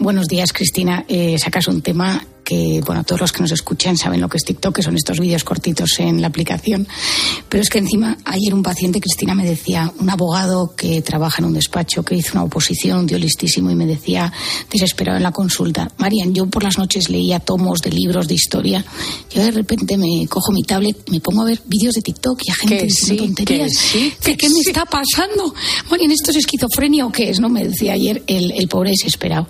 Buenos 0.00 0.26
días, 0.26 0.52
Cristina. 0.52 1.04
Eh, 1.06 1.36
sacas 1.38 1.68
un 1.68 1.80
tema 1.80 2.20
que, 2.44 2.80
bueno, 2.84 3.02
todos 3.04 3.20
los 3.22 3.32
que 3.32 3.40
nos 3.42 3.50
escuchan 3.52 3.96
saben 3.96 4.20
lo 4.20 4.28
que 4.28 4.36
es 4.36 4.44
TikTok, 4.44 4.76
que 4.76 4.82
son 4.82 4.96
estos 4.96 5.18
vídeos 5.18 5.42
cortitos 5.44 5.98
en 5.98 6.20
la 6.20 6.28
aplicación. 6.28 6.86
Pero 7.48 7.62
es 7.62 7.70
que 7.70 7.78
encima, 7.78 8.18
ayer 8.24 8.54
un 8.54 8.62
paciente, 8.62 9.00
Cristina, 9.00 9.34
me 9.34 9.44
decía, 9.44 9.92
un 9.98 10.10
abogado 10.10 10.74
que 10.76 11.02
trabaja 11.02 11.38
en 11.40 11.46
un 11.46 11.54
despacho, 11.54 12.04
que 12.04 12.14
hizo 12.14 12.32
una 12.34 12.44
oposición, 12.44 13.06
tío 13.06 13.18
listísimo, 13.18 13.70
y 13.70 13.74
me 13.74 13.86
decía, 13.86 14.32
desesperado 14.70 15.16
en 15.16 15.22
la 15.22 15.32
consulta, 15.32 15.90
Marian, 15.98 16.34
yo 16.34 16.46
por 16.46 16.62
las 16.62 16.78
noches 16.78 17.08
leía 17.08 17.40
tomos 17.40 17.80
de 17.80 17.90
libros 17.90 18.28
de 18.28 18.34
historia, 18.34 18.84
yo 19.34 19.42
de 19.42 19.50
repente 19.50 19.96
me 19.96 20.26
cojo 20.28 20.52
mi 20.52 20.62
tablet, 20.62 21.08
me 21.10 21.20
pongo 21.20 21.42
a 21.42 21.46
ver 21.46 21.60
vídeos 21.66 21.94
de 21.94 22.02
TikTok 22.02 22.40
y 22.44 22.50
a 22.50 22.54
gente 22.54 22.76
Que 22.78 22.84
diciendo 22.84 23.22
sí, 23.22 23.26
tonterías. 23.34 23.68
que 23.70 23.74
sí, 23.74 24.12
¿Qué, 24.22 24.36
qué 24.36 24.50
me 24.50 24.60
está 24.60 24.84
pasando? 24.84 25.54
Marian, 25.90 26.10
¿esto 26.10 26.30
es 26.30 26.36
esquizofrenia 26.38 27.06
o 27.06 27.12
qué 27.12 27.30
es? 27.30 27.40
¿No? 27.40 27.48
Me 27.48 27.64
decía 27.64 27.94
ayer 27.94 28.22
el, 28.26 28.52
el 28.52 28.68
pobre 28.68 28.90
desesperado. 28.90 29.46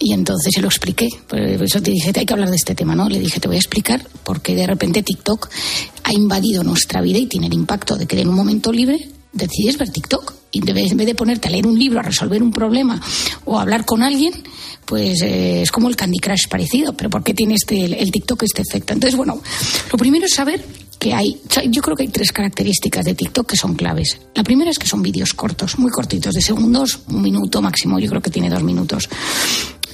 Y 0.00 0.12
entonces 0.12 0.52
se 0.54 0.60
lo 0.60 0.68
expliqué. 0.68 1.08
Por 1.26 1.40
eso 1.40 1.82
te 1.82 1.90
dije, 1.90 2.12
que 2.28 2.34
hablar 2.34 2.50
de 2.50 2.56
este 2.56 2.74
tema, 2.74 2.94
¿no? 2.94 3.08
Le 3.08 3.18
dije, 3.18 3.40
te 3.40 3.48
voy 3.48 3.56
a 3.56 3.58
explicar 3.58 4.06
por 4.22 4.42
qué 4.42 4.54
de 4.54 4.66
repente 4.66 5.02
TikTok 5.02 5.48
ha 6.04 6.12
invadido 6.12 6.62
nuestra 6.62 7.00
vida 7.00 7.18
y 7.18 7.26
tiene 7.26 7.46
el 7.46 7.54
impacto 7.54 7.96
de 7.96 8.06
que 8.06 8.20
en 8.20 8.28
un 8.28 8.34
momento 8.34 8.70
libre 8.70 9.08
decides 9.32 9.78
ver 9.78 9.88
TikTok. 9.88 10.34
Y 10.50 10.58
en 10.68 10.96
vez 10.96 11.06
de 11.06 11.14
ponerte 11.14 11.48
a 11.48 11.50
leer 11.50 11.66
un 11.66 11.78
libro, 11.78 12.00
a 12.00 12.02
resolver 12.02 12.42
un 12.42 12.52
problema 12.52 13.00
o 13.44 13.58
a 13.58 13.62
hablar 13.62 13.84
con 13.84 14.02
alguien, 14.02 14.32
pues 14.84 15.20
eh, 15.22 15.62
es 15.62 15.70
como 15.70 15.88
el 15.88 15.96
Candy 15.96 16.18
Crush 16.18 16.48
parecido. 16.48 16.94
Pero 16.94 17.10
¿por 17.10 17.22
qué 17.22 17.34
tiene 17.34 17.54
este, 17.54 17.84
el, 17.84 18.10
TikTok 18.10 18.42
este 18.42 18.62
efecto? 18.62 18.92
Entonces, 18.92 19.16
bueno, 19.16 19.40
lo 19.90 19.98
primero 19.98 20.26
es 20.26 20.34
saber 20.34 20.64
que 20.98 21.14
hay, 21.14 21.40
yo 21.68 21.80
creo 21.80 21.96
que 21.96 22.02
hay 22.02 22.08
tres 22.08 22.32
características 22.32 23.04
de 23.04 23.14
TikTok 23.14 23.46
que 23.50 23.56
son 23.56 23.74
claves. 23.74 24.18
La 24.34 24.42
primera 24.42 24.70
es 24.70 24.78
que 24.78 24.86
son 24.86 25.02
vídeos 25.02 25.32
cortos, 25.32 25.78
muy 25.78 25.90
cortitos, 25.90 26.34
de 26.34 26.42
segundos, 26.42 27.00
un 27.08 27.22
minuto 27.22 27.62
máximo, 27.62 27.98
yo 27.98 28.08
creo 28.08 28.20
que 28.20 28.30
tiene 28.30 28.50
dos 28.50 28.62
minutos. 28.62 29.08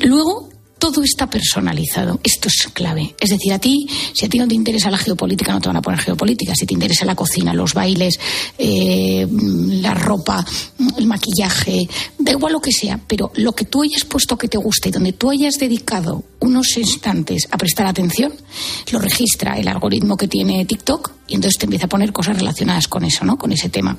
Luego, 0.01 0.49
todo 0.79 1.03
está 1.03 1.29
personalizado. 1.29 2.21
Esto 2.23 2.49
es 2.49 2.69
clave. 2.73 3.15
Es 3.19 3.31
decir, 3.31 3.53
a 3.53 3.59
ti, 3.59 3.87
si 4.13 4.27
a 4.27 4.29
ti 4.29 4.39
no 4.39 4.49
te 4.49 4.55
interesa 4.55 4.91
la 4.91 4.99
geopolítica, 4.99 5.53
no 5.53 5.61
te 5.61 5.69
van 5.69 5.77
a 5.77 5.83
poner 5.83 6.01
geopolítica. 6.01 6.55
Si 6.55 6.67
te 6.67 6.75
interesa 6.75 7.05
la 7.05 7.15
cocina, 7.15 7.55
los 7.55 7.75
bailes, 7.75 8.19
eh, 8.59 9.27
la 9.31 9.95
ropa, 9.95 10.45
el 10.99 11.07
maquillaje, 11.07 11.89
da 12.19 12.33
igual 12.33 12.53
lo 12.53 12.61
que 12.61 12.73
sea, 12.73 13.01
pero 13.07 13.31
lo 13.37 13.53
que 13.53 13.65
tú 13.65 13.83
hayas 13.83 14.05
puesto 14.05 14.37
que 14.37 14.49
te 14.49 14.59
guste 14.59 14.89
y 14.89 14.93
donde 14.93 15.13
tú 15.13 15.31
hayas 15.31 15.59
dedicado 15.59 16.25
unos 16.45 16.77
instantes 16.77 17.49
a 17.51 17.57
prestar 17.57 17.87
atención, 17.87 18.33
lo 18.93 18.99
registra 18.99 19.59
el 19.59 19.69
algoritmo 19.69 20.17
que 20.17 20.29
tiene 20.29 20.65
TikTok 20.65 21.11
y 21.27 21.35
entonces 21.37 21.59
te 21.59 21.65
empieza 21.65 21.87
a 21.87 21.89
poner 21.89 22.13
cosas 22.13 22.37
relacionadas 22.37 22.87
con 22.87 23.05
eso, 23.05 23.25
¿no? 23.25 23.39
Con 23.39 23.51
ese 23.53 23.71
tema. 23.71 23.97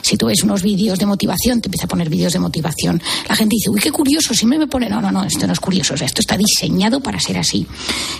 Si 0.00 0.16
tú 0.16 0.26
ves 0.26 0.42
unos 0.44 0.62
vídeos 0.62 0.98
de 0.98 1.06
motivación, 1.06 1.60
te 1.60 1.66
empieza 1.66 1.86
a 1.86 1.88
poner 1.88 2.08
vídeos 2.08 2.32
de 2.32 2.38
motivación. 2.38 3.02
La 3.28 3.34
gente 3.34 3.56
dice, 3.56 3.70
uy, 3.70 3.80
qué 3.80 3.90
curioso, 3.90 4.32
siempre 4.32 4.58
me 4.58 4.68
pone, 4.68 4.88
no, 4.88 5.00
no, 5.00 5.10
no, 5.10 5.24
esto 5.24 5.46
no 5.46 5.52
es 5.52 5.60
curioso, 5.60 5.94
o 5.94 5.96
sea, 5.96 6.06
esto 6.06 6.20
está 6.20 6.36
diseñado 6.36 7.00
para 7.00 7.18
ser 7.18 7.36
así. 7.38 7.66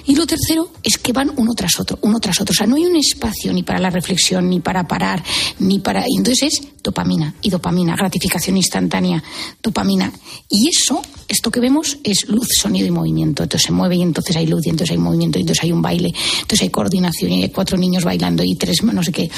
Y 0.06 0.16
lo 0.16 0.26
tercero 0.26 0.72
es 0.82 0.98
que 0.98 1.12
van 1.12 1.32
uno 1.36 1.54
tras 1.54 1.78
otro, 1.78 1.98
uno 2.02 2.18
tras 2.18 2.40
otro. 2.40 2.52
O 2.52 2.54
sea, 2.54 2.66
no 2.66 2.76
hay 2.76 2.86
un 2.86 2.96
espacio 2.96 3.52
ni 3.52 3.62
para 3.62 3.78
la 3.78 3.90
reflexión, 3.90 4.48
ni 4.48 4.60
para 4.60 4.88
parar, 4.88 5.22
ni 5.60 5.78
para... 5.78 6.04
Y 6.08 6.16
entonces 6.16 6.52
es 6.52 6.68
dopamina 6.82 7.34
y 7.42 7.50
dopamina, 7.50 7.94
gratificación 7.94 8.56
instantánea, 8.56 9.22
dopamina. 9.62 10.12
Y 10.48 10.68
eso, 10.68 11.00
esto 11.28 11.50
que 11.50 11.60
vemos, 11.60 11.98
es 12.02 12.28
luz, 12.28 12.48
sonido 12.58 12.86
y 12.86 12.90
movimiento. 12.90 13.44
Entonces 13.44 13.67
se 13.68 13.72
mueve 13.72 13.96
y 13.96 14.02
entonces 14.02 14.34
hay 14.36 14.46
luz 14.46 14.66
y 14.66 14.70
entonces 14.70 14.92
hay 14.92 14.98
movimiento 14.98 15.38
y 15.38 15.42
entonces 15.42 15.62
hay 15.64 15.72
un 15.72 15.82
baile, 15.82 16.08
entonces 16.40 16.62
hay 16.62 16.70
coordinación 16.70 17.30
y 17.32 17.42
hay 17.44 17.48
cuatro 17.50 17.76
niños 17.78 18.04
bailando 18.04 18.42
y 18.44 18.54
tres 18.56 18.82
no 18.82 19.02
sé 19.02 19.12
qué. 19.12 19.30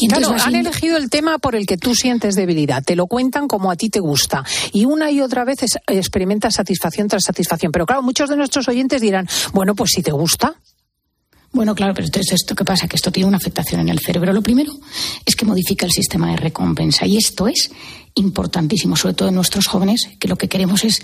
Y 0.00 0.06
entonces 0.06 0.28
Claro, 0.28 0.42
han 0.44 0.54
elegido 0.56 0.96
el 0.96 1.10
tema 1.10 1.38
por 1.38 1.54
el 1.54 1.66
que 1.66 1.76
tú 1.76 1.94
sientes 1.94 2.34
debilidad, 2.34 2.82
te 2.82 2.96
lo 2.96 3.06
cuentan 3.06 3.46
como 3.48 3.70
a 3.70 3.76
ti 3.76 3.90
te 3.90 4.00
gusta 4.00 4.44
y 4.72 4.84
una 4.84 5.10
y 5.10 5.20
otra 5.20 5.44
vez 5.44 5.62
es- 5.62 5.78
experimentas 5.86 6.54
satisfacción 6.54 7.08
tras 7.08 7.22
satisfacción. 7.24 7.70
Pero 7.72 7.86
claro, 7.86 8.02
muchos 8.02 8.28
de 8.30 8.36
nuestros 8.36 8.66
oyentes 8.68 9.00
dirán, 9.00 9.28
bueno, 9.52 9.74
pues 9.74 9.90
si 9.94 10.02
te 10.02 10.10
gusta. 10.12 10.54
Bueno, 11.52 11.74
claro, 11.76 11.94
pero 11.94 12.06
entonces 12.06 12.32
esto 12.32 12.56
qué 12.56 12.64
pasa, 12.64 12.88
que 12.88 12.96
esto 12.96 13.12
tiene 13.12 13.28
una 13.28 13.36
afectación 13.36 13.80
en 13.80 13.88
el 13.88 14.00
cerebro. 14.00 14.32
Lo 14.32 14.42
primero 14.42 14.72
es 15.24 15.36
que 15.36 15.44
modifica 15.44 15.86
el 15.86 15.92
sistema 15.92 16.30
de 16.30 16.36
recompensa 16.36 17.06
y 17.06 17.16
esto 17.16 17.46
es 17.46 17.70
importantísimo, 18.16 18.96
sobre 18.96 19.14
todo 19.14 19.28
en 19.28 19.34
nuestros 19.36 19.66
jóvenes, 19.66 20.08
que 20.18 20.26
lo 20.28 20.36
que 20.36 20.48
queremos 20.48 20.82
es 20.84 21.02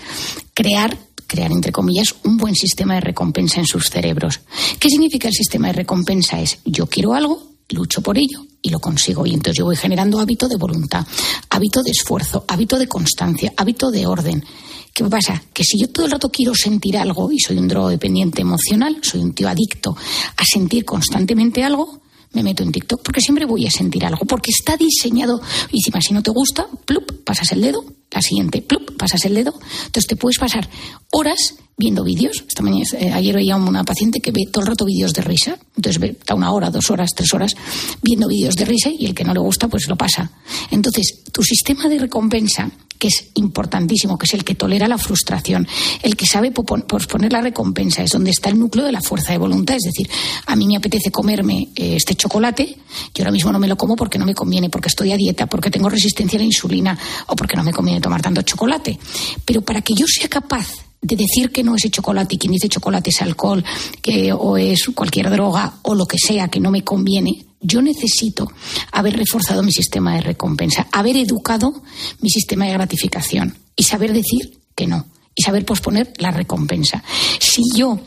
crear 0.55 0.97
crear 1.31 1.53
entre 1.53 1.71
comillas 1.71 2.17
un 2.25 2.37
buen 2.37 2.57
sistema 2.57 2.95
de 2.95 3.03
recompensa 3.03 3.61
en 3.61 3.67
sus 3.67 3.89
cerebros. 3.89 4.41
¿Qué 4.81 4.89
significa 4.89 5.29
el 5.29 5.35
sistema 5.35 5.69
de 5.69 5.75
recompensa? 5.75 6.41
Es 6.41 6.59
yo 6.65 6.87
quiero 6.87 7.15
algo, 7.15 7.53
lucho 7.69 8.03
por 8.03 8.19
ello 8.19 8.45
y 8.61 8.71
lo 8.71 8.81
consigo. 8.81 9.25
Y 9.25 9.31
entonces 9.35 9.59
yo 9.59 9.65
voy 9.65 9.77
generando 9.77 10.19
hábito 10.19 10.49
de 10.49 10.57
voluntad, 10.57 11.07
hábito 11.49 11.85
de 11.85 11.93
esfuerzo, 11.93 12.45
hábito 12.49 12.81
de 12.81 12.89
constancia, 12.89 13.53
hábito 13.57 13.93
de 13.93 14.07
orden. 14.07 14.45
¿Qué 14.93 15.05
pasa? 15.05 15.41
Que 15.53 15.63
si 15.63 15.79
yo 15.81 15.89
todo 15.91 16.07
el 16.07 16.11
rato 16.11 16.31
quiero 16.31 16.53
sentir 16.53 16.99
algo 16.99 17.31
y 17.31 17.39
soy 17.39 17.59
un 17.59 17.69
drogodependiente 17.69 18.43
emocional, 18.43 18.99
soy 19.01 19.21
un 19.21 19.33
tío 19.33 19.49
adicto 19.49 19.97
a 20.37 20.45
sentir 20.45 20.85
constantemente 20.85 21.63
algo, 21.63 22.01
me 22.33 22.43
meto 22.43 22.63
en 22.63 22.73
TikTok 22.73 23.03
porque 23.03 23.21
siempre 23.21 23.45
voy 23.45 23.67
a 23.67 23.71
sentir 23.71 24.05
algo, 24.05 24.25
porque 24.25 24.51
está 24.51 24.77
diseñado. 24.77 25.41
Y 25.71 25.79
encima, 25.79 26.01
si 26.01 26.15
no 26.15 26.23
te 26.23 26.31
gusta, 26.31 26.67
plup, 26.85 27.25
pasas 27.25 27.53
el 27.53 27.61
dedo, 27.61 27.85
la 28.11 28.23
siguiente, 28.23 28.63
plup, 28.63 28.97
pasas 28.97 29.25
el 29.25 29.35
dedo. 29.35 29.55
Entonces 29.87 30.07
te 30.07 30.17
puedes 30.17 30.39
pasar 30.39 30.69
horas 31.11 31.57
viendo 31.81 32.05
vídeos. 32.05 32.45
Esta 32.47 32.63
mañana, 32.63 32.85
eh, 32.99 33.11
ayer 33.11 33.35
veía 33.35 33.57
una 33.57 33.83
paciente 33.83 34.21
que 34.21 34.31
ve 34.31 34.43
todo 34.53 34.63
el 34.63 34.69
rato 34.69 34.85
vídeos 34.85 35.13
de 35.13 35.23
risa. 35.23 35.59
Entonces 35.77 35.99
ve 35.99 36.11
está 36.11 36.35
una 36.35 36.53
hora, 36.53 36.71
dos 36.71 36.91
horas, 36.91 37.11
tres 37.17 37.33
horas 37.35 37.55
viendo 38.03 38.29
vídeos 38.29 38.55
de 38.55 38.67
risa 38.67 38.91
y 38.97 39.07
el 39.07 39.15
que 39.15 39.25
no 39.25 39.35
le 39.35 39.41
gusta, 39.41 39.67
pues 39.67 39.89
lo 39.89 39.97
pasa. 39.97 40.31
Entonces, 40.71 41.25
tu 41.33 41.43
sistema 41.43 41.89
de 41.89 41.99
recompensa 41.99 42.71
que 43.01 43.09
es 43.09 43.31
importantísimo, 43.35 44.19
que 44.19 44.27
es 44.27 44.35
el 44.35 44.45
que 44.45 44.55
tolera 44.55 44.87
la 44.87 44.99
frustración, 44.99 45.67
el 46.03 46.17
que 46.17 46.27
sabe 46.27 46.53
posponer 46.53 47.33
la 47.33 47.41
recompensa, 47.41 48.03
es 48.03 48.11
donde 48.11 48.31
está 48.31 48.51
el 48.51 48.59
núcleo 48.59 48.85
de 48.85 48.93
la 48.93 49.01
fuerza 49.01 49.33
de 49.33 49.39
voluntad. 49.39 49.77
Es 49.77 49.85
decir, 49.85 50.09
a 50.47 50.55
mí 50.55 50.67
me 50.67 50.77
apetece 50.77 51.11
comerme 51.11 51.71
eh, 51.75 51.97
este 51.97 52.15
chocolate, 52.15 52.77
yo 53.15 53.23
ahora 53.23 53.33
mismo 53.33 53.51
no 53.53 53.59
me 53.59 53.69
lo 53.69 53.77
como 53.77 53.97
porque 53.97 54.19
no 54.19 54.27
me 54.27 54.35
conviene, 54.35 54.69
porque 54.69 54.89
estoy 54.89 55.13
a 55.13 55.17
dieta, 55.17 55.47
porque 55.47 55.71
tengo 55.71 55.89
resistencia 55.89 56.37
a 56.37 56.41
la 56.41 56.45
insulina 56.45 56.99
o 57.29 57.35
porque 57.35 57.57
no 57.57 57.65
me 57.65 57.73
conviene 57.73 58.03
tomar 58.03 58.21
tanto 58.21 58.43
chocolate. 58.43 58.99
Pero 59.47 59.63
para 59.63 59.81
que 59.81 59.95
yo 59.95 60.05
sea 60.07 60.29
capaz 60.29 60.90
de 61.03 61.17
decir 61.17 61.51
que 61.51 61.63
no 61.63 61.77
ese 61.77 61.91
chocolate 61.91 62.35
y 62.35 62.39
quien 62.39 62.53
dice 62.53 62.69
chocolate 62.69 63.11
es 63.11 63.23
alcohol 63.23 63.65
que, 64.03 64.33
o 64.33 64.57
es 64.57 64.87
cualquier 64.95 65.31
droga 65.31 65.79
o 65.83 65.95
lo 65.95 66.07
que 66.07 66.19
sea 66.19 66.49
que 66.49 66.61
no 66.61 66.71
me 66.71 66.85
conviene, 66.85 67.47
yo 67.61 67.83
necesito 67.83 68.51
haber 68.93 69.17
reforzado 69.17 69.63
mi 69.63 69.73
sistema 69.73 70.15
de 70.15 70.23
recompensa, 70.23 70.89
haber 70.93 71.17
educado 71.17 71.83
mi 72.21 72.31
sistema 72.31 72.67
de 72.67 72.73
gratificación. 72.73 73.57
y 73.77 73.83
saber 73.83 74.13
decir 74.13 74.59
que 74.75 74.87
no 74.87 75.07
y 75.35 75.43
saber 75.43 75.65
posponer 75.65 76.13
la 76.19 76.31
recompensa. 76.31 77.03
Si 77.39 77.63
yo 77.75 77.99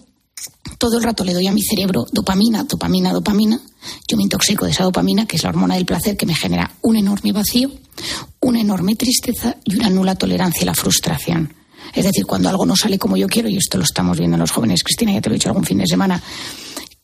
todo 0.78 0.98
el 0.98 1.04
rato 1.04 1.24
le 1.24 1.34
doy 1.34 1.48
a 1.48 1.52
mi 1.52 1.62
cerebro 1.62 2.06
dopamina, 2.12 2.64
dopamina, 2.64 3.14
dopamina, 3.14 3.60
yo 4.08 4.18
me 4.18 4.24
intoxico 4.24 4.66
de 4.66 4.72
esa 4.72 4.84
dopamina, 4.84 5.26
que 5.26 5.38
es 5.38 5.44
la 5.44 5.50
hormona 5.50 5.76
del 5.76 5.86
placer, 5.86 6.18
que 6.18 6.26
me 6.26 6.36
genera 6.36 6.76
un 6.82 6.96
enorme 6.96 7.32
vacío, 7.32 7.72
una 8.42 8.62
enorme 8.62 8.96
tristeza 8.96 9.58
y 9.64 9.76
una 9.76 9.90
nula 9.90 10.16
tolerancia 10.16 10.64
a 10.64 10.68
la 10.68 10.76
frustración. 10.76 11.54
Es 11.94 12.06
decir, 12.06 12.26
cuando 12.26 12.50
algo 12.50 12.66
no 12.66 12.76
sale 12.76 12.98
como 12.98 13.18
yo 13.18 13.28
quiero, 13.28 13.50
y 13.50 13.58
esto 13.58 13.78
lo 13.78 13.84
estamos 13.84 14.18
viendo 14.18 14.36
en 14.36 14.42
los 14.42 14.52
jóvenes, 14.52 14.84
Cristina, 14.84 15.14
ya 15.14 15.22
te 15.22 15.30
lo 15.30 15.36
he 15.36 15.38
dicho 15.38 15.50
algún 15.50 15.66
fin 15.66 15.80
de 15.80 15.88
semana, 15.88 16.22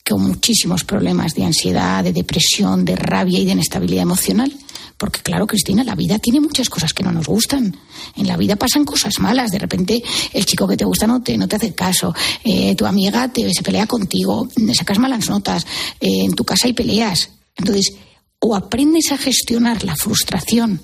con 0.08 0.24
muchísimos 0.24 0.84
problemas 0.84 1.34
de 1.36 1.46
ansiedad, 1.46 2.04
de 2.04 2.14
depresión, 2.14 2.84
de 2.84 2.96
rabia 2.96 3.40
y 3.40 3.46
de 3.46 3.52
inestabilidad 3.52 4.04
emocional. 4.04 4.52
Porque 4.98 5.22
claro, 5.22 5.48
Cristina, 5.48 5.84
la 5.84 5.96
vida 5.96 6.20
tiene 6.20 6.42
muchas 6.42 6.70
cosas 6.70 6.94
que 6.94 7.04
no 7.04 7.12
nos 7.12 7.28
gustan. 7.28 7.78
En 8.18 8.28
la 8.28 8.36
vida 8.36 8.58
pasan 8.58 8.84
cosas 8.84 9.14
malas. 9.20 9.50
De 9.50 9.58
repente 9.58 10.04
el 10.34 10.46
chico 10.46 10.68
que 10.68 10.76
te 10.76 10.84
gusta 10.84 11.08
no 11.08 11.22
te, 11.22 11.38
no 11.38 11.48
te 11.48 11.56
hace 11.56 11.74
caso. 11.74 12.14
Eh, 12.44 12.76
tu 12.76 12.86
amiga 12.86 13.32
te, 13.32 13.54
se 13.54 13.64
pelea 13.64 13.88
contigo. 13.88 14.50
Sacas 14.74 15.00
malas 15.00 15.30
notas. 15.30 15.66
Eh, 16.02 16.26
en 16.26 16.34
tu 16.34 16.44
casa 16.44 16.68
hay 16.68 16.74
peleas. 16.74 17.30
Entonces, 17.56 17.94
o 18.40 18.56
aprendes 18.56 19.12
a 19.12 19.18
gestionar 19.18 19.86
la 19.86 19.96
frustración 19.96 20.82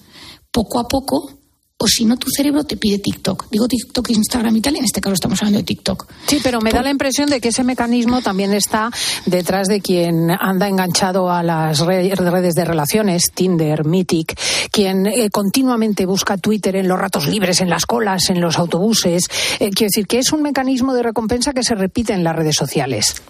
poco 0.49 0.79
a 0.79 0.87
poco 0.87 1.31
o 1.77 1.87
si 1.87 2.05
no 2.05 2.15
tu 2.15 2.29
cerebro 2.29 2.63
te 2.63 2.77
pide 2.77 2.99
TikTok. 2.99 3.49
Digo 3.51 3.67
TikTok, 3.67 4.09
Instagram 4.09 4.55
y 4.55 4.61
tal, 4.61 4.77
en 4.77 4.85
este 4.85 5.01
caso 5.01 5.13
estamos 5.13 5.41
hablando 5.41 5.59
de 5.59 5.65
TikTok. 5.65 6.07
Sí, 6.25 6.39
pero 6.41 6.61
me 6.61 6.71
da 6.71 6.81
la 6.81 6.89
impresión 6.89 7.29
de 7.29 7.41
que 7.41 7.49
ese 7.49 7.65
mecanismo 7.65 8.21
también 8.21 8.53
está 8.53 8.89
detrás 9.25 9.67
de 9.67 9.81
quien 9.81 10.31
anda 10.31 10.69
enganchado 10.69 11.29
a 11.29 11.43
las 11.43 11.79
redes 11.79 12.55
de 12.55 12.65
relaciones, 12.65 13.31
Tinder, 13.33 13.83
Mythic, 13.85 14.39
quien 14.71 15.05
eh, 15.05 15.29
continuamente 15.29 16.05
busca 16.05 16.37
Twitter 16.37 16.77
en 16.77 16.87
los 16.87 16.97
ratos 16.97 17.27
libres, 17.27 17.59
en 17.59 17.69
las 17.69 17.85
colas, 17.85 18.29
en 18.29 18.39
los 18.39 18.57
autobuses. 18.57 19.25
Eh, 19.59 19.69
quiero 19.71 19.89
decir 19.89 20.07
que 20.07 20.19
es 20.19 20.31
un 20.31 20.41
mecanismo 20.41 20.93
de 20.93 21.03
recompensa 21.03 21.51
que 21.51 21.63
se 21.63 21.75
repite 21.75 22.13
en 22.13 22.23
las 22.23 22.35
redes 22.35 22.55
sociales 22.55 23.21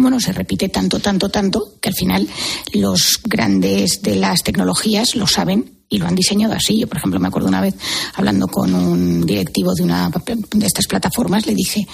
bueno, 0.00 0.20
se 0.20 0.32
repite 0.32 0.68
tanto, 0.68 1.00
tanto, 1.00 1.28
tanto, 1.28 1.74
que 1.80 1.88
al 1.88 1.94
final 1.94 2.28
los 2.72 3.20
grandes 3.24 4.02
de 4.02 4.16
las 4.16 4.42
tecnologías 4.42 5.14
lo 5.16 5.26
saben 5.26 5.78
y 5.88 5.98
lo 5.98 6.06
han 6.06 6.14
diseñado 6.14 6.54
así. 6.54 6.78
Yo, 6.78 6.86
por 6.86 6.98
ejemplo, 6.98 7.20
me 7.20 7.28
acuerdo 7.28 7.48
una 7.48 7.60
vez 7.60 7.74
hablando 8.14 8.46
con 8.48 8.74
un 8.74 9.24
directivo 9.24 9.74
de 9.74 9.82
una 9.82 10.10
de 10.10 10.66
estas 10.66 10.86
plataformas, 10.86 11.46
le 11.46 11.54
dije, 11.54 11.86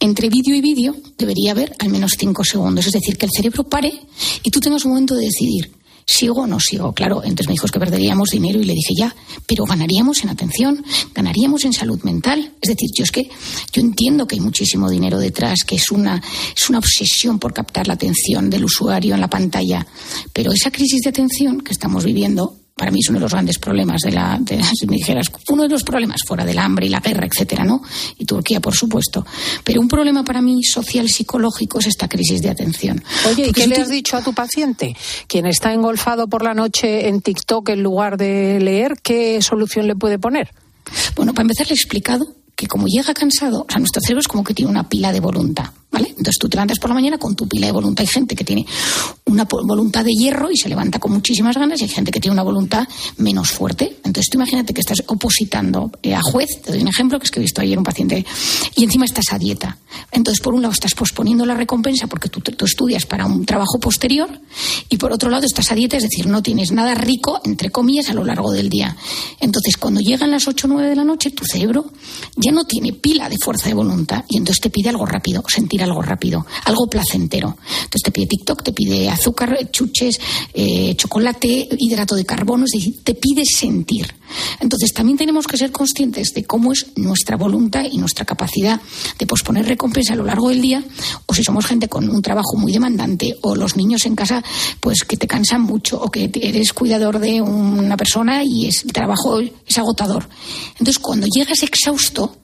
entre 0.00 0.28
vídeo 0.28 0.54
y 0.54 0.60
vídeo 0.60 0.96
debería 1.16 1.52
haber 1.52 1.74
al 1.78 1.88
menos 1.88 2.12
cinco 2.18 2.44
segundos, 2.44 2.86
es 2.86 2.92
decir, 2.92 3.16
que 3.16 3.26
el 3.26 3.32
cerebro 3.34 3.64
pare 3.64 3.92
y 4.42 4.50
tú 4.50 4.60
tengas 4.60 4.84
un 4.84 4.92
momento 4.92 5.14
de 5.14 5.26
decidir. 5.26 5.77
¿Sigo 6.10 6.44
o 6.44 6.46
no 6.46 6.58
sigo? 6.58 6.94
Claro, 6.94 7.22
entonces 7.22 7.48
me 7.48 7.52
dijo 7.52 7.68
que 7.68 7.78
perderíamos 7.78 8.30
dinero 8.30 8.58
y 8.58 8.64
le 8.64 8.72
dije 8.72 8.94
ya, 8.96 9.14
pero 9.46 9.64
ganaríamos 9.64 10.24
en 10.24 10.30
atención, 10.30 10.82
ganaríamos 11.14 11.66
en 11.66 11.74
salud 11.74 12.02
mental. 12.02 12.54
Es 12.62 12.70
decir, 12.70 12.88
yo 12.96 13.04
es 13.04 13.12
que 13.12 13.28
yo 13.72 13.82
entiendo 13.82 14.26
que 14.26 14.36
hay 14.36 14.40
muchísimo 14.40 14.88
dinero 14.88 15.18
detrás, 15.18 15.64
que 15.66 15.76
es 15.76 15.90
una, 15.90 16.22
es 16.56 16.70
una 16.70 16.78
obsesión 16.78 17.38
por 17.38 17.52
captar 17.52 17.86
la 17.86 17.92
atención 17.92 18.48
del 18.48 18.64
usuario 18.64 19.14
en 19.14 19.20
la 19.20 19.28
pantalla, 19.28 19.86
pero 20.32 20.50
esa 20.50 20.70
crisis 20.70 21.02
de 21.02 21.10
atención 21.10 21.60
que 21.60 21.72
estamos 21.72 22.04
viviendo 22.04 22.57
para 22.78 22.90
mí 22.90 23.00
es 23.02 23.10
uno 23.10 23.18
de 23.18 23.24
los 23.24 23.32
grandes 23.32 23.58
problemas 23.58 24.00
de 24.02 24.12
la, 24.12 24.38
de, 24.40 24.62
si 24.62 24.86
me 24.88 24.96
dijeras, 24.96 25.30
uno 25.50 25.64
de 25.64 25.68
los 25.68 25.82
problemas 25.82 26.20
fuera 26.26 26.46
del 26.46 26.58
hambre 26.58 26.86
y 26.86 26.88
la 26.88 27.00
guerra, 27.00 27.26
etcétera, 27.26 27.64
¿no? 27.64 27.82
Y 28.16 28.24
Turquía, 28.24 28.60
por 28.60 28.74
supuesto. 28.74 29.26
Pero 29.64 29.80
un 29.80 29.88
problema 29.88 30.24
para 30.24 30.40
mí 30.40 30.62
social, 30.62 31.08
psicológico, 31.08 31.80
es 31.80 31.88
esta 31.88 32.08
crisis 32.08 32.40
de 32.40 32.48
atención. 32.48 33.02
Oye, 33.28 33.48
¿y 33.48 33.52
qué 33.52 33.66
le 33.66 33.76
has 33.76 33.88
dicho 33.88 34.16
a 34.16 34.22
tu 34.22 34.32
paciente? 34.32 34.96
Quien 35.26 35.46
está 35.46 35.74
engolfado 35.74 36.28
por 36.28 36.42
la 36.42 36.54
noche 36.54 37.08
en 37.08 37.20
TikTok 37.20 37.68
en 37.70 37.82
lugar 37.82 38.16
de 38.16 38.60
leer, 38.60 38.94
¿qué 39.02 39.42
solución 39.42 39.86
le 39.86 39.96
puede 39.96 40.18
poner? 40.18 40.54
Bueno, 41.16 41.34
para 41.34 41.42
empezar 41.42 41.66
le 41.66 41.72
he 41.72 41.76
explicado 41.76 42.34
que 42.54 42.66
como 42.66 42.86
llega 42.86 43.12
cansado, 43.14 43.66
o 43.68 43.70
sea, 43.70 43.78
nuestro 43.78 44.00
cerebro 44.00 44.20
es 44.20 44.28
como 44.28 44.44
que 44.44 44.54
tiene 44.54 44.70
una 44.70 44.88
pila 44.88 45.12
de 45.12 45.20
voluntad. 45.20 45.70
¿Vale? 45.90 46.08
Entonces 46.08 46.36
tú 46.38 46.48
te 46.48 46.56
levantas 46.56 46.78
por 46.78 46.90
la 46.90 46.94
mañana 46.94 47.16
con 47.16 47.34
tu 47.34 47.48
pila 47.48 47.66
de 47.66 47.72
voluntad. 47.72 48.02
Hay 48.02 48.08
gente 48.08 48.36
que 48.36 48.44
tiene 48.44 48.66
una 49.24 49.44
voluntad 49.44 50.04
de 50.04 50.12
hierro 50.12 50.50
y 50.50 50.56
se 50.56 50.68
levanta 50.68 50.98
con 50.98 51.12
muchísimas 51.12 51.56
ganas 51.56 51.80
y 51.80 51.84
hay 51.84 51.88
gente 51.88 52.10
que 52.10 52.20
tiene 52.20 52.34
una 52.34 52.42
voluntad 52.42 52.86
menos 53.16 53.50
fuerte. 53.50 53.96
Entonces 54.04 54.28
tú 54.30 54.36
imagínate 54.36 54.74
que 54.74 54.80
estás 54.80 55.02
opositando 55.06 55.90
eh, 56.02 56.14
a 56.14 56.20
juez, 56.20 56.60
te 56.62 56.72
doy 56.72 56.82
un 56.82 56.88
ejemplo 56.88 57.18
que 57.18 57.24
es 57.24 57.30
que 57.30 57.40
he 57.40 57.42
visto 57.42 57.62
ayer 57.62 57.78
un 57.78 57.84
paciente 57.84 58.24
y 58.76 58.84
encima 58.84 59.06
estás 59.06 59.32
a 59.32 59.38
dieta. 59.38 59.78
Entonces 60.12 60.42
por 60.42 60.52
un 60.52 60.60
lado 60.60 60.72
estás 60.72 60.94
posponiendo 60.94 61.46
la 61.46 61.54
recompensa 61.54 62.06
porque 62.06 62.28
tú, 62.28 62.40
tú 62.40 62.64
estudias 62.66 63.06
para 63.06 63.24
un 63.24 63.46
trabajo 63.46 63.80
posterior 63.80 64.28
y 64.90 64.98
por 64.98 65.12
otro 65.12 65.30
lado 65.30 65.46
estás 65.46 65.72
a 65.72 65.74
dieta, 65.74 65.96
es 65.96 66.02
decir, 66.02 66.26
no 66.26 66.42
tienes 66.42 66.70
nada 66.70 66.94
rico, 66.94 67.40
entre 67.44 67.70
comillas, 67.70 68.10
a 68.10 68.14
lo 68.14 68.24
largo 68.24 68.52
del 68.52 68.68
día. 68.68 68.94
Entonces 69.40 69.78
cuando 69.78 70.00
llegan 70.00 70.30
las 70.30 70.46
8 70.46 70.66
o 70.66 70.70
9 70.70 70.90
de 70.90 70.96
la 70.96 71.04
noche, 71.04 71.30
tu 71.30 71.44
cerebro 71.46 71.86
ya 72.36 72.52
no 72.52 72.64
tiene 72.64 72.92
pila 72.92 73.30
de 73.30 73.36
fuerza 73.42 73.68
de 73.68 73.74
voluntad 73.74 74.24
y 74.28 74.36
entonces 74.36 74.60
te 74.60 74.70
pide 74.70 74.90
algo 74.90 75.06
rápido, 75.06 75.42
sentir 75.48 75.77
algo 75.82 76.02
rápido, 76.02 76.46
algo 76.64 76.88
placentero. 76.88 77.56
Entonces 77.66 78.02
te 78.02 78.10
pide 78.10 78.26
TikTok, 78.26 78.62
te 78.62 78.72
pide 78.72 79.08
azúcar, 79.08 79.70
chuches, 79.70 80.18
eh, 80.54 80.94
chocolate, 80.96 81.68
hidrato 81.78 82.14
de 82.14 82.24
carbono, 82.24 82.64
es 82.64 82.72
decir, 82.72 83.02
te 83.02 83.14
pide 83.14 83.44
sentir. 83.44 84.14
Entonces 84.60 84.92
también 84.92 85.18
tenemos 85.18 85.46
que 85.46 85.56
ser 85.56 85.72
conscientes 85.72 86.34
de 86.34 86.44
cómo 86.44 86.72
es 86.72 86.86
nuestra 86.96 87.36
voluntad 87.36 87.84
y 87.90 87.98
nuestra 87.98 88.24
capacidad 88.24 88.80
de 89.18 89.26
posponer 89.26 89.66
recompensa 89.66 90.12
a 90.12 90.16
lo 90.16 90.24
largo 90.24 90.48
del 90.50 90.60
día, 90.60 90.84
o 91.26 91.34
si 91.34 91.42
somos 91.42 91.66
gente 91.66 91.88
con 91.88 92.08
un 92.08 92.22
trabajo 92.22 92.56
muy 92.56 92.72
demandante, 92.72 93.36
o 93.42 93.54
los 93.54 93.76
niños 93.76 94.06
en 94.06 94.14
casa, 94.14 94.42
pues 94.80 95.04
que 95.04 95.16
te 95.16 95.26
cansan 95.26 95.62
mucho, 95.62 96.00
o 96.00 96.10
que 96.10 96.30
eres 96.34 96.72
cuidador 96.72 97.18
de 97.18 97.40
una 97.40 97.96
persona 97.96 98.42
y 98.44 98.66
es, 98.66 98.84
el 98.84 98.92
trabajo 98.92 99.40
es 99.40 99.78
agotador. 99.78 100.28
Entonces 100.72 100.98
cuando 100.98 101.26
llegas 101.26 101.62
exhausto, 101.62 102.36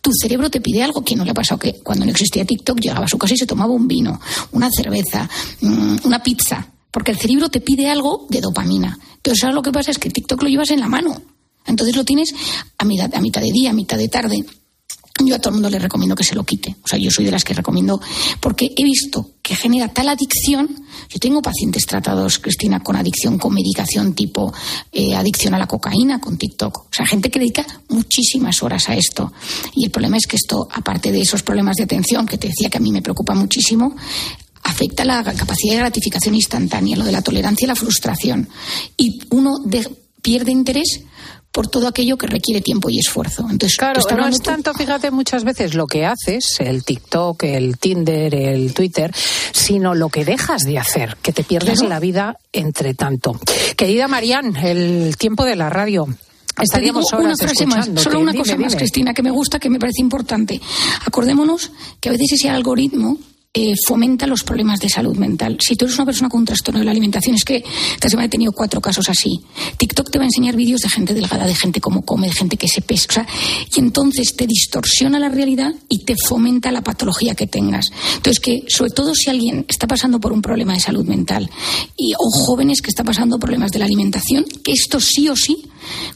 tu 0.00 0.10
cerebro 0.12 0.50
te 0.50 0.60
pide 0.60 0.82
algo 0.82 1.04
que 1.04 1.14
no 1.14 1.24
le 1.24 1.30
ha 1.30 1.34
pasado 1.34 1.58
que 1.58 1.74
cuando 1.82 2.04
no 2.04 2.10
existía 2.10 2.44
TikTok 2.44 2.80
llegaba 2.80 3.04
a 3.04 3.08
su 3.08 3.18
casa 3.18 3.34
y 3.34 3.36
se 3.36 3.46
tomaba 3.46 3.72
un 3.72 3.86
vino, 3.86 4.20
una 4.52 4.70
cerveza, 4.70 5.28
mm, 5.60 5.96
una 6.04 6.22
pizza, 6.22 6.66
porque 6.90 7.12
el 7.12 7.18
cerebro 7.18 7.48
te 7.48 7.60
pide 7.60 7.88
algo 7.88 8.26
de 8.28 8.40
dopamina. 8.40 8.98
Entonces, 9.16 9.44
ahora 9.44 9.56
lo 9.56 9.62
que 9.62 9.72
pasa 9.72 9.90
es 9.90 9.98
que 9.98 10.10
TikTok 10.10 10.42
lo 10.42 10.48
llevas 10.48 10.70
en 10.70 10.80
la 10.80 10.88
mano. 10.88 11.20
Entonces 11.66 11.94
lo 11.94 12.04
tienes 12.04 12.34
a 12.78 12.84
mitad, 12.84 13.14
a 13.14 13.20
mitad 13.20 13.40
de 13.40 13.52
día, 13.52 13.70
a 13.70 13.74
mitad 13.74 13.98
de 13.98 14.08
tarde. 14.08 14.44
Yo 15.18 15.34
a 15.34 15.38
todo 15.38 15.50
el 15.50 15.54
mundo 15.54 15.68
le 15.70 15.78
recomiendo 15.78 16.16
que 16.16 16.24
se 16.24 16.34
lo 16.34 16.44
quite. 16.44 16.76
O 16.82 16.88
sea, 16.88 16.98
yo 16.98 17.10
soy 17.10 17.24
de 17.24 17.30
las 17.30 17.44
que 17.44 17.52
recomiendo, 17.52 18.00
porque 18.40 18.72
he 18.76 18.84
visto 18.84 19.32
que 19.42 19.54
genera 19.54 19.88
tal 19.88 20.08
adicción. 20.08 20.68
Yo 21.08 21.18
tengo 21.18 21.42
pacientes 21.42 21.84
tratados, 21.84 22.38
Cristina, 22.38 22.80
con 22.80 22.96
adicción, 22.96 23.38
con 23.38 23.52
medicación 23.52 24.14
tipo 24.14 24.52
eh, 24.92 25.14
adicción 25.14 25.54
a 25.54 25.58
la 25.58 25.66
cocaína, 25.66 26.20
con 26.20 26.38
TikTok. 26.38 26.78
O 26.78 26.88
sea, 26.90 27.06
gente 27.06 27.30
que 27.30 27.38
dedica 27.38 27.66
muchísimas 27.88 28.62
horas 28.62 28.88
a 28.88 28.94
esto. 28.94 29.32
Y 29.74 29.84
el 29.84 29.90
problema 29.90 30.16
es 30.16 30.26
que 30.26 30.36
esto, 30.36 30.68
aparte 30.72 31.12
de 31.12 31.20
esos 31.20 31.42
problemas 31.42 31.76
de 31.76 31.84
atención, 31.84 32.26
que 32.26 32.38
te 32.38 32.48
decía 32.48 32.70
que 32.70 32.78
a 32.78 32.80
mí 32.80 32.92
me 32.92 33.02
preocupa 33.02 33.34
muchísimo, 33.34 33.94
afecta 34.62 35.04
la 35.04 35.22
capacidad 35.22 35.74
de 35.74 35.80
gratificación 35.80 36.34
instantánea, 36.34 36.96
lo 36.96 37.04
de 37.04 37.12
la 37.12 37.22
tolerancia 37.22 37.64
y 37.66 37.68
la 37.68 37.76
frustración. 37.76 38.48
Y 38.96 39.20
uno 39.30 39.58
pierde 40.22 40.52
interés 40.52 41.02
por 41.52 41.68
todo 41.68 41.88
aquello 41.88 42.16
que 42.16 42.26
requiere 42.26 42.60
tiempo 42.60 42.90
y 42.90 42.98
esfuerzo. 42.98 43.46
Entonces, 43.50 43.76
claro, 43.76 44.00
no 44.16 44.28
es 44.28 44.40
tanto, 44.40 44.72
fíjate, 44.74 45.10
muchas 45.10 45.44
veces 45.44 45.74
lo 45.74 45.86
que 45.86 46.06
haces, 46.06 46.56
el 46.60 46.84
TikTok, 46.84 47.42
el 47.44 47.78
Tinder, 47.78 48.34
el 48.34 48.72
Twitter, 48.72 49.12
sino 49.52 49.94
lo 49.94 50.08
que 50.08 50.24
dejas 50.24 50.62
de 50.62 50.78
hacer, 50.78 51.16
que 51.22 51.32
te 51.32 51.44
pierdes 51.44 51.82
la 51.82 51.98
vida 52.00 52.38
entre 52.52 52.94
tanto. 52.94 53.38
Querida 53.76 54.08
Marían, 54.08 54.56
el 54.56 55.16
tiempo 55.16 55.44
de 55.44 55.56
la 55.56 55.70
radio. 55.70 56.06
Estaríamos 56.60 57.06
digo 57.10 57.22
una 57.22 57.36
frase 57.36 57.66
más, 57.66 57.88
solo 57.96 58.20
una 58.20 58.34
cosa 58.34 58.56
más, 58.56 58.76
Cristina, 58.76 59.14
que 59.14 59.22
me 59.22 59.30
gusta, 59.30 59.58
que 59.58 59.70
me 59.70 59.78
parece 59.78 60.02
importante. 60.02 60.60
Acordémonos 61.06 61.72
que 62.00 62.10
a 62.10 62.12
veces 62.12 62.32
ese 62.32 62.50
algoritmo 62.50 63.18
eh, 63.52 63.74
fomenta 63.84 64.28
los 64.28 64.44
problemas 64.44 64.78
de 64.78 64.88
salud 64.88 65.16
mental. 65.16 65.58
Si 65.60 65.74
tú 65.74 65.84
eres 65.84 65.96
una 65.96 66.06
persona 66.06 66.28
con 66.28 66.40
un 66.40 66.46
trastorno 66.46 66.78
de 66.78 66.84
la 66.84 66.92
alimentación, 66.92 67.34
es 67.34 67.44
que 67.44 67.64
esta 67.94 68.08
semana 68.08 68.26
he 68.26 68.28
tenido 68.28 68.52
cuatro 68.52 68.80
casos 68.80 69.08
así. 69.08 69.40
TikTok 69.76 70.08
te 70.08 70.18
va 70.18 70.24
a 70.24 70.28
enseñar 70.28 70.54
vídeos 70.54 70.82
de 70.82 70.88
gente 70.88 71.14
delgada, 71.14 71.46
de 71.46 71.54
gente 71.56 71.80
como 71.80 72.02
come, 72.02 72.28
de 72.28 72.32
gente 72.32 72.56
que 72.56 72.68
se 72.68 72.80
pesa. 72.80 73.26
y 73.74 73.80
entonces 73.80 74.36
te 74.36 74.46
distorsiona 74.46 75.18
la 75.18 75.28
realidad 75.28 75.74
y 75.88 76.04
te 76.04 76.14
fomenta 76.16 76.70
la 76.70 76.82
patología 76.82 77.34
que 77.34 77.48
tengas. 77.48 77.86
Entonces, 78.14 78.38
que 78.38 78.64
sobre 78.68 78.92
todo 78.92 79.16
si 79.16 79.30
alguien 79.30 79.64
está 79.68 79.88
pasando 79.88 80.20
por 80.20 80.32
un 80.32 80.42
problema 80.42 80.74
de 80.74 80.80
salud 80.80 81.04
mental 81.04 81.50
y, 81.96 82.12
o 82.16 82.30
jóvenes 82.30 82.80
que 82.80 82.90
están 82.90 83.06
pasando 83.06 83.40
problemas 83.40 83.72
de 83.72 83.80
la 83.80 83.86
alimentación, 83.86 84.44
que 84.62 84.70
esto 84.70 85.00
sí 85.00 85.28
o 85.28 85.34
sí 85.34 85.56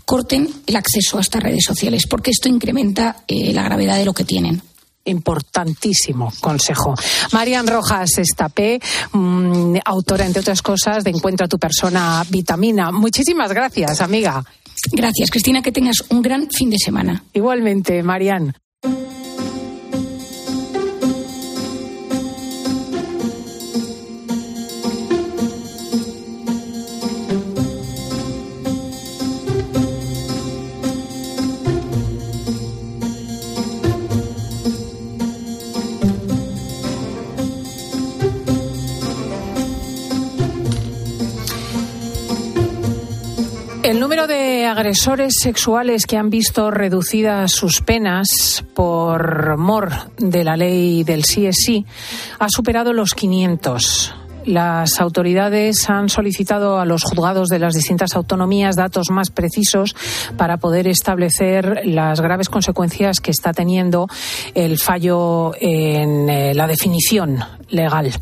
corten 0.04 0.48
el 0.66 0.76
acceso 0.76 1.18
a 1.18 1.22
estas 1.22 1.42
redes 1.42 1.64
sociales, 1.66 2.06
porque 2.08 2.30
esto 2.30 2.48
incrementa 2.48 3.24
eh, 3.26 3.52
la 3.52 3.64
gravedad 3.64 3.98
de 3.98 4.04
lo 4.04 4.12
que 4.12 4.24
tienen 4.24 4.62
importantísimo 5.04 6.32
consejo. 6.40 6.94
Marian 7.32 7.66
Rojas 7.66 8.18
Estapé, 8.18 8.80
mm, 9.12 9.76
autora, 9.84 10.26
entre 10.26 10.40
otras 10.40 10.62
cosas, 10.62 11.04
de 11.04 11.10
Encuentra 11.10 11.48
tu 11.48 11.58
persona 11.58 12.24
vitamina. 12.28 12.90
Muchísimas 12.90 13.52
gracias, 13.52 14.00
amiga. 14.00 14.44
Gracias, 14.92 15.30
Cristina, 15.30 15.62
que 15.62 15.72
tengas 15.72 16.04
un 16.10 16.22
gran 16.22 16.48
fin 16.50 16.70
de 16.70 16.76
semana. 16.78 17.24
Igualmente, 17.32 18.02
Marian. 18.02 18.54
Agresores 44.74 45.34
sexuales 45.40 46.04
que 46.04 46.16
han 46.16 46.30
visto 46.30 46.68
reducidas 46.72 47.52
sus 47.52 47.80
penas 47.80 48.64
por 48.74 49.56
mor 49.56 49.92
de 50.18 50.42
la 50.42 50.56
ley 50.56 51.04
del 51.04 51.24
sí 51.24 51.46
es 51.46 51.58
sí 51.64 51.86
ha 52.40 52.48
superado 52.48 52.92
los 52.92 53.14
500. 53.14 54.14
Las 54.46 55.00
autoridades 55.00 55.88
han 55.88 56.08
solicitado 56.08 56.80
a 56.80 56.84
los 56.84 57.04
juzgados 57.04 57.48
de 57.50 57.60
las 57.60 57.74
distintas 57.74 58.16
autonomías 58.16 58.74
datos 58.74 59.10
más 59.10 59.30
precisos 59.30 59.94
para 60.36 60.56
poder 60.56 60.88
establecer 60.88 61.82
las 61.84 62.20
graves 62.20 62.48
consecuencias 62.48 63.20
que 63.20 63.30
está 63.30 63.52
teniendo 63.52 64.08
el 64.56 64.78
fallo 64.78 65.52
en 65.60 66.28
eh, 66.28 66.52
la 66.52 66.66
definición 66.66 67.38
legal. 67.70 68.12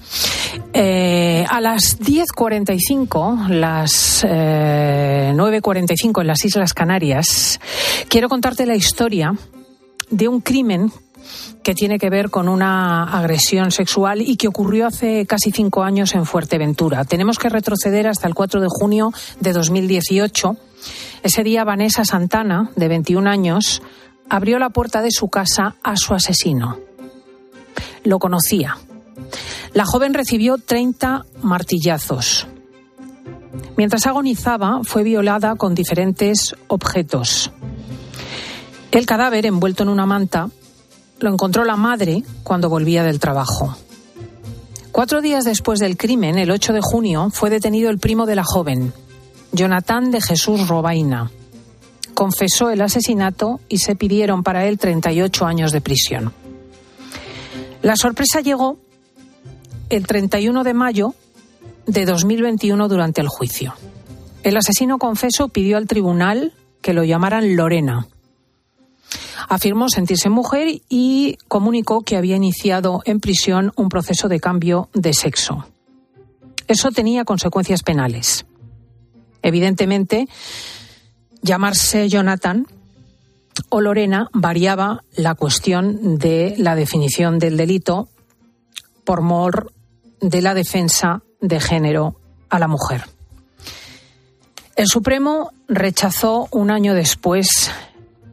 Eh, 0.75 1.45
a 1.49 1.61
las 1.61 2.01
10.45, 2.01 3.49
las 3.49 4.25
9.45 4.25 6.19
eh, 6.19 6.21
en 6.23 6.27
las 6.27 6.45
Islas 6.45 6.73
Canarias, 6.73 7.61
quiero 8.09 8.31
contarte 8.31 8.65
la 8.65 8.75
historia 8.75 9.35
de 10.09 10.29
un 10.29 10.41
crimen 10.41 10.91
que 11.63 11.75
tiene 11.75 11.99
que 11.99 12.09
ver 12.09 12.31
con 12.31 12.49
una 12.49 13.05
agresión 13.05 13.71
sexual 13.71 14.23
y 14.23 14.37
que 14.37 14.49
ocurrió 14.49 14.87
hace 14.87 15.27
casi 15.27 15.51
cinco 15.51 15.83
años 15.83 16.15
en 16.15 16.25
Fuerteventura. 16.25 17.05
Tenemos 17.05 17.39
que 17.39 17.51
retroceder 17.51 18.07
hasta 18.09 18.27
el 18.27 18.35
4 18.35 18.61
de 18.61 18.69
junio 18.71 19.13
de 19.41 19.53
2018. 19.53 20.57
Ese 21.23 21.45
día 21.45 21.65
Vanessa 21.65 22.05
Santana, 22.05 22.71
de 22.77 22.89
21 22.89 23.29
años, 23.29 23.83
abrió 24.29 24.59
la 24.59 24.71
puerta 24.71 25.03
de 25.03 25.11
su 25.11 25.29
casa 25.29 25.77
a 25.83 25.97
su 25.97 26.15
asesino. 26.15 26.79
Lo 28.05 28.19
conocía. 28.19 28.77
La 29.75 29.87
joven 29.87 30.13
recibió 30.13 30.59
30 30.59 31.25
martillazos. 31.43 32.47
Mientras 33.77 34.07
agonizaba, 34.07 34.81
fue 34.85 35.03
violada 35.03 35.55
con 35.57 35.75
diferentes 35.75 36.55
objetos. 36.69 37.51
El 38.91 39.07
cadáver, 39.07 39.47
envuelto 39.47 39.83
en 39.83 39.89
una 39.89 40.05
manta, 40.05 40.51
lo 41.21 41.33
encontró 41.33 41.65
la 41.65 41.77
madre 41.77 42.23
cuando 42.43 42.69
volvía 42.69 43.03
del 43.03 43.19
trabajo. 43.19 43.75
Cuatro 44.91 45.23
días 45.23 45.45
después 45.45 45.79
del 45.79 45.97
crimen, 45.97 46.39
el 46.39 46.51
8 46.51 46.75
de 46.75 46.81
junio, 46.83 47.31
fue 47.33 47.49
detenido 47.49 47.89
el 47.89 47.99
primo 47.99 48.27
de 48.27 48.37
la 48.37 48.45
joven, 48.45 48.93
Jonathan 49.53 50.11
de 50.11 50.21
Jesús 50.21 50.69
Robaina. 50.69 51.31
Confesó 52.13 52.69
el 52.69 52.83
asesinato 52.83 53.61
y 53.71 53.79
se 53.79 53.97
pidieron 53.97 54.43
para 54.43 54.67
él 54.67 54.79
38 54.79 55.47
años 55.47 55.73
de 55.73 55.81
prisión. 55.81 56.35
La 57.81 57.97
sorpresa 57.97 58.43
llegó 58.43 58.77
el 59.97 60.07
31 60.07 60.65
de 60.65 60.75
mayo 60.75 61.15
de 61.87 62.05
2021 62.05 62.89
durante 62.89 63.21
el 63.21 63.29
juicio. 63.29 63.75
El 64.43 64.57
asesino 64.57 64.99
confeso 64.99 65.49
pidió 65.49 65.77
al 65.77 65.87
tribunal 65.87 66.53
que 66.81 66.93
lo 66.93 67.05
llamaran 67.05 67.57
Lorena 67.57 68.09
afirmó 69.49 69.91
sentirse 69.91 70.31
mujer 70.31 70.81
y 70.89 71.37
comunicó 71.49 72.03
que 72.03 72.17
había 72.17 72.37
iniciado 72.37 73.03
en 73.05 73.21
prisión 73.21 73.73
un 73.77 73.91
proceso 73.91 74.29
de 74.29 74.41
cambio 74.41 74.89
de 74.95 75.13
sexo. 75.13 75.67
Eso 76.69 76.91
tenía 76.91 77.25
consecuencias 77.25 77.83
penales. 77.83 78.47
Evidentemente, 79.43 80.27
llamarse 81.43 82.09
Jonathan 82.09 82.67
o 83.69 83.83
Lorena 83.83 84.31
variaba 84.33 85.03
la 85.17 85.35
cuestión 85.35 86.17
de 86.17 86.55
la 86.57 86.75
definición 86.75 87.39
del 87.39 87.59
delito 87.59 88.09
por 89.05 89.21
mor 89.21 89.73
de 90.23 90.41
la 90.41 90.55
defensa 90.55 91.23
de 91.41 91.61
género 91.61 92.17
a 92.49 92.59
la 92.59 92.69
mujer. 92.69 93.05
El 94.77 94.87
Supremo 94.87 95.51
rechazó 95.69 96.49
un 96.51 96.71
año 96.71 96.95
después 96.95 97.71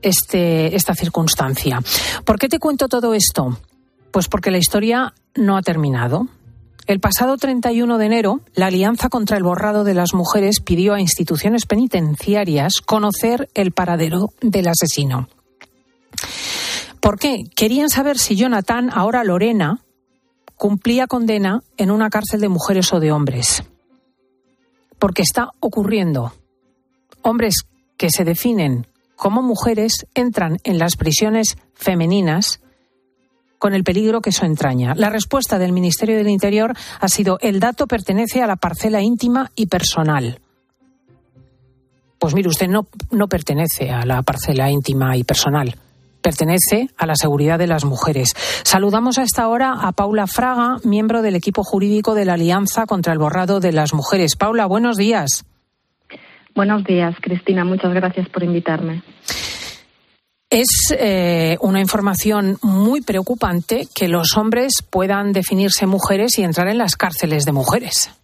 este, 0.01 0.75
esta 0.75 0.95
circunstancia. 0.95 1.81
¿Por 2.23 2.39
qué 2.39 2.47
te 2.47 2.59
cuento 2.59 2.87
todo 2.87 3.13
esto? 3.13 3.59
Pues 4.11 4.27
porque 4.29 4.51
la 4.51 4.57
historia 4.57 5.13
no 5.35 5.57
ha 5.57 5.61
terminado. 5.61 6.27
El 6.87 6.99
pasado 6.99 7.37
31 7.37 7.97
de 7.97 8.05
enero, 8.05 8.39
la 8.55 8.67
Alianza 8.67 9.09
contra 9.09 9.37
el 9.37 9.43
Borrado 9.43 9.83
de 9.83 9.93
las 9.93 10.13
Mujeres 10.13 10.61
pidió 10.61 10.93
a 10.93 11.01
instituciones 11.01 11.65
penitenciarias 11.65 12.81
conocer 12.83 13.49
el 13.53 13.71
paradero 13.71 14.29
del 14.41 14.69
asesino. 14.69 15.27
¿Por 16.99 17.19
qué? 17.19 17.43
Querían 17.55 17.89
saber 17.89 18.17
si 18.17 18.35
Jonathan, 18.35 18.89
ahora 18.91 19.23
Lorena, 19.23 19.81
cumplía 20.59 21.07
condena 21.07 21.61
en 21.77 21.89
una 21.89 22.09
cárcel 22.09 22.41
de 22.41 22.49
mujeres 22.49 22.91
o 22.91 22.99
de 22.99 23.13
hombres. 23.13 23.63
Porque 24.99 25.21
está 25.21 25.51
ocurriendo. 25.61 26.33
Hombres 27.21 27.63
que 27.97 28.09
se 28.09 28.25
definen 28.25 28.85
como 29.15 29.41
mujeres 29.41 30.05
entran 30.13 30.57
en 30.65 30.77
las 30.77 30.97
prisiones 30.97 31.57
femeninas 31.73 32.59
con 33.57 33.73
el 33.73 33.85
peligro 33.85 34.19
que 34.19 34.31
eso 34.31 34.45
entraña. 34.45 34.95
La 34.95 35.09
respuesta 35.09 35.59
del 35.59 35.71
Ministerio 35.71 36.17
del 36.17 36.29
Interior 36.29 36.75
ha 36.99 37.07
sido 37.07 37.37
el 37.41 37.61
dato 37.61 37.87
pertenece 37.87 38.41
a 38.43 38.47
la 38.47 38.57
parcela 38.57 39.01
íntima 39.01 39.51
y 39.55 39.67
personal. 39.67 40.41
Pues 42.19 42.35
mire, 42.35 42.49
usted 42.49 42.67
no, 42.67 42.85
no 43.11 43.27
pertenece 43.27 43.91
a 43.91 44.05
la 44.05 44.21
parcela 44.23 44.69
íntima 44.69 45.15
y 45.15 45.23
personal. 45.23 45.77
Pertenece 46.21 46.89
a 46.97 47.05
la 47.05 47.15
seguridad 47.15 47.59
de 47.59 47.67
las 47.67 47.85
mujeres. 47.85 48.33
Saludamos 48.63 49.17
a 49.17 49.23
esta 49.23 49.47
hora 49.47 49.73
a 49.73 49.91
Paula 49.91 50.27
Fraga, 50.27 50.77
miembro 50.83 51.21
del 51.21 51.35
equipo 51.35 51.63
jurídico 51.63 52.15
de 52.15 52.25
la 52.25 52.33
Alianza 52.33 52.85
contra 52.85 53.13
el 53.13 53.19
Borrado 53.19 53.59
de 53.59 53.71
las 53.71 53.93
Mujeres. 53.93 54.35
Paula, 54.35 54.65
buenos 54.65 54.97
días. 54.97 55.45
Buenos 56.55 56.83
días, 56.83 57.15
Cristina. 57.21 57.63
Muchas 57.63 57.93
gracias 57.93 58.27
por 58.29 58.43
invitarme. 58.43 59.03
Es 60.49 60.93
eh, 60.97 61.57
una 61.61 61.79
información 61.79 62.57
muy 62.63 63.01
preocupante 63.01 63.87
que 63.93 64.07
los 64.07 64.35
hombres 64.35 64.83
puedan 64.89 65.31
definirse 65.31 65.85
mujeres 65.85 66.39
y 66.39 66.43
entrar 66.43 66.67
en 66.67 66.79
las 66.79 66.95
cárceles 66.95 67.45
de 67.45 67.51
mujeres. 67.51 68.18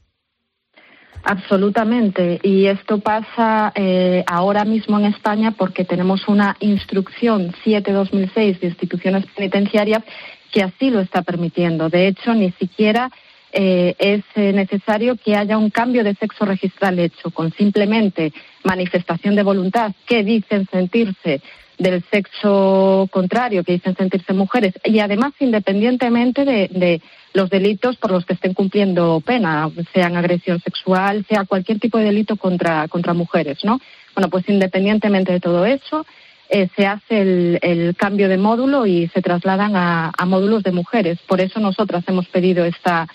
Absolutamente. 1.26 2.40
Y 2.44 2.68
esto 2.68 3.00
pasa 3.00 3.72
eh, 3.74 4.24
ahora 4.28 4.64
mismo 4.64 5.00
en 5.00 5.06
España 5.06 5.52
porque 5.52 5.84
tenemos 5.84 6.28
una 6.28 6.56
instrucción 6.60 7.52
7-2006 7.66 8.60
de 8.60 8.68
instituciones 8.68 9.26
penitenciarias 9.36 10.04
que 10.52 10.62
así 10.62 10.92
lo 10.92 11.00
está 11.00 11.24
permitiendo. 11.24 11.90
De 11.90 12.08
hecho, 12.08 12.36
ni 12.36 12.52
siquiera 12.52 13.10
eh, 13.52 13.96
es 13.98 14.24
eh, 14.36 14.54
necesario 14.54 15.16
que 15.16 15.36
haya 15.36 15.58
un 15.58 15.72
cambio 15.72 16.04
de 16.04 16.14
sexo 16.14 16.46
registral 16.46 17.00
hecho 17.00 17.32
con 17.32 17.52
simplemente 17.54 18.32
manifestación 18.64 19.36
de 19.36 19.44
voluntad 19.44 19.94
que 20.06 20.24
dicen 20.24 20.68
sentirse 20.72 21.42
del 21.78 22.04
sexo 22.12 23.08
contrario, 23.12 23.64
que 23.64 23.74
dicen 23.74 23.96
sentirse 23.96 24.34
mujeres, 24.34 24.74
y 24.84 25.00
además 25.00 25.34
independientemente 25.40 26.46
de, 26.46 27.02
los 27.34 27.50
delitos 27.50 27.98
por 27.98 28.12
los 28.12 28.26
que 28.26 28.34
estén 28.34 28.54
cumpliendo 28.54 29.22
pena, 29.26 29.70
sean 29.94 30.16
agresión 30.16 30.60
sexual, 30.62 31.26
sea 31.28 31.44
cualquier 31.44 31.80
tipo 31.80 31.98
de 31.98 32.06
delito 32.06 32.38
contra, 32.38 32.88
contra 32.88 33.14
mujeres, 33.14 33.58
¿no? 33.64 33.82
Bueno, 34.14 34.30
pues 34.30 34.48
independientemente 34.48 35.34
de 35.34 35.42
todo 35.42 35.66
eso, 35.66 36.06
eh, 36.50 36.70
se 36.78 36.88
hace 36.88 37.60
el, 37.62 37.96
cambio 37.98 38.30
de 38.30 38.38
módulo 38.38 38.86
y 38.86 39.08
se 39.10 39.22
trasladan 39.22 39.76
a, 39.76 40.12
a 40.18 40.26
módulos 40.26 40.64
de 40.64 40.72
mujeres. 40.72 41.20
Por 41.28 41.42
eso 41.42 41.60
nosotras 41.60 42.06
hemos 42.08 42.28
pedido 42.28 42.64
esta, 42.64 43.08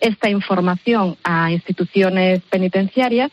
esta 0.00 0.30
información 0.30 1.16
a 1.22 1.52
instituciones 1.52 2.40
penitenciarias, 2.50 3.30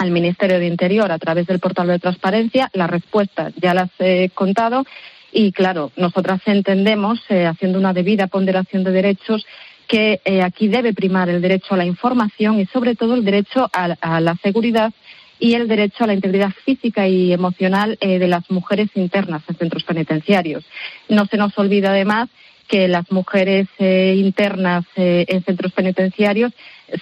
al 0.00 0.10
Ministerio 0.10 0.58
de 0.58 0.66
Interior 0.66 1.12
a 1.12 1.18
través 1.18 1.46
del 1.46 1.58
portal 1.58 1.88
de 1.88 1.98
transparencia. 1.98 2.70
Las 2.72 2.88
respuestas 2.88 3.52
ya 3.60 3.74
las 3.74 3.90
he 3.98 4.30
contado 4.30 4.86
y, 5.30 5.52
claro, 5.52 5.92
nosotras 5.96 6.40
entendemos, 6.46 7.20
eh, 7.28 7.44
haciendo 7.44 7.78
una 7.78 7.92
debida 7.92 8.26
ponderación 8.26 8.82
de 8.82 8.92
derechos, 8.92 9.46
que 9.86 10.20
eh, 10.24 10.40
aquí 10.40 10.68
debe 10.68 10.94
primar 10.94 11.28
el 11.28 11.42
derecho 11.42 11.74
a 11.74 11.76
la 11.76 11.84
información 11.84 12.58
y, 12.58 12.66
sobre 12.66 12.94
todo, 12.94 13.14
el 13.14 13.26
derecho 13.26 13.68
a, 13.72 14.20
la 14.20 14.36
seguridad 14.36 14.90
y 15.38 15.52
el 15.52 15.68
derecho 15.68 16.04
a 16.04 16.06
la 16.06 16.14
integridad 16.14 16.52
física 16.64 17.06
y 17.06 17.34
emocional 17.34 17.98
eh, 18.00 18.18
de 18.18 18.28
las 18.28 18.50
mujeres 18.50 18.88
internas 18.94 19.42
en 19.48 19.56
centros 19.56 19.84
penitenciarios. 19.84 20.64
No 21.10 21.26
se 21.26 21.36
nos 21.36 21.58
olvida, 21.58 21.90
además, 21.90 22.30
que 22.70 22.86
las 22.86 23.10
mujeres 23.10 23.66
eh, 23.78 24.14
internas 24.16 24.84
eh, 24.94 25.24
en 25.28 25.42
centros 25.42 25.72
penitenciarios, 25.72 26.52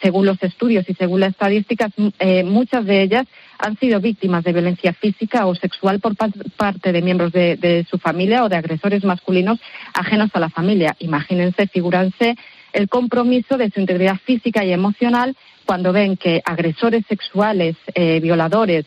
según 0.01 0.25
los 0.25 0.43
estudios 0.43 0.89
y 0.89 0.95
según 0.95 1.21
las 1.21 1.33
estadísticas, 1.33 1.93
eh, 2.19 2.43
muchas 2.43 2.87
de 2.87 3.03
ellas 3.03 3.27
han 3.59 3.79
sido 3.79 4.01
víctimas 4.01 4.45
de 4.45 4.55
violencia 4.55 4.95
física 4.95 5.47
o 5.47 5.55
sexual 5.55 6.01
por 6.01 6.16
parte 6.16 6.93
de 6.93 7.03
miembros 7.03 7.33
de, 7.33 7.87
su 7.91 7.99
familia 7.99 8.45
o 8.45 8.49
de 8.49 8.57
agresores 8.57 9.05
masculinos 9.05 9.61
ajenos 9.93 10.31
a 10.33 10.41
la 10.41 10.49
familia. 10.49 10.97
Imagínense, 11.01 11.66
figúranse 11.66 12.37
el 12.73 12.89
compromiso 12.89 13.59
de 13.59 13.71
su 13.71 13.81
integridad 13.81 14.16
física 14.25 14.64
y 14.64 14.73
emocional 14.73 15.37
cuando 15.66 15.93
ven 15.93 16.16
que 16.16 16.41
agresores 16.47 17.05
sexuales, 17.09 17.77
violadores, 18.23 18.87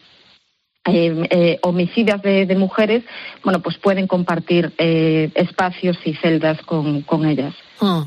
eh, 0.86 1.28
eh, 1.30 1.60
homicidas 1.62 2.22
de, 2.24 2.56
mujeres, 2.56 3.04
bueno, 3.44 3.62
pues 3.62 3.78
pueden 3.78 4.08
compartir 4.08 4.74
eh, 4.78 5.32
espacios 5.36 5.98
y 6.06 6.16
celdas 6.16 6.60
con, 6.64 7.26
ellas. 7.26 7.54
Hmm. 7.80 8.04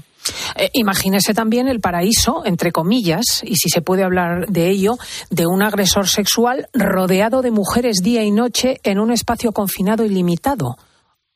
Eh, 0.57 0.70
imagínese 0.72 1.35
también 1.35 1.68
el 1.68 1.81
paraíso, 1.81 2.43
entre 2.45 2.72
comillas, 2.72 3.43
y 3.45 3.57
si 3.57 3.68
se 3.68 3.83
puede 3.83 4.03
hablar 4.03 4.47
de 4.49 4.70
ello, 4.70 4.95
de 5.31 5.47
un 5.47 5.62
agresor 5.62 6.09
sexual 6.09 6.68
rodeado 6.72 7.43
de 7.43 7.51
mujeres 7.51 7.99
día 8.03 8.25
y 8.25 8.31
noche 8.31 8.81
en 8.83 8.99
un 8.99 9.12
espacio 9.12 9.53
confinado 9.53 10.05
y 10.05 10.09
limitado. 10.09 10.77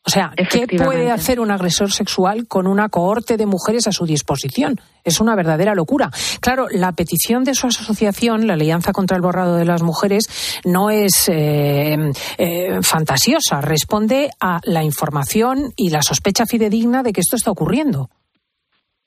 O 0.09 0.11
sea, 0.11 0.33
¿qué 0.51 0.67
puede 0.67 1.11
hacer 1.11 1.39
un 1.39 1.51
agresor 1.51 1.93
sexual 1.93 2.49
con 2.49 2.67
una 2.67 2.89
cohorte 2.89 3.37
de 3.37 3.45
mujeres 3.45 3.87
a 3.89 3.93
su 3.93 4.07
disposición? 4.07 4.81
Es 5.05 5.21
una 5.21 5.37
verdadera 5.37 5.75
locura. 5.75 6.09
Claro, 6.41 6.67
la 6.71 6.93
petición 6.93 7.45
de 7.45 7.53
su 7.53 7.67
asociación, 7.67 8.47
la 8.47 8.55
Alianza 8.55 8.93
contra 8.93 9.19
el 9.19 9.23
Borrado 9.23 9.57
de 9.57 9.67
las 9.67 9.83
Mujeres, 9.83 10.63
no 10.65 10.89
es 10.89 11.29
eh, 11.29 11.95
eh, 12.39 12.79
fantasiosa. 12.81 13.61
Responde 13.61 14.31
a 14.41 14.61
la 14.65 14.83
información 14.83 15.75
y 15.77 15.91
la 15.91 16.01
sospecha 16.01 16.47
fidedigna 16.47 17.03
de 17.03 17.13
que 17.13 17.21
esto 17.21 17.37
está 17.37 17.51
ocurriendo. 17.51 18.09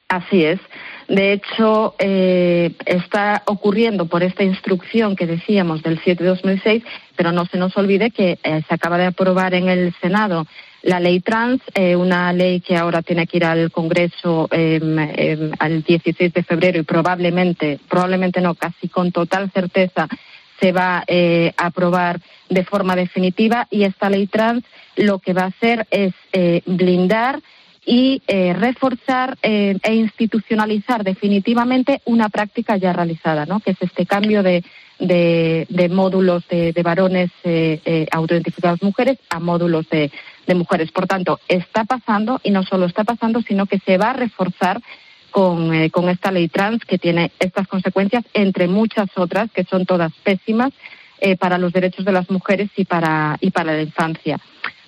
Así 0.08 0.44
es. 0.44 0.60
De 1.08 1.34
hecho, 1.34 1.96
eh, 1.98 2.76
está 2.86 3.42
ocurriendo 3.48 4.06
por 4.06 4.22
esta 4.22 4.44
instrucción 4.44 5.16
que 5.16 5.26
decíamos 5.26 5.82
del 5.82 6.00
7 6.04 6.24
de 6.24 6.30
2006, 6.30 6.84
pero 7.16 7.32
no 7.32 7.48
se 7.48 7.58
nos 7.58 7.76
olvide 7.76 8.12
que 8.12 8.38
se 8.44 8.74
acaba 8.74 9.00
de 9.00 9.08
aprobar 9.08 9.56
en 9.56 9.68
el 9.68 9.96
Senado 10.00 10.46
la 10.84 11.00
ley 11.00 11.20
trans, 11.20 11.62
eh, 11.74 11.96
una 11.96 12.34
ley 12.34 12.60
que 12.62 12.76
ahora 12.76 13.02
tiene 13.02 13.28
que 13.28 13.38
ir 13.38 13.46
al 13.46 13.72
Congreso 13.72 14.48
em, 14.52 14.98
al 15.60 15.84
16 15.84 16.34
de 16.34 16.44
febrero 16.44 16.80
y 16.80 16.84
probablemente, 16.84 17.80
probablemente 17.88 18.42
no, 18.42 18.56
casi 18.56 18.88
con 18.88 19.12
total 19.12 19.52
certeza 19.52 20.08
se 20.60 20.72
va 20.72 21.04
eh, 21.08 21.54
a 21.58 21.68
aprobar 21.68 22.20
de 22.50 22.64
forma 22.64 22.96
definitiva 22.96 23.68
y 23.70 23.84
esta 23.84 24.10
ley 24.10 24.28
trans 24.28 24.64
lo 24.96 25.20
que 25.20 25.34
va 25.34 25.44
a 25.44 25.48
hacer 25.48 25.88
es 25.92 26.14
eh, 26.34 26.62
blindar 26.66 27.42
y 27.84 28.22
reforzar 28.28 29.40
e 29.42 29.80
institucionalizar 29.92 31.04
definitivamente 31.04 32.00
una 32.06 32.30
práctica 32.30 32.78
ya 32.78 32.94
realizada, 32.94 33.48
¿no? 33.48 33.60
que 33.60 33.72
es 33.72 33.78
este 33.82 34.06
cambio 34.06 34.44
de, 34.44 34.64
de, 35.02 35.90
módulos 35.92 36.48
de, 36.48 36.82
varones 36.84 37.30
autoidentificados 38.12 38.82
mujeres 38.82 39.18
a 39.30 39.40
módulos 39.40 39.90
de, 39.90 40.12
mujeres. 40.56 40.92
Por 40.92 41.08
tanto, 41.08 41.40
está 41.48 41.86
pasando 41.86 42.40
y 42.44 42.52
no 42.52 42.64
solo 42.64 42.86
está 42.86 43.04
pasando, 43.04 43.42
sino 43.42 43.66
que 43.66 43.80
se 43.80 43.98
va 43.98 44.12
a 44.12 44.14
reforzar 44.14 44.82
con, 45.32 45.74
eh, 45.74 45.90
con 45.90 46.10
esta 46.10 46.32
ley 46.32 46.48
trans 46.50 46.86
que 46.86 47.00
tiene 47.00 47.32
estas 47.40 47.68
consecuencias, 47.68 48.24
entre 48.34 48.68
muchas 48.68 49.08
otras, 49.16 49.50
que 49.52 49.64
son 49.64 49.86
todas 49.86 50.12
pésimas 50.24 50.72
eh, 51.20 51.38
para 51.38 51.58
los 51.58 51.74
derechos 51.74 52.06
de 52.06 52.12
las 52.12 52.30
mujeres 52.30 52.70
y 52.76 52.86
para, 52.86 53.38
y 53.42 53.50
para 53.50 53.74
la 53.74 53.82
infancia. 53.82 54.38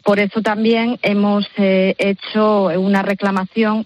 Por 0.04 0.20
eso 0.20 0.42
también 0.42 1.00
hemos 1.02 1.48
eh, 1.56 1.96
hecho 1.98 2.66
una 2.78 3.04
reclamación 3.04 3.86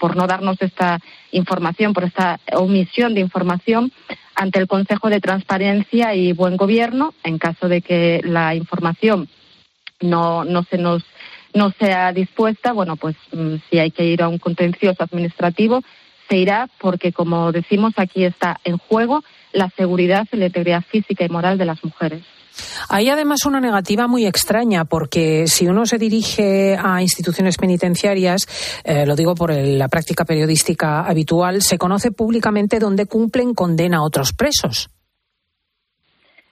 por 0.00 0.16
no 0.16 0.26
darnos 0.26 0.60
esta 0.60 0.98
información, 1.30 1.92
por 1.92 2.02
esta 2.02 2.40
omisión 2.52 3.14
de 3.14 3.20
información 3.20 3.92
ante 4.36 4.58
el 4.58 4.68
Consejo 4.68 5.08
de 5.08 5.20
Transparencia 5.20 6.14
y 6.14 6.32
Buen 6.32 6.56
Gobierno, 6.56 7.14
en 7.24 7.38
caso 7.38 7.68
de 7.68 7.80
que 7.80 8.20
la 8.22 8.54
información 8.54 9.28
no, 10.00 10.44
no 10.44 10.62
se 10.64 10.78
nos 10.78 11.02
no 11.54 11.72
sea 11.78 12.12
dispuesta, 12.12 12.72
bueno, 12.72 12.96
pues 12.96 13.16
mm, 13.32 13.54
si 13.70 13.78
hay 13.78 13.90
que 13.90 14.04
ir 14.04 14.22
a 14.22 14.28
un 14.28 14.38
contencioso 14.38 15.02
administrativo, 15.02 15.82
se 16.28 16.36
irá 16.36 16.68
porque, 16.78 17.12
como 17.12 17.50
decimos, 17.50 17.94
aquí 17.96 18.24
está 18.24 18.60
en 18.64 18.76
juego 18.76 19.24
la 19.52 19.70
seguridad 19.70 20.26
y 20.32 20.36
la 20.36 20.46
integridad 20.46 20.84
física 20.86 21.24
y 21.24 21.30
moral 21.30 21.56
de 21.56 21.64
las 21.64 21.82
mujeres. 21.82 22.22
Hay 22.88 23.08
además 23.08 23.46
una 23.46 23.60
negativa 23.60 24.06
muy 24.06 24.26
extraña 24.26 24.84
porque 24.84 25.46
si 25.46 25.66
uno 25.66 25.86
se 25.86 25.98
dirige 25.98 26.76
a 26.76 27.02
instituciones 27.02 27.56
penitenciarias, 27.56 28.46
eh, 28.84 29.06
lo 29.06 29.16
digo 29.16 29.34
por 29.34 29.52
la 29.52 29.88
práctica 29.88 30.24
periodística 30.24 31.00
habitual, 31.00 31.62
se 31.62 31.78
conoce 31.78 32.12
públicamente 32.12 32.78
dónde 32.78 33.06
cumplen 33.06 33.54
condena 33.54 34.02
otros 34.02 34.32
presos. 34.32 34.90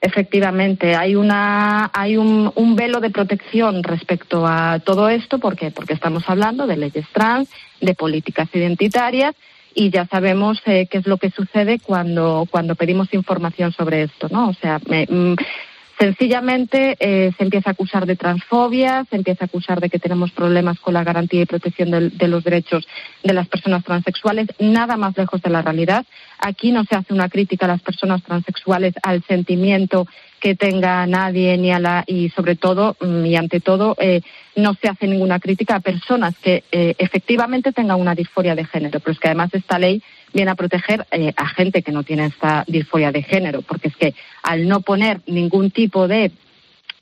Efectivamente, 0.05 0.95
hay 0.95 1.15
una 1.15 1.89
hay 1.91 2.15
un, 2.17 2.75
velo 2.75 2.99
de 2.99 3.09
protección 3.09 3.81
respecto 3.81 4.45
a 4.45 4.77
todo 4.79 5.09
esto, 5.09 5.39
porque 5.39 5.71
porque 5.71 5.93
estamos 5.93 6.23
hablando 6.27 6.67
de 6.67 6.77
leyes 6.77 7.07
trans, 7.11 7.49
de 7.81 7.95
políticas 7.95 8.47
identitarias 8.53 9.35
y 9.73 9.89
ya 9.89 10.05
sabemos 10.05 10.61
eh, 10.67 10.87
qué 10.91 10.99
es 10.99 11.07
lo 11.07 11.17
que 11.17 11.31
sucede 11.31 11.79
cuando 11.79 12.47
cuando 12.51 12.75
pedimos 12.75 13.11
información 13.15 13.71
sobre 13.71 14.03
esto, 14.03 14.27
¿no? 14.29 14.49
O 14.49 14.53
sea, 14.53 14.79
me, 14.87 15.07
mm, 15.09 15.35
Sencillamente 15.97 16.97
eh, 16.99 17.31
se 17.37 17.43
empieza 17.43 17.69
a 17.69 17.73
acusar 17.73 18.05
de 18.05 18.17
transfobia, 18.17 19.05
se 19.09 19.15
empieza 19.15 19.45
a 19.45 19.47
acusar 19.47 19.79
de 19.79 19.89
que 19.89 19.97
tenemos 19.97 20.31
problemas 20.31 20.77
con 20.79 20.93
la 20.93 21.05
garantía 21.05 21.41
y 21.41 21.45
protección 21.45 21.89
de, 21.89 22.27
los 22.27 22.43
derechos 22.43 22.85
de 23.23 23.33
las 23.33 23.47
personas 23.47 23.83
transexuales, 23.85 24.47
nada 24.59 24.97
más 24.97 25.15
lejos 25.17 25.41
de 25.41 25.49
la 25.49 25.61
realidad. 25.61 26.05
Aquí 26.39 26.73
no 26.73 26.83
se 26.83 26.95
hace 26.95 27.13
una 27.13 27.29
crítica 27.29 27.65
a 27.65 27.69
las 27.69 27.81
personas 27.81 28.21
transexuales, 28.23 28.93
al 29.03 29.23
sentimiento 29.23 30.05
que 30.45 30.53
tenga 30.53 31.07
nadie 31.07 31.57
ni 31.57 31.71
a 31.71 31.79
la 31.79 32.03
y 32.05 32.29
sobre 32.29 32.55
todo 32.55 32.95
mm, 33.01 33.25
y 33.25 33.35
ante 33.35 33.59
todo 33.61 33.95
eh, 33.99 34.21
no 34.55 34.75
se 34.75 34.87
hace 34.87 35.07
ninguna 35.07 35.39
crítica 35.39 35.77
a 35.77 35.79
personas 35.79 36.35
que 36.37 36.63
eh, 36.71 36.93
efectivamente 36.99 37.71
tengan 37.71 37.99
una 37.99 38.13
disforia 38.13 38.53
de 38.53 38.63
género, 38.63 38.99
pero 38.99 39.13
es 39.13 39.19
que 39.19 39.29
además 39.29 39.49
esta 39.55 39.79
ley 39.79 40.03
viene 40.35 40.51
a 40.51 40.55
proteger 40.55 41.07
eh, 41.09 41.33
a 41.35 41.47
gente 41.47 41.81
que 41.81 41.91
no 41.91 42.03
tiene 42.03 42.27
esta 42.27 42.63
disforia 42.67 43.11
de 43.11 43.23
género, 43.23 43.63
porque 43.63 43.87
es 43.87 43.95
que 43.95 44.13
al 44.43 44.67
no 44.67 44.81
poner 44.81 45.21
ningún 45.25 45.71
tipo 45.71 46.07
de 46.07 46.31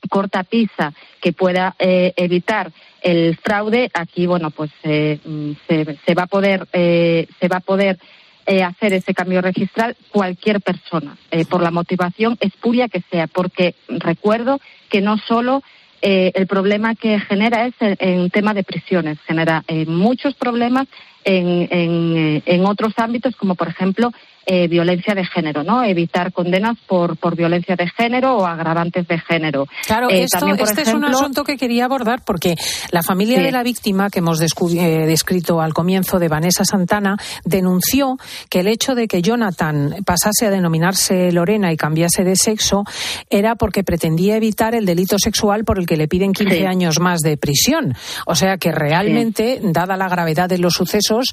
cortapisa 0.08 0.94
que 1.20 1.34
pueda 1.34 1.76
eh, 1.78 2.14
evitar 2.16 2.72
el 3.02 3.36
fraude, 3.36 3.90
aquí 3.92 4.26
bueno 4.26 4.52
pues 4.52 4.70
eh, 4.84 5.18
mm, 5.22 5.50
se, 5.68 6.14
va 6.14 6.22
a 6.22 6.28
poder 6.28 6.66
se 6.72 7.48
va 7.52 7.58
a 7.58 7.60
poder 7.60 7.98
hacer 8.46 8.92
ese 8.92 9.14
cambio 9.14 9.40
registral 9.40 9.96
cualquier 10.10 10.60
persona, 10.60 11.16
por 11.48 11.62
la 11.62 11.70
motivación 11.70 12.36
espuria 12.40 12.88
que 12.88 13.02
sea, 13.10 13.26
porque 13.26 13.74
recuerdo 13.88 14.60
que 14.90 15.00
no 15.00 15.18
solo 15.18 15.62
el 16.02 16.46
problema 16.46 16.94
que 16.94 17.18
genera 17.20 17.66
es 17.66 17.74
en, 17.80 18.28
tema 18.28 18.52
de 18.52 18.62
prisiones, 18.62 19.18
genera 19.26 19.64
muchos 19.86 20.34
problemas 20.34 20.86
en, 21.24 21.68
en, 21.70 22.42
en 22.44 22.66
otros 22.66 22.92
ámbitos, 22.98 23.34
como 23.36 23.54
por 23.54 23.68
ejemplo 23.68 24.12
eh, 24.46 24.68
violencia 24.68 25.14
de 25.14 25.24
género, 25.24 25.62
¿no? 25.62 25.82
Evitar 25.82 26.32
condenas 26.32 26.76
por, 26.86 27.16
por 27.16 27.36
violencia 27.36 27.76
de 27.76 27.88
género 27.88 28.36
o 28.36 28.46
agravantes 28.46 29.06
de 29.08 29.18
género. 29.18 29.66
Claro, 29.86 30.10
eh, 30.10 30.24
esto, 30.24 30.46
este 30.46 30.82
es 30.82 30.92
un 30.92 31.04
asunto 31.04 31.44
que 31.44 31.56
quería 31.56 31.86
abordar 31.86 32.22
porque 32.26 32.54
la 32.90 33.02
familia 33.02 33.40
de 33.40 33.50
la 33.50 33.62
víctima 33.62 34.10
que 34.10 34.18
hemos 34.18 34.40
eh, 34.40 35.06
descrito 35.06 35.60
al 35.60 35.72
comienzo 35.72 36.18
de 36.18 36.28
Vanessa 36.28 36.64
Santana 36.64 37.16
denunció 37.44 38.16
que 38.50 38.60
el 38.60 38.68
hecho 38.68 38.94
de 38.94 39.08
que 39.08 39.22
Jonathan 39.22 39.96
pasase 40.04 40.46
a 40.46 40.50
denominarse 40.50 41.32
Lorena 41.32 41.72
y 41.72 41.76
cambiase 41.76 42.22
de 42.22 42.36
sexo 42.36 42.84
era 43.30 43.54
porque 43.54 43.82
pretendía 43.82 44.36
evitar 44.36 44.74
el 44.74 44.84
delito 44.84 45.18
sexual 45.18 45.64
por 45.64 45.78
el 45.78 45.86
que 45.86 45.96
le 45.96 46.06
piden 46.06 46.32
15 46.32 46.66
años 46.66 47.00
más 47.00 47.20
de 47.20 47.36
prisión. 47.36 47.94
O 48.26 48.34
sea 48.34 48.58
que 48.58 48.72
realmente, 48.72 49.60
dada 49.62 49.96
la 49.96 50.08
gravedad 50.08 50.48
de 50.48 50.58
los 50.58 50.74
sucesos, 50.74 51.32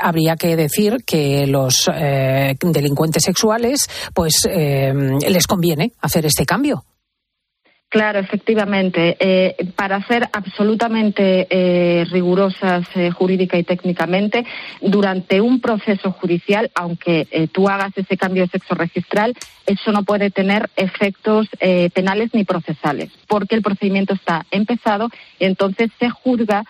habría 0.00 0.36
que 0.36 0.54
decir 0.56 0.98
que 1.06 1.46
los 1.46 1.88
eh, 1.94 2.41
delincuentes 2.60 3.24
sexuales, 3.24 3.88
pues 4.14 4.46
eh, 4.48 4.92
les 5.28 5.46
conviene 5.46 5.92
hacer 6.00 6.26
este 6.26 6.44
cambio. 6.44 6.84
Claro, 7.88 8.20
efectivamente. 8.20 9.18
Eh, 9.20 9.54
para 9.76 10.02
ser 10.06 10.26
absolutamente 10.32 11.46
rigurosas 12.10 12.86
jurídica 13.14 13.58
y 13.58 13.64
técnicamente, 13.64 14.46
durante 14.80 15.42
un 15.42 15.60
proceso 15.60 16.10
judicial, 16.12 16.70
aunque 16.74 17.50
tú 17.52 17.68
hagas 17.68 17.92
ese 17.94 18.16
cambio 18.16 18.44
de 18.44 18.48
sexo 18.48 18.74
registral, 18.74 19.34
eso 19.66 19.92
no 19.92 20.04
puede 20.04 20.30
tener 20.30 20.70
efectos 20.74 21.48
penales 21.92 22.30
ni 22.32 22.44
procesales, 22.44 23.10
porque 23.28 23.56
el 23.56 23.62
procedimiento 23.62 24.14
está 24.14 24.46
empezado 24.50 25.10
y 25.38 25.44
entonces 25.44 25.90
se 25.98 26.08
juzga 26.08 26.64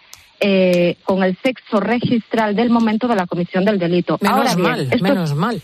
eh, 0.45 0.97
con 1.05 1.23
el 1.23 1.39
sexo 1.41 1.79
registral 1.79 2.57
del 2.57 2.69
momento 2.69 3.07
de 3.07 3.15
la 3.15 3.27
comisión 3.27 3.65
del 3.65 3.79
delito. 3.79 4.19
Menos 4.21 4.57
mal, 4.59 4.89
menos 5.01 5.35
mal. 5.35 5.63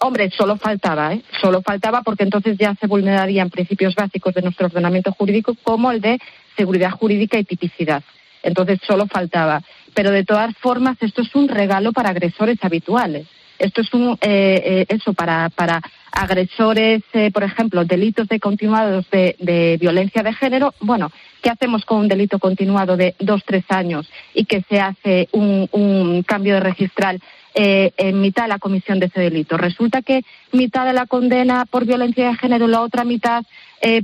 Hombre, 0.00 0.30
solo 0.30 0.56
faltaba, 0.56 1.14
¿eh? 1.14 1.22
Solo 1.40 1.62
faltaba 1.62 2.02
porque 2.02 2.24
entonces 2.24 2.56
ya 2.58 2.74
se 2.74 2.86
vulnerarían 2.86 3.48
principios 3.48 3.94
básicos 3.94 4.34
de 4.34 4.42
nuestro 4.42 4.66
ordenamiento 4.66 5.12
jurídico 5.12 5.56
como 5.62 5.90
el 5.90 6.02
de 6.02 6.20
seguridad 6.56 6.90
jurídica 6.90 7.38
y 7.38 7.44
tipicidad. 7.44 8.04
Entonces 8.42 8.78
solo 8.86 9.06
faltaba. 9.06 9.62
Pero 9.94 10.10
de 10.10 10.24
todas 10.24 10.54
formas, 10.58 10.98
esto 11.00 11.22
es 11.22 11.34
un 11.34 11.48
regalo 11.48 11.92
para 11.92 12.10
agresores 12.10 12.58
habituales. 12.60 13.26
Esto 13.58 13.80
es 13.80 13.92
un, 13.92 14.12
eh, 14.20 14.62
eh, 14.64 14.86
eso 14.88 15.14
para, 15.14 15.48
para 15.48 15.82
agresores, 16.12 17.02
eh, 17.12 17.30
por 17.32 17.42
ejemplo, 17.42 17.84
delitos 17.84 18.28
de 18.28 18.38
continuados 18.38 19.08
de, 19.10 19.36
de, 19.40 19.78
violencia 19.80 20.22
de 20.22 20.32
género. 20.32 20.74
Bueno, 20.80 21.10
¿qué 21.48 21.52
hacemos 21.52 21.86
con 21.86 22.00
un 22.00 22.08
delito 22.08 22.38
continuado 22.38 22.98
de 22.98 23.14
dos, 23.20 23.42
tres 23.46 23.64
años 23.70 24.06
y 24.34 24.44
que 24.44 24.62
se 24.68 24.80
hace 24.80 25.30
un, 25.32 25.66
un 25.72 26.22
cambio 26.22 26.52
de 26.54 26.60
registral 26.60 27.22
en 27.54 28.20
mitad 28.20 28.42
de 28.42 28.50
la 28.50 28.58
comisión 28.58 29.00
de 29.00 29.06
ese 29.06 29.20
delito? 29.20 29.56
Resulta 29.56 30.02
que 30.02 30.24
mitad 30.52 30.84
de 30.84 30.92
la 30.92 31.06
condena 31.06 31.64
por 31.64 31.86
violencia 31.86 32.28
de 32.28 32.36
género, 32.36 32.68
la 32.68 32.82
otra 32.82 33.04
mitad 33.04 33.44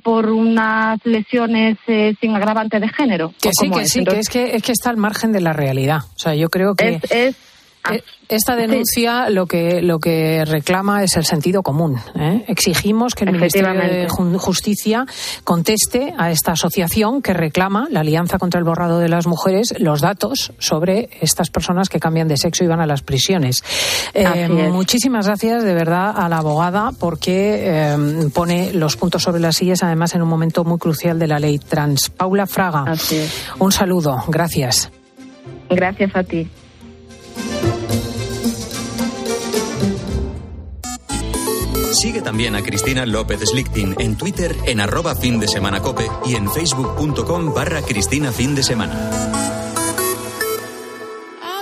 por 0.03 0.30
unas 0.30 1.05
lesiones 1.05 1.76
sin 1.86 2.34
agravante 2.34 2.80
de 2.80 2.88
género. 2.88 3.34
Que 3.42 3.51
sí, 3.53 3.68
que 3.70 3.84
sí, 3.84 4.05
que 4.05 4.18
es 4.18 4.28
que, 4.30 4.57
es 4.57 4.62
que 4.62 4.72
está 4.72 4.88
al 4.88 4.97
margen 4.97 5.32
de 5.32 5.42
la 5.42 5.53
realidad. 5.53 5.99
O 6.16 6.18
sea, 6.18 6.34
yo 6.34 6.49
creo 6.49 6.74
que... 6.74 6.95
es 6.95 7.11
eh, 7.11 7.34
esta 8.28 8.57
denuncia 8.57 9.28
lo 9.28 9.47
que 9.47 9.82
lo 9.82 9.99
que 9.99 10.45
reclama 10.45 11.03
es 11.05 11.16
el 11.16 11.24
sentido 11.24 11.62
común. 11.62 11.99
¿eh? 12.18 12.45
Exigimos 12.49 13.14
que 13.14 13.24
el 13.24 13.32
Ministerio 13.32 13.72
de 13.72 14.09
Justicia 14.09 15.07
conteste 15.45 16.14
a 16.16 16.30
esta 16.30 16.53
asociación 16.53 17.20
que 17.20 17.35
reclama 17.35 17.87
la 17.91 18.01
Alianza 18.01 18.39
contra 18.39 18.59
el 18.59 18.64
Borrado 18.64 18.99
de 18.99 19.09
las 19.09 19.26
Mujeres 19.26 19.74
los 19.78 20.01
datos 20.01 20.53
sobre 20.59 21.11
estas 21.20 21.51
personas 21.51 21.89
que 21.89 22.01
cambian 22.01 22.28
de 22.28 22.37
sexo 22.37 22.64
y 22.64 22.66
van 22.66 22.80
a 22.80 22.87
las 22.87 23.03
prisiones. 23.03 23.62
Eh, 24.14 24.49
muchísimas 24.72 25.26
gracias 25.26 25.62
de 25.62 25.74
verdad 25.74 26.14
a 26.16 26.28
la 26.28 26.39
abogada 26.39 26.93
porque 26.99 27.95
pone 28.32 28.72
los 28.72 28.97
puntos 28.97 29.22
sobre 29.22 29.41
las 29.41 29.57
sillas 29.57 29.82
además 29.82 30.14
en 30.14 30.22
un 30.22 30.28
momento 30.28 30.64
muy 30.64 30.78
crucial 30.78 31.18
de 31.18 31.26
la 31.26 31.39
ley 31.39 31.59
trans. 31.59 32.09
Paula 32.09 32.47
Fraga, 32.47 32.85
un 33.59 33.72
saludo. 33.72 34.24
Gracias. 34.28 34.91
Gracias 35.68 36.14
a 36.14 36.22
ti. 36.22 36.49
Sigue 41.95 42.22
también 42.22 42.57
a 42.57 42.62
Cristina 42.62 43.07
López 43.07 43.40
Slichting 43.40 43.95
en 43.99 44.16
Twitter 44.16 44.57
en 44.66 44.80
arroba 44.80 45.14
fin 45.14 45.38
de 45.38 45.47
semana 45.47 45.80
cope 45.80 46.11
y 46.26 46.34
en 46.34 46.51
facebook.com 46.51 47.55
barra 47.55 47.82
Cristina 47.82 48.32
fin 48.32 48.55
de 48.55 48.64
semana. 48.64 49.11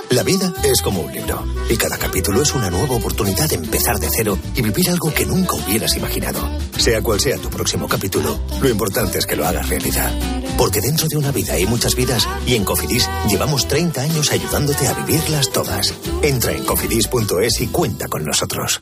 La 0.09 0.23
vida 0.23 0.51
es 0.63 0.81
como 0.81 1.01
un 1.01 1.11
libro 1.11 1.45
y 1.69 1.77
cada 1.77 1.97
capítulo 1.97 2.41
es 2.41 2.53
una 2.55 2.71
nueva 2.71 2.95
oportunidad 2.95 3.47
de 3.47 3.55
empezar 3.55 3.99
de 3.99 4.09
cero 4.09 4.37
y 4.55 4.61
vivir 4.63 4.89
algo 4.89 5.13
que 5.13 5.25
nunca 5.25 5.55
hubieras 5.55 5.95
imaginado. 5.97 6.39
Sea 6.77 7.01
cual 7.01 7.19
sea 7.19 7.37
tu 7.37 7.49
próximo 7.49 7.87
capítulo, 7.87 8.39
lo 8.59 8.69
importante 8.69 9.19
es 9.19 9.27
que 9.27 9.35
lo 9.35 9.45
hagas 9.45 9.69
realidad. 9.69 10.11
Porque 10.57 10.81
dentro 10.81 11.07
de 11.07 11.17
una 11.17 11.31
vida 11.31 11.53
hay 11.53 11.67
muchas 11.67 11.95
vidas 11.95 12.27
y 12.47 12.55
en 12.55 12.63
Cofidis 12.63 13.07
llevamos 13.29 13.67
30 13.67 14.01
años 14.01 14.31
ayudándote 14.31 14.87
a 14.87 14.93
vivirlas 14.93 15.51
todas. 15.51 15.93
Entra 16.23 16.51
en 16.53 16.65
cofidis.es 16.65 17.61
y 17.61 17.67
cuenta 17.67 18.07
con 18.07 18.25
nosotros. 18.25 18.81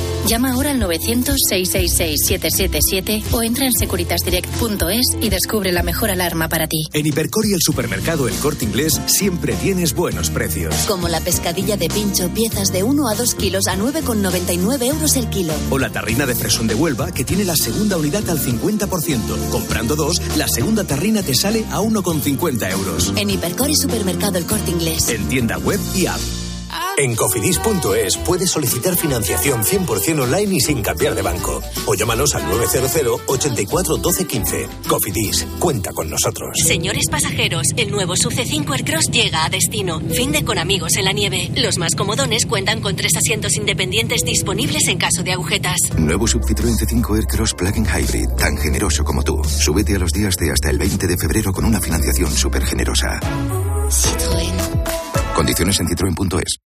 Llama 0.27 0.51
ahora 0.51 0.71
al 0.71 0.81
900-666-777 0.81 3.23
o 3.31 3.43
entra 3.43 3.65
en 3.65 3.73
securitasdirect.es 3.73 5.17
y 5.19 5.29
descubre 5.29 5.71
la 5.71 5.83
mejor 5.83 6.11
alarma 6.11 6.47
para 6.47 6.67
ti. 6.67 6.87
En 6.93 7.05
Hipercor 7.05 7.45
y 7.45 7.53
el 7.53 7.61
supermercado 7.61 8.27
El 8.27 8.35
Corte 8.35 8.65
Inglés 8.65 8.99
siempre 9.07 9.53
tienes 9.55 9.93
buenos 9.93 10.29
precios. 10.29 10.73
Como 10.87 11.07
la 11.07 11.19
pescadilla 11.21 11.77
de 11.77 11.89
pincho, 11.89 12.29
piezas 12.29 12.71
de 12.71 12.83
1 12.83 13.07
a 13.07 13.15
2 13.15 13.35
kilos 13.35 13.67
a 13.67 13.75
9,99 13.75 14.85
euros 14.85 15.15
el 15.15 15.29
kilo. 15.29 15.53
O 15.69 15.79
la 15.79 15.89
tarrina 15.89 16.25
de 16.25 16.35
fresón 16.35 16.67
de 16.67 16.75
Huelva 16.75 17.11
que 17.11 17.23
tiene 17.23 17.43
la 17.43 17.55
segunda 17.55 17.97
unidad 17.97 18.29
al 18.29 18.39
50%. 18.39 19.49
Comprando 19.49 19.95
dos, 19.95 20.21
la 20.37 20.47
segunda 20.47 20.83
tarrina 20.83 21.23
te 21.23 21.35
sale 21.35 21.65
a 21.71 21.81
1,50 21.81 22.71
euros. 22.71 23.13
En 23.15 23.29
Hipercor 23.29 23.69
y 23.69 23.75
supermercado 23.75 24.37
El 24.37 24.45
Corte 24.45 24.71
Inglés. 24.71 25.09
En 25.09 25.27
tienda 25.27 25.57
web 25.57 25.79
y 25.95 26.05
app. 26.05 26.19
En 27.01 27.15
cofidis.es 27.15 28.15
puedes 28.17 28.51
solicitar 28.51 28.95
financiación 28.95 29.63
100% 29.63 30.21
online 30.21 30.57
y 30.57 30.59
sin 30.59 30.83
cambiar 30.83 31.15
de 31.15 31.23
banco. 31.23 31.59
O 31.87 31.95
llámanos 31.95 32.35
al 32.35 32.47
900 32.47 33.21
84 33.25 33.97
12 33.97 34.27
15. 34.27 34.67
Cofidis, 34.87 35.47
cuenta 35.57 35.93
con 35.93 36.11
nosotros. 36.11 36.51
Señores 36.63 37.05
pasajeros, 37.09 37.69
el 37.75 37.89
nuevo 37.89 38.15
Sub 38.15 38.31
C5 38.31 38.71
Aircross 38.71 39.05
llega 39.09 39.45
a 39.45 39.49
destino. 39.49 39.99
Fin 39.99 40.31
de 40.31 40.45
con 40.45 40.59
amigos 40.59 40.95
en 40.97 41.05
la 41.05 41.11
nieve. 41.11 41.49
Los 41.55 41.79
más 41.79 41.95
comodones 41.95 42.45
cuentan 42.45 42.81
con 42.81 42.95
tres 42.95 43.17
asientos 43.17 43.55
independientes 43.55 44.21
disponibles 44.23 44.87
en 44.87 44.99
caso 44.99 45.23
de 45.23 45.31
agujetas. 45.31 45.77
Nuevo 45.97 46.27
Sub 46.27 46.43
Citroën 46.43 46.77
C5 46.77 47.15
Aircross 47.15 47.55
Plug-in 47.55 47.87
Hybrid, 47.87 48.29
tan 48.37 48.57
generoso 48.57 49.03
como 49.03 49.23
tú. 49.23 49.43
Súbete 49.43 49.95
a 49.95 49.99
los 49.99 50.11
días 50.11 50.35
de 50.35 50.51
hasta 50.51 50.69
el 50.69 50.77
20 50.77 51.07
de 51.07 51.17
febrero 51.17 51.51
con 51.51 51.65
una 51.65 51.81
financiación 51.81 52.31
súper 52.31 52.63
generosa. 52.63 53.19
Citroën. 53.89 55.33
Condiciones 55.33 55.79
en 55.79 55.87
citroen.es. 55.87 56.70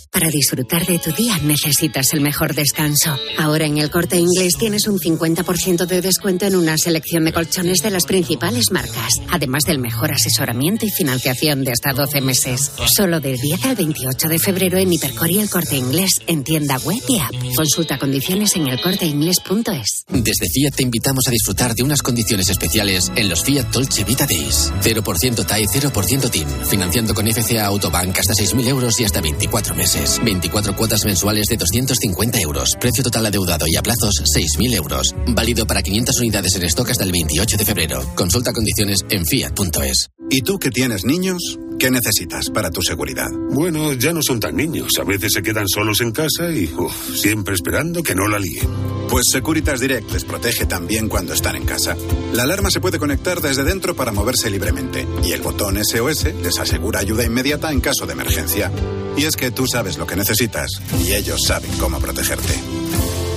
Para 0.11 0.29
disfrutar 0.29 0.85
de 0.85 0.99
tu 0.99 1.09
día 1.13 1.37
necesitas 1.37 2.11
el 2.11 2.19
mejor 2.19 2.53
descanso. 2.53 3.17
Ahora 3.37 3.65
en 3.65 3.77
el 3.77 3.89
corte 3.89 4.17
inglés 4.17 4.55
tienes 4.59 4.85
un 4.87 4.99
50% 4.99 5.85
de 5.85 6.01
descuento 6.01 6.45
en 6.45 6.57
una 6.57 6.77
selección 6.77 7.23
de 7.23 7.31
colchones 7.31 7.77
de 7.77 7.91
las 7.91 8.03
principales 8.03 8.71
marcas, 8.71 9.21
además 9.29 9.63
del 9.63 9.79
mejor 9.79 10.11
asesoramiento 10.11 10.85
y 10.85 10.89
financiación 10.89 11.63
de 11.63 11.71
hasta 11.71 11.93
12 11.93 12.19
meses. 12.19 12.71
Solo 12.93 13.21
del 13.21 13.37
10 13.37 13.63
al 13.63 13.75
28 13.77 14.27
de 14.27 14.37
febrero 14.37 14.77
en 14.79 14.91
Hipercor 14.91 15.31
y 15.31 15.39
el 15.39 15.49
corte 15.49 15.77
inglés 15.77 16.19
en 16.27 16.43
tienda 16.43 16.77
web 16.79 17.01
y 17.07 17.17
app. 17.17 17.31
Consulta 17.55 17.97
condiciones 17.97 18.53
en 18.57 18.67
elcorteinglés.es. 18.67 20.03
Desde 20.09 20.49
Fiat 20.49 20.75
te 20.75 20.83
invitamos 20.83 21.25
a 21.29 21.31
disfrutar 21.31 21.73
de 21.73 21.83
unas 21.83 22.01
condiciones 22.01 22.49
especiales 22.49 23.09
en 23.15 23.29
los 23.29 23.43
Fiat 23.43 23.67
Dolce 23.71 24.03
Vita 24.03 24.25
Days. 24.27 24.73
0% 24.81 25.45
TAE, 25.45 25.65
0% 25.67 26.29
TIN. 26.29 26.47
Financiando 26.69 27.13
con 27.13 27.27
FCA 27.27 27.67
Autobank 27.67 28.19
hasta 28.19 28.33
6.000 28.33 28.67
euros 28.67 28.99
y 28.99 29.05
hasta 29.05 29.21
24 29.21 29.73
meses. 29.73 30.00
24 30.23 30.75
cuotas 30.75 31.05
mensuales 31.05 31.47
de 31.47 31.57
250 31.57 32.39
euros. 32.39 32.75
Precio 32.79 33.03
total 33.03 33.25
adeudado 33.25 33.65
y 33.67 33.75
a 33.75 33.81
plazos 33.81 34.21
6.000 34.35 34.75
euros. 34.75 35.15
Válido 35.27 35.65
para 35.67 35.81
500 35.81 36.19
unidades 36.19 36.55
en 36.55 36.63
stock 36.63 36.89
hasta 36.89 37.03
el 37.03 37.11
28 37.11 37.57
de 37.57 37.65
febrero. 37.65 38.05
Consulta 38.15 38.53
condiciones 38.53 39.05
en 39.09 39.25
fiat.es. 39.25 40.09
¿Y 40.33 40.43
tú 40.43 40.57
que 40.57 40.71
tienes 40.71 41.03
niños? 41.03 41.59
¿Qué 41.77 41.91
necesitas 41.91 42.49
para 42.51 42.71
tu 42.71 42.81
seguridad? 42.81 43.27
Bueno, 43.49 43.91
ya 43.91 44.13
no 44.13 44.21
son 44.21 44.39
tan 44.39 44.55
niños. 44.55 44.93
A 44.97 45.03
veces 45.03 45.33
se 45.33 45.43
quedan 45.43 45.67
solos 45.67 45.99
en 45.99 46.13
casa 46.13 46.49
y 46.49 46.73
siempre 47.15 47.53
esperando 47.53 48.01
que 48.01 48.15
no 48.15 48.29
la 48.29 48.39
líen. 48.39 48.65
Pues 49.09 49.25
Securitas 49.29 49.81
Direct 49.81 50.09
les 50.13 50.23
protege 50.23 50.65
también 50.65 51.09
cuando 51.09 51.33
están 51.33 51.57
en 51.57 51.65
casa. 51.65 51.97
La 52.31 52.43
alarma 52.43 52.71
se 52.71 52.79
puede 52.79 52.97
conectar 52.97 53.41
desde 53.41 53.65
dentro 53.65 53.93
para 53.93 54.13
moverse 54.13 54.49
libremente 54.49 55.05
y 55.21 55.33
el 55.33 55.41
botón 55.41 55.77
SOS 55.83 56.33
les 56.41 56.59
asegura 56.59 56.99
ayuda 56.99 57.25
inmediata 57.25 57.69
en 57.69 57.81
caso 57.81 58.05
de 58.05 58.13
emergencia. 58.13 58.71
Y 59.17 59.25
es 59.25 59.35
que 59.35 59.51
tú 59.51 59.67
sabes 59.67 59.97
lo 59.97 60.07
que 60.07 60.15
necesitas 60.15 60.69
y 61.05 61.11
ellos 61.11 61.41
saben 61.45 61.71
cómo 61.77 61.99
protegerte. 61.99 62.53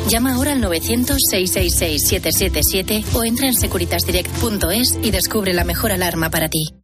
Llama 0.09 0.35
ahora 0.35 0.53
al 0.53 0.63
900-666-777 0.63 3.05
o 3.15 3.25
entra 3.25 3.49
en 3.49 3.55
securitasdirect.es 3.55 4.97
y 5.03 5.11
descubre 5.11 5.53
la 5.55 5.65
mejor 5.65 5.91
alarma 5.91 6.31
para 6.31 6.49
ti. 6.49 6.84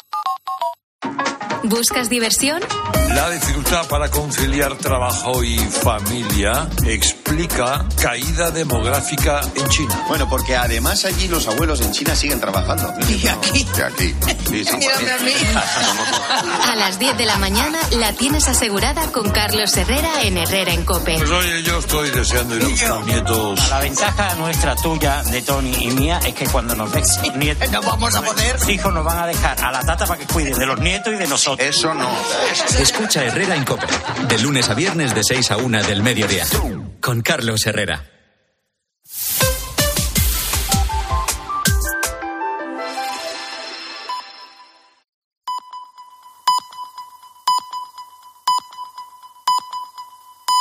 ¿Buscas 1.63 2.09
diversión? 2.09 2.61
La 3.09 3.29
dificultad 3.29 3.87
para 3.87 4.09
conciliar 4.09 4.75
trabajo 4.77 5.43
y 5.43 5.57
familia 5.57 6.67
explica 7.31 7.61
explica 7.61 8.01
caída 8.01 8.51
demográfica 8.51 9.41
en 9.55 9.67
China. 9.69 10.05
Bueno, 10.07 10.27
porque 10.27 10.55
además 10.55 11.05
allí 11.05 11.27
los 11.27 11.47
abuelos 11.47 11.81
en 11.81 11.91
China 11.91 12.15
siguen 12.15 12.39
trabajando. 12.39 12.93
Y 13.07 13.27
aquí. 13.27 13.65
Y 13.77 13.81
aquí. 13.81 14.15
Sí, 14.49 14.65
sí. 14.65 14.77
Mírame 14.77 15.11
a 15.11 15.17
mí. 15.19 15.31
A 16.71 16.75
las 16.75 16.99
10 16.99 17.17
de 17.17 17.25
la 17.25 17.37
mañana 17.37 17.79
la 17.97 18.13
tienes 18.13 18.47
asegurada 18.47 19.11
con 19.11 19.29
Carlos 19.29 19.75
Herrera 19.77 20.23
en 20.23 20.37
Herrera 20.37 20.73
en 20.73 20.83
Cope. 20.83 21.17
Pues 21.17 21.29
oye, 21.29 21.63
yo 21.63 21.79
estoy 21.79 22.09
deseando 22.09 22.55
ir 22.55 22.63
a 22.63 22.67
buscar 22.67 23.05
nietos. 23.05 23.69
La 23.69 23.79
ventaja 23.79 24.35
nuestra, 24.35 24.75
tuya, 24.75 25.23
de 25.23 25.41
Tony 25.41 25.73
y 25.79 25.87
mía 25.91 26.19
es 26.25 26.33
que 26.33 26.47
cuando 26.47 26.75
nos 26.75 26.91
ves 26.91 27.19
nietos, 27.35 27.69
no 27.71 27.81
vamos 27.81 28.15
a 28.15 28.21
poder. 28.21 28.57
hijos 28.69 28.93
nos 28.93 29.05
van 29.05 29.19
a 29.19 29.27
dejar 29.27 29.63
a 29.63 29.71
la 29.71 29.81
tata 29.81 30.05
para 30.05 30.19
que 30.19 30.25
cuide 30.25 30.53
de 30.53 30.65
los 30.65 30.79
nietos 30.79 31.13
y 31.13 31.17
de 31.17 31.27
nosotros. 31.27 31.67
Eso 31.67 31.93
no. 31.93 32.09
Escucha 32.79 33.23
Herrera 33.23 33.55
en 33.55 33.65
Cope, 33.65 33.87
de 34.27 34.39
lunes 34.39 34.69
a 34.69 34.73
viernes 34.73 35.13
de 35.13 35.23
6 35.23 35.51
a 35.51 35.57
1 35.57 35.83
del 35.83 36.03
mediodía, 36.03 36.45
con 36.99 37.20
Carlos 37.21 37.65
Herrera. 37.65 38.03